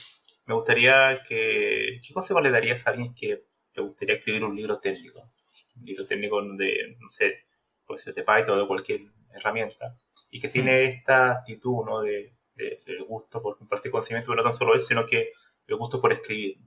Me 0.45 0.55
gustaría 0.55 1.23
que... 1.27 1.99
¿Qué 2.05 2.13
consejo 2.13 2.41
le 2.41 2.51
darías 2.51 2.87
a 2.87 2.91
alguien 2.91 3.13
que 3.13 3.45
le 3.73 3.83
gustaría 3.83 4.15
escribir 4.15 4.43
un 4.43 4.55
libro 4.55 4.79
técnico? 4.79 5.31
Un 5.75 5.85
libro 5.85 6.07
técnico 6.07 6.41
de, 6.41 6.95
no 6.99 7.09
sé, 7.09 7.45
puede 7.85 8.01
ser 8.01 8.13
de 8.15 8.23
Python 8.23 8.57
o 8.57 8.61
de 8.61 8.67
cualquier 8.67 9.01
herramienta. 9.33 9.95
Y 10.31 10.39
que 10.39 10.49
tiene 10.49 10.85
esta 10.85 11.31
actitud, 11.31 11.85
¿no? 11.85 12.01
De, 12.01 12.33
el 12.55 13.03
gusto 13.03 13.41
por 13.41 13.57
compartir 13.57 13.91
conocimiento, 13.91 14.31
pero 14.31 14.37
no 14.37 14.49
tan 14.49 14.53
solo 14.53 14.73
eso, 14.73 14.85
sino 14.85 15.05
que 15.05 15.33
el 15.67 15.75
gusto 15.75 15.99
por 15.99 16.13
escribir. 16.13 16.57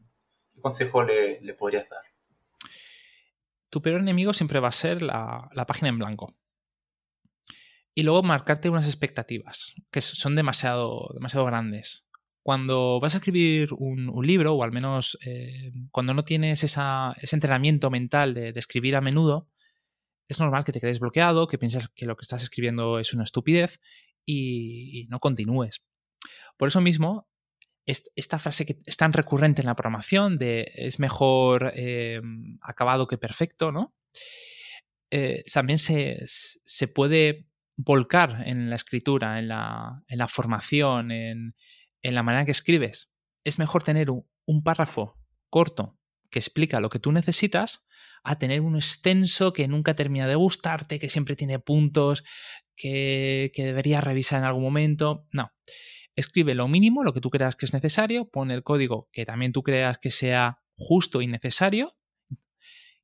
¿Qué 0.54 0.60
consejo 0.60 1.02
le, 1.02 1.40
le 1.40 1.54
podrías 1.54 1.88
dar? 1.88 2.02
Tu 3.70 3.82
peor 3.82 4.00
enemigo 4.00 4.32
siempre 4.32 4.60
va 4.60 4.68
a 4.68 4.72
ser 4.72 5.02
la, 5.02 5.50
página 5.66 5.88
en 5.88 5.98
blanco. 5.98 6.36
Y 7.94 8.02
luego 8.02 8.22
marcarte 8.22 8.70
unas 8.70 8.86
expectativas 8.86 9.74
que 9.90 10.00
son 10.00 10.36
demasiado, 10.36 11.10
demasiado 11.14 11.46
grandes. 11.46 12.08
Cuando 12.42 13.00
vas 13.00 13.14
a 13.14 13.18
escribir 13.18 13.70
un, 13.76 14.24
libro, 14.24 14.54
o 14.54 14.62
al 14.62 14.72
menos 14.72 15.18
eh, 15.26 15.72
cuando 15.90 16.14
no 16.14 16.24
tienes 16.24 16.64
ese 16.64 16.80
entrenamiento 17.32 17.90
mental 17.90 18.34
de, 18.34 18.50
escribir 18.50 18.96
a 18.96 19.00
menudo, 19.00 19.48
es 20.28 20.38
normal 20.38 20.64
que 20.64 20.72
te 20.72 20.80
quedes 20.80 21.00
bloqueado, 21.00 21.46
que 21.46 21.58
pienses 21.58 21.88
que 21.94 22.06
lo 22.06 22.16
que 22.16 22.22
estás 22.22 22.42
escribiendo 22.42 22.98
es 22.98 23.12
una 23.12 23.24
estupidez 23.24 23.80
y 24.24 25.06
no 25.08 25.18
continúes. 25.18 25.82
Por 26.56 26.68
eso 26.68 26.80
mismo, 26.80 27.28
esta 27.88 28.38
frase 28.38 28.66
que 28.66 28.78
es 28.84 28.96
tan 28.96 29.12
recurrente 29.12 29.62
en 29.62 29.66
la 29.66 29.74
programación 29.74 30.38
de 30.38 30.70
es 30.74 30.98
mejor 30.98 31.72
eh, 31.74 32.20
acabado 32.60 33.06
que 33.06 33.16
perfecto, 33.16 33.72
¿no? 33.72 33.96
Eh, 35.10 35.42
también 35.52 35.78
se, 35.78 36.26
puede 36.94 37.48
volcar 37.76 38.42
en 38.46 38.68
la 38.68 38.76
escritura, 38.76 39.38
en 39.38 39.48
la, 39.48 40.28
formación, 40.28 41.10
en, 41.10 41.54
la 42.02 42.22
manera 42.22 42.44
que 42.44 42.50
escribes. 42.50 43.10
Es 43.42 43.58
mejor 43.58 43.82
tener 43.82 44.10
un, 44.10 44.62
párrafo 44.62 45.18
corto 45.48 45.98
que 46.30 46.38
explica 46.38 46.80
lo 46.80 46.90
que 46.90 46.98
tú 46.98 47.10
necesitas 47.10 47.86
a 48.22 48.38
tener 48.38 48.60
un 48.60 48.76
extenso 48.76 49.54
que 49.54 49.66
nunca 49.66 49.94
termina 49.94 50.26
de 50.26 50.34
gustarte, 50.34 50.98
que 50.98 51.08
siempre 51.08 51.36
tiene 51.36 51.58
puntos, 51.58 52.22
que, 52.76 53.50
que 53.54 53.64
deberías 53.64 54.04
revisar 54.04 54.40
en 54.40 54.44
algún 54.44 54.64
momento. 54.64 55.26
No 55.32 55.52
escribe 56.18 56.54
lo 56.54 56.66
mínimo, 56.66 57.04
lo 57.04 57.14
que 57.14 57.20
tú 57.20 57.30
creas 57.30 57.54
que 57.54 57.64
es 57.64 57.72
necesario, 57.72 58.28
pone 58.28 58.54
el 58.54 58.64
código 58.64 59.08
que 59.12 59.24
también 59.24 59.52
tú 59.52 59.62
creas 59.62 59.98
que 59.98 60.10
sea 60.10 60.60
justo 60.76 61.22
y 61.22 61.28
necesario, 61.28 61.96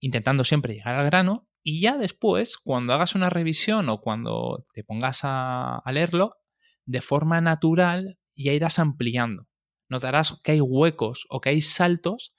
intentando 0.01 0.45
siempre 0.45 0.75
llegar 0.75 0.97
al 0.97 1.07
grano, 1.07 1.49
y 1.63 1.81
ya 1.81 1.97
después, 1.97 2.59
cuando 2.59 2.93
hagas 2.93 3.15
una 3.15 3.31
revisión 3.31 3.89
o 3.89 4.01
cuando 4.01 4.65
te 4.75 4.85
pongas 4.85 5.21
a, 5.23 5.83
leerlo, 5.93 6.37
de 6.85 7.01
forma 7.01 7.41
natural 7.41 8.19
ya 8.37 8.53
irás 8.53 8.79
ampliando. 8.79 9.47
Notarás 9.89 10.41
que 10.43 10.53
hay 10.53 10.61
huecos 10.61 11.27
o 11.31 11.41
que 11.41 11.51
hay 11.51 11.63
saltos 11.63 12.35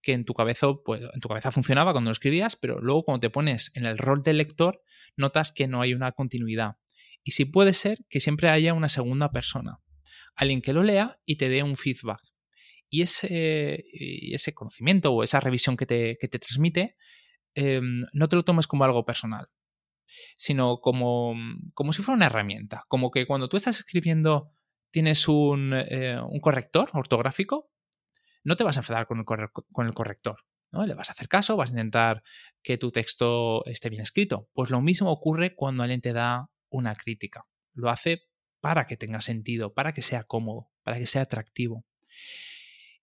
que 0.00 0.12
en 0.12 0.24
tu 0.24 0.34
cabeza, 0.34 0.68
pues, 0.84 1.02
en 1.02 1.20
tu 1.20 1.28
cabeza 1.28 1.52
funcionaba 1.52 1.92
cuando 1.92 2.10
lo 2.10 2.12
escribías, 2.12 2.56
pero 2.56 2.80
luego 2.80 3.04
cuando 3.04 3.20
te 3.20 3.30
pones 3.30 3.72
en 3.74 3.86
el 3.86 3.98
rol 3.98 4.22
del 4.22 4.38
lector, 4.38 4.82
notas 5.16 5.52
que 5.52 5.68
no 5.68 5.80
hay 5.80 5.94
una 5.94 6.12
continuidad. 6.12 6.76
Y 7.24 7.32
si 7.32 7.44
puede 7.44 7.72
ser 7.72 7.98
que 8.08 8.20
siempre 8.20 8.48
haya 8.48 8.72
una 8.72 8.88
segunda 8.88 9.30
persona 9.32 9.80
alguien 10.34 10.62
que 10.62 10.72
lo 10.72 10.82
lea 10.82 11.18
y 11.24 11.36
te 11.36 11.48
dé 11.48 11.62
un 11.62 11.76
feedback. 11.76 12.20
Y 12.88 13.02
ese, 13.02 13.84
ese 14.34 14.52
conocimiento 14.54 15.12
o 15.12 15.22
esa 15.22 15.40
revisión 15.40 15.76
que 15.76 15.86
te, 15.86 16.16
transmite, 16.38 16.96
em, 17.54 18.04
no 18.12 18.28
te 18.28 18.36
lo 18.36 18.44
tomes 18.44 18.66
como 18.66 18.84
algo 18.84 19.04
personal, 19.06 19.48
sino 20.36 20.78
como, 20.80 21.34
como 21.74 21.92
si 21.92 22.02
fuera 22.02 22.16
una 22.16 22.26
herramienta. 22.26 22.84
Como 22.88 23.10
que 23.10 23.26
cuando 23.26 23.48
tú 23.48 23.56
estás 23.56 23.78
escribiendo 23.78 24.52
tienes 24.90 25.26
un, 25.26 25.72
eh, 25.74 26.18
corrector 26.42 26.90
ortográfico, 26.92 27.70
no 28.44 28.56
te 28.56 28.64
vas 28.64 28.76
a 28.76 28.80
enfadar 28.80 29.06
con 29.06 29.20
el, 29.20 29.24
con 29.24 29.86
el 29.86 29.94
corrector. 29.94 30.44
¿no? 30.72 30.86
Le 30.86 30.94
vas 30.94 31.10
a 31.10 31.12
hacer 31.12 31.28
caso, 31.28 31.56
vas 31.56 31.70
a 31.70 31.72
intentar 31.72 32.22
que 32.62 32.78
tu 32.78 32.90
texto 32.90 33.64
esté 33.66 33.90
bien 33.90 34.02
escrito. 34.02 34.48
Pues 34.52 34.70
lo 34.70 34.80
mismo 34.80 35.10
ocurre 35.10 35.54
cuando 35.54 35.82
alguien 35.82 36.00
te 36.00 36.12
da 36.12 36.50
una 36.68 36.94
crítica. 36.94 37.46
Lo 37.74 37.90
hace 37.90 38.28
para 38.62 38.86
que 38.86 38.96
tenga 38.96 39.20
sentido, 39.20 39.74
para 39.74 39.92
que 39.92 40.02
sea 40.02 40.22
cómodo, 40.22 40.70
para 40.84 40.96
que 40.96 41.06
sea 41.06 41.22
atractivo. 41.22 41.84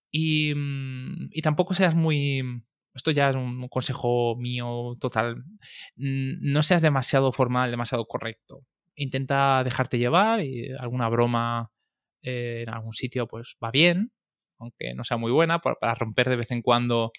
Y, 0.09 0.53
mm, 0.55 1.29
tampoco 1.43 1.73
seas 1.75 1.93
muy... 1.93 2.63
Esto 2.95 3.11
ya 3.11 3.29
es 3.29 3.35
un 3.35 3.67
consejo 3.69 4.35
mío 4.37 4.97
total. 4.99 5.43
No 5.95 6.63
seas 6.63 6.81
demasiado 6.81 7.31
formal, 7.31 7.71
demasiado 7.71 8.07
correcto. 8.07 8.65
Intenta 8.95 9.63
dejarte 9.63 9.99
llevar 9.99 10.41
y 10.41 10.71
alguna 10.79 11.07
broma 11.09 11.71
eh, 12.23 12.63
en 12.67 12.73
algún 12.73 12.93
sitio 12.93 13.27
pues 13.27 13.57
va 13.63 13.71
bien, 13.71 14.11
aunque 14.57 14.93
no 14.95 15.03
sea 15.03 15.17
muy 15.17 15.31
buena, 15.31 15.59
para 15.59 15.95
romper 15.95 16.29
de 16.29 16.37
vez 16.37 16.51
en 16.51 16.61
cuando 16.61 17.11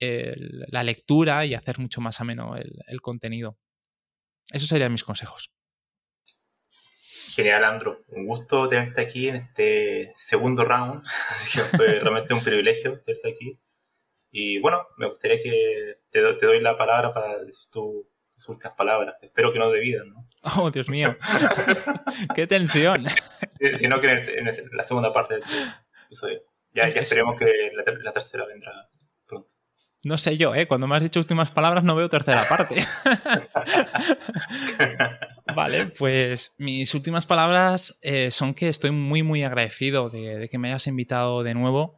la 0.00 0.84
lectura 0.84 1.44
y 1.46 1.54
hacer 1.54 1.78
mucho 1.78 2.00
más 2.00 2.20
ameno 2.20 2.56
el 2.56 3.00
contenido. 3.00 3.58
Esos 4.50 4.68
serían 4.68 4.92
mis 4.92 5.04
consejos. 5.04 5.52
Genial, 7.38 7.62
Andro. 7.62 8.02
Un 8.08 8.26
gusto 8.26 8.68
tenerte 8.68 9.00
aquí 9.00 9.28
en 9.28 9.36
este 9.36 10.12
segundo 10.16 10.64
round. 10.64 11.04
fue 11.76 12.00
realmente 12.00 12.34
un 12.34 12.42
privilegio 12.42 13.00
tenerte 13.06 13.30
aquí. 13.30 13.56
Y 14.32 14.58
bueno, 14.58 14.88
me 14.96 15.08
gustaría 15.08 15.40
que 15.40 16.00
te, 16.10 16.20
doy 16.20 16.60
la 16.60 16.76
palabra 16.76 17.14
para 17.14 17.38
decir 17.44 17.70
tus 17.70 18.48
últimas 18.48 18.76
palabras. 18.76 19.14
Espero 19.22 19.52
que 19.52 19.60
no 19.60 19.70
de 19.70 19.78
vida, 19.78 20.02
¿no? 20.04 20.28
Oh, 20.56 20.72
Dios 20.72 20.88
mío. 20.88 21.16
¡Qué 22.34 22.48
tensión! 22.48 23.06
Sino 23.78 24.00
que 24.00 24.10
en, 24.10 24.50
la 24.72 24.82
segunda 24.82 25.12
parte 25.12 25.34
del 25.34 25.44
episodio. 26.06 26.42
Ya, 26.74 26.92
ya 26.92 27.02
esperemos 27.02 27.38
que 27.38 27.70
la 28.02 28.12
tercera 28.12 28.46
vendrá 28.46 28.90
pronto. 29.28 29.54
No 30.04 30.16
sé 30.16 30.36
yo, 30.36 30.54
¿eh? 30.54 30.68
Cuando 30.68 30.86
me 30.86 30.96
has 30.96 31.02
dicho 31.02 31.18
últimas 31.18 31.50
palabras 31.50 31.82
no 31.82 31.96
veo 31.96 32.08
tercera 32.08 32.42
parte. 32.48 32.76
vale, 35.56 35.86
pues 35.86 36.54
mis 36.58 36.94
últimas 36.94 37.26
palabras 37.26 37.98
eh, 38.02 38.30
son 38.30 38.54
que 38.54 38.68
estoy 38.68 38.92
muy, 38.92 39.24
muy 39.24 39.42
agradecido 39.42 40.08
de, 40.08 40.48
que 40.48 40.58
me 40.58 40.68
hayas 40.68 40.86
invitado 40.86 41.42
de 41.42 41.54
nuevo. 41.54 41.96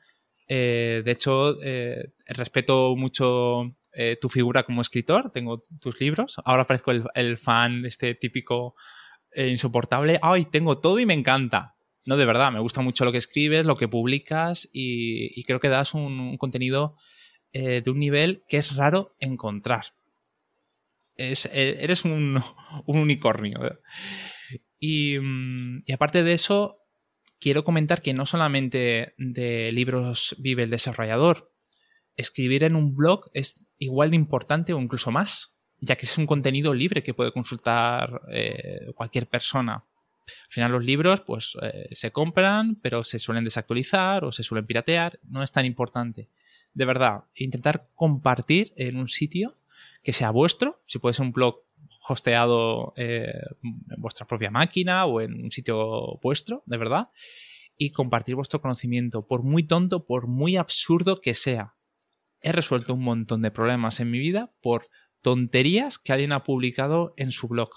Eh, 0.48 1.02
de 1.04 1.12
hecho, 1.12 1.62
eh, 1.62 2.12
respeto 2.26 2.96
mucho 2.96 3.76
tu 4.20 4.28
figura 4.28 4.62
como 4.62 4.80
escritor, 4.80 5.30
tengo 5.32 5.66
tus 5.80 6.00
libros. 6.00 6.36
Ahora 6.44 6.66
parezco 6.66 6.92
el, 6.92 7.38
fan 7.38 7.84
este 7.84 8.14
típico 8.14 8.76
insoportable. 9.36 10.18
¡Ay, 10.22 10.46
tengo 10.46 10.78
todo 10.78 11.00
y 11.00 11.06
me 11.06 11.12
encanta! 11.12 11.74
No, 12.06 12.16
de 12.16 12.24
verdad, 12.24 12.50
me 12.50 12.60
gusta 12.60 12.80
mucho 12.80 13.04
lo 13.04 13.12
que 13.12 13.18
escribes, 13.18 13.66
lo 13.66 13.76
que 13.76 13.88
publicas 13.88 14.70
y, 14.72 15.42
creo 15.42 15.60
que 15.60 15.68
das 15.68 15.92
un 15.92 16.38
contenido 16.38 16.96
eh, 17.52 17.82
de 17.84 17.90
un 17.90 17.98
nivel 17.98 18.44
que 18.48 18.58
es 18.58 18.76
raro 18.76 19.16
encontrar. 19.18 19.86
Eh, 21.16 21.34
eres 21.52 22.04
un, 22.04 22.40
unicornio. 22.86 23.58
Mm, 24.80 25.78
y, 25.84 25.92
aparte 25.92 26.22
de 26.22 26.32
eso, 26.32 26.78
quiero 27.40 27.64
comentar 27.64 28.02
que 28.02 28.14
no 28.14 28.24
solamente 28.24 29.14
de 29.18 29.72
libros 29.72 30.36
vive 30.38 30.62
el 30.62 30.70
desarrollador. 30.70 31.52
Escribir 32.16 32.62
en 32.62 32.76
un 32.76 32.94
blog 32.94 33.30
es 33.34 33.66
igual 33.78 34.10
de 34.10 34.16
importante 34.16 34.72
o 34.72 34.80
incluso 34.80 35.10
más, 35.10 35.56
ya 35.80 35.96
que 35.96 36.06
es 36.06 36.18
un 36.18 36.26
contenido 36.26 36.72
libre 36.72 37.02
que 37.02 37.14
puede 37.14 37.32
consultar 37.32 38.22
eh, 38.30 38.92
cualquier 38.94 39.26
persona. 39.26 39.84
Al 40.26 40.52
final 40.52 40.70
los 40.70 40.84
libros 40.84 41.22
pues 41.22 41.56
se 41.90 42.12
compran, 42.12 42.76
pero 42.76 43.02
se 43.02 43.18
suelen 43.18 43.42
desactualizar 43.42 44.24
o 44.24 44.30
se 44.30 44.44
suelen 44.44 44.66
piratear, 44.66 45.18
no 45.24 45.42
es 45.42 45.50
tan 45.50 45.64
importante 45.64 46.28
de 46.74 46.84
verdad, 46.84 47.24
intentar 47.34 47.82
compartir 47.94 48.72
en 48.76 48.96
un 48.96 49.08
sitio 49.08 49.56
que 50.02 50.12
sea 50.12 50.30
vuestro, 50.30 50.82
si 50.86 50.98
puede 50.98 51.14
ser 51.14 51.26
un 51.26 51.32
blog 51.32 51.62
hosteado 52.08 52.92
eh, 52.96 53.32
en 53.62 54.00
vuestra 54.00 54.26
propia 54.26 54.50
máquina 54.50 55.06
o 55.06 55.20
en 55.20 55.44
un 55.44 55.50
sitio 55.50 56.18
vuestro, 56.22 56.62
de 56.66 56.76
verdad, 56.76 57.08
y 57.76 57.92
compartir 57.92 58.34
vuestro 58.34 58.60
conocimiento, 58.60 59.26
por 59.26 59.42
muy 59.42 59.66
tonto, 59.66 60.06
por 60.06 60.26
muy 60.26 60.56
absurdo 60.56 61.20
que 61.20 61.34
sea. 61.34 61.74
He 62.40 62.52
resuelto 62.52 62.94
un 62.94 63.02
montón 63.02 63.42
de 63.42 63.50
problemas 63.50 64.00
en 64.00 64.10
mi 64.10 64.18
vida 64.18 64.52
por 64.60 64.88
tonterías 65.22 65.98
que 65.98 66.12
alguien 66.12 66.32
ha 66.32 66.44
publicado 66.44 67.14
en 67.16 67.32
su 67.32 67.48
blog. 67.48 67.70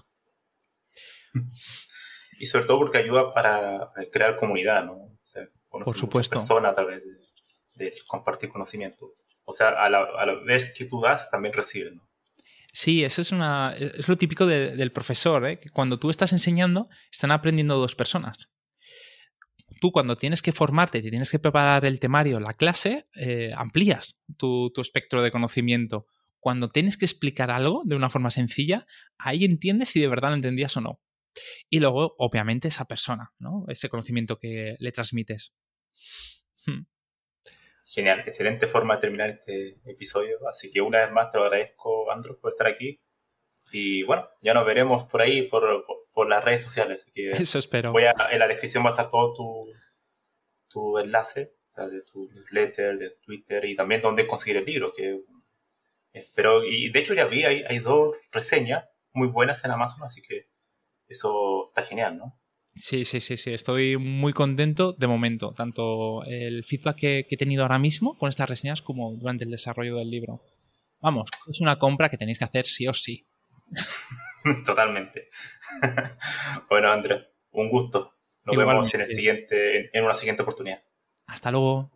Y 2.39 2.45
sobre 2.45 2.65
todo 2.65 2.79
porque 2.79 2.97
ayuda 2.97 3.33
para 3.33 3.91
crear 4.11 4.37
comunidad, 4.37 4.85
¿no? 4.85 5.17
por 5.69 5.97
supuesto. 5.97 6.35
Persona 6.35 6.69
a 6.69 6.75
través 6.75 7.01
de 7.75 7.93
compartir 8.07 8.49
conocimiento. 8.49 9.13
O 9.45 9.53
sea, 9.53 9.69
a 9.69 9.89
la, 9.89 10.35
vez 10.45 10.73
que 10.73 10.85
tú 10.85 11.01
das, 11.01 11.29
también 11.29 11.53
recibes, 11.53 11.93
¿no? 11.93 12.07
Sí, 12.71 13.03
eso 13.03 13.21
es, 13.21 13.31
una, 13.31 13.75
es 13.77 14.07
lo 14.07 14.17
típico 14.17 14.47
del 14.47 14.91
profesor, 14.91 15.45
¿eh? 15.45 15.59
que 15.59 15.69
cuando 15.69 15.99
tú 15.99 16.09
estás 16.09 16.33
enseñando, 16.33 16.89
están 17.11 17.29
aprendiendo 17.29 17.77
dos 17.77 17.93
personas. 17.93 18.49
Tú 19.79 19.91
cuando 19.91 20.15
tienes 20.15 20.41
que 20.41 20.53
formarte, 20.53 21.03
te 21.03 21.11
tienes 21.11 21.29
que 21.29 21.37
preparar 21.37 21.85
el 21.85 21.99
temario, 21.99 22.39
la 22.39 22.55
clase, 22.55 23.07
eh, 23.15 23.51
amplías 23.55 24.19
tu, 24.37 24.71
tu 24.71 24.81
espectro 24.81 25.21
de 25.21 25.29
conocimiento. 25.29 26.07
Cuando 26.39 26.69
tienes 26.69 26.97
que 26.97 27.05
explicar 27.05 27.51
algo 27.51 27.83
de 27.85 27.95
una 27.95 28.09
forma 28.09 28.31
sencilla, 28.31 28.87
ahí 29.19 29.45
entiendes 29.45 29.89
si 29.89 30.01
de 30.01 30.07
verdad 30.07 30.29
lo 30.29 30.35
entendías 30.35 30.75
o 30.75 30.81
no. 30.81 30.99
Y 31.69 31.79
luego, 31.79 32.15
obviamente, 32.17 32.67
esa 32.67 32.85
persona, 32.85 33.33
¿no? 33.39 33.65
Ese 33.67 33.89
conocimiento 33.89 34.39
que 34.39 34.75
le 34.79 34.91
transmites. 34.91 35.53
Hmm. 36.65 36.85
Genial, 37.93 38.23
excelente 38.25 38.65
forma 38.65 38.95
de 38.95 39.01
terminar 39.01 39.29
este 39.29 39.77
episodio. 39.85 40.39
Así 40.49 40.71
que 40.71 40.81
una 40.81 41.01
vez 41.01 41.11
más 41.11 41.29
te 41.29 41.37
lo 41.37 41.43
agradezco, 41.43 42.09
Andrew, 42.11 42.39
por 42.39 42.53
estar 42.53 42.65
aquí. 42.65 42.99
Y 43.71 44.01
bueno, 44.01 44.27
ya 44.41 44.55
nos 44.55 44.65
veremos 44.65 45.03
por 45.03 45.21
ahí, 45.21 45.43
por, 45.43 46.27
las 46.27 46.43
redes 46.43 46.63
sociales. 46.63 47.05
Eso 47.13 47.59
espero. 47.59 47.91
Voy 47.91 48.05
a, 48.05 48.13
en 48.31 48.39
la 48.39 48.47
descripción 48.47 48.83
va 48.83 48.89
a 48.89 48.93
estar 48.93 49.11
todo 49.11 49.35
tu, 49.35 49.71
tu 50.69 50.97
enlace, 50.97 51.53
o 51.67 51.69
sea, 51.69 51.87
de 51.87 52.01
tu 52.01 52.27
newsletter, 52.31 52.97
de 52.97 53.11
Twitter 53.23 53.63
y 53.65 53.75
también 53.75 54.01
dónde 54.01 54.25
conseguir 54.25 54.57
el 54.57 54.65
libro. 54.65 54.91
Que 54.91 55.21
espero, 56.13 56.63
y 56.63 56.89
de 56.89 56.99
hecho 56.99 57.13
ya 57.13 57.25
vi, 57.25 57.43
hay, 57.43 57.61
hay 57.61 57.77
dos 57.77 58.15
reseñas 58.31 58.85
muy 59.11 59.27
buenas 59.27 59.63
en 59.65 59.71
Amazon, 59.71 60.03
así 60.03 60.23
que 60.23 60.49
eso 61.07 61.67
está 61.67 61.83
genial, 61.83 62.17
¿no? 62.17 62.39
Sí, 62.75 63.05
sí, 63.05 63.21
sí, 63.21 63.37
sí. 63.37 63.53
Estoy 63.53 63.97
muy 63.97 64.33
contento 64.33 64.93
de 64.93 65.07
momento, 65.07 65.53
tanto 65.53 66.23
el 66.25 66.63
feedback 66.63 66.97
que, 66.97 67.27
he 67.29 67.37
tenido 67.37 67.63
ahora 67.63 67.79
mismo 67.79 68.17
con 68.17 68.29
estas 68.29 68.49
reseñas 68.49 68.81
como 68.81 69.13
durante 69.13 69.43
el 69.43 69.51
desarrollo 69.51 69.97
del 69.97 70.09
libro. 70.09 70.41
Vamos, 70.99 71.29
es 71.49 71.61
una 71.61 71.77
compra 71.77 72.09
que 72.09 72.17
tenéis 72.17 72.39
que 72.39 72.45
hacer 72.45 72.65
sí 72.65 72.87
o 72.87 72.93
sí. 72.93 73.25
Totalmente. 74.65 75.29
bueno, 76.69 76.91
Andrés, 76.91 77.23
un 77.51 77.69
gusto. 77.69 78.13
Nos 78.45 78.57
vemos 78.57 78.93
en, 78.93 79.01
el 79.01 79.07
siguiente, 79.07 79.97
en 79.97 80.03
una 80.03 80.15
siguiente 80.15 80.41
oportunidad. 80.41 80.83
Hasta 81.27 81.51
luego. 81.51 81.92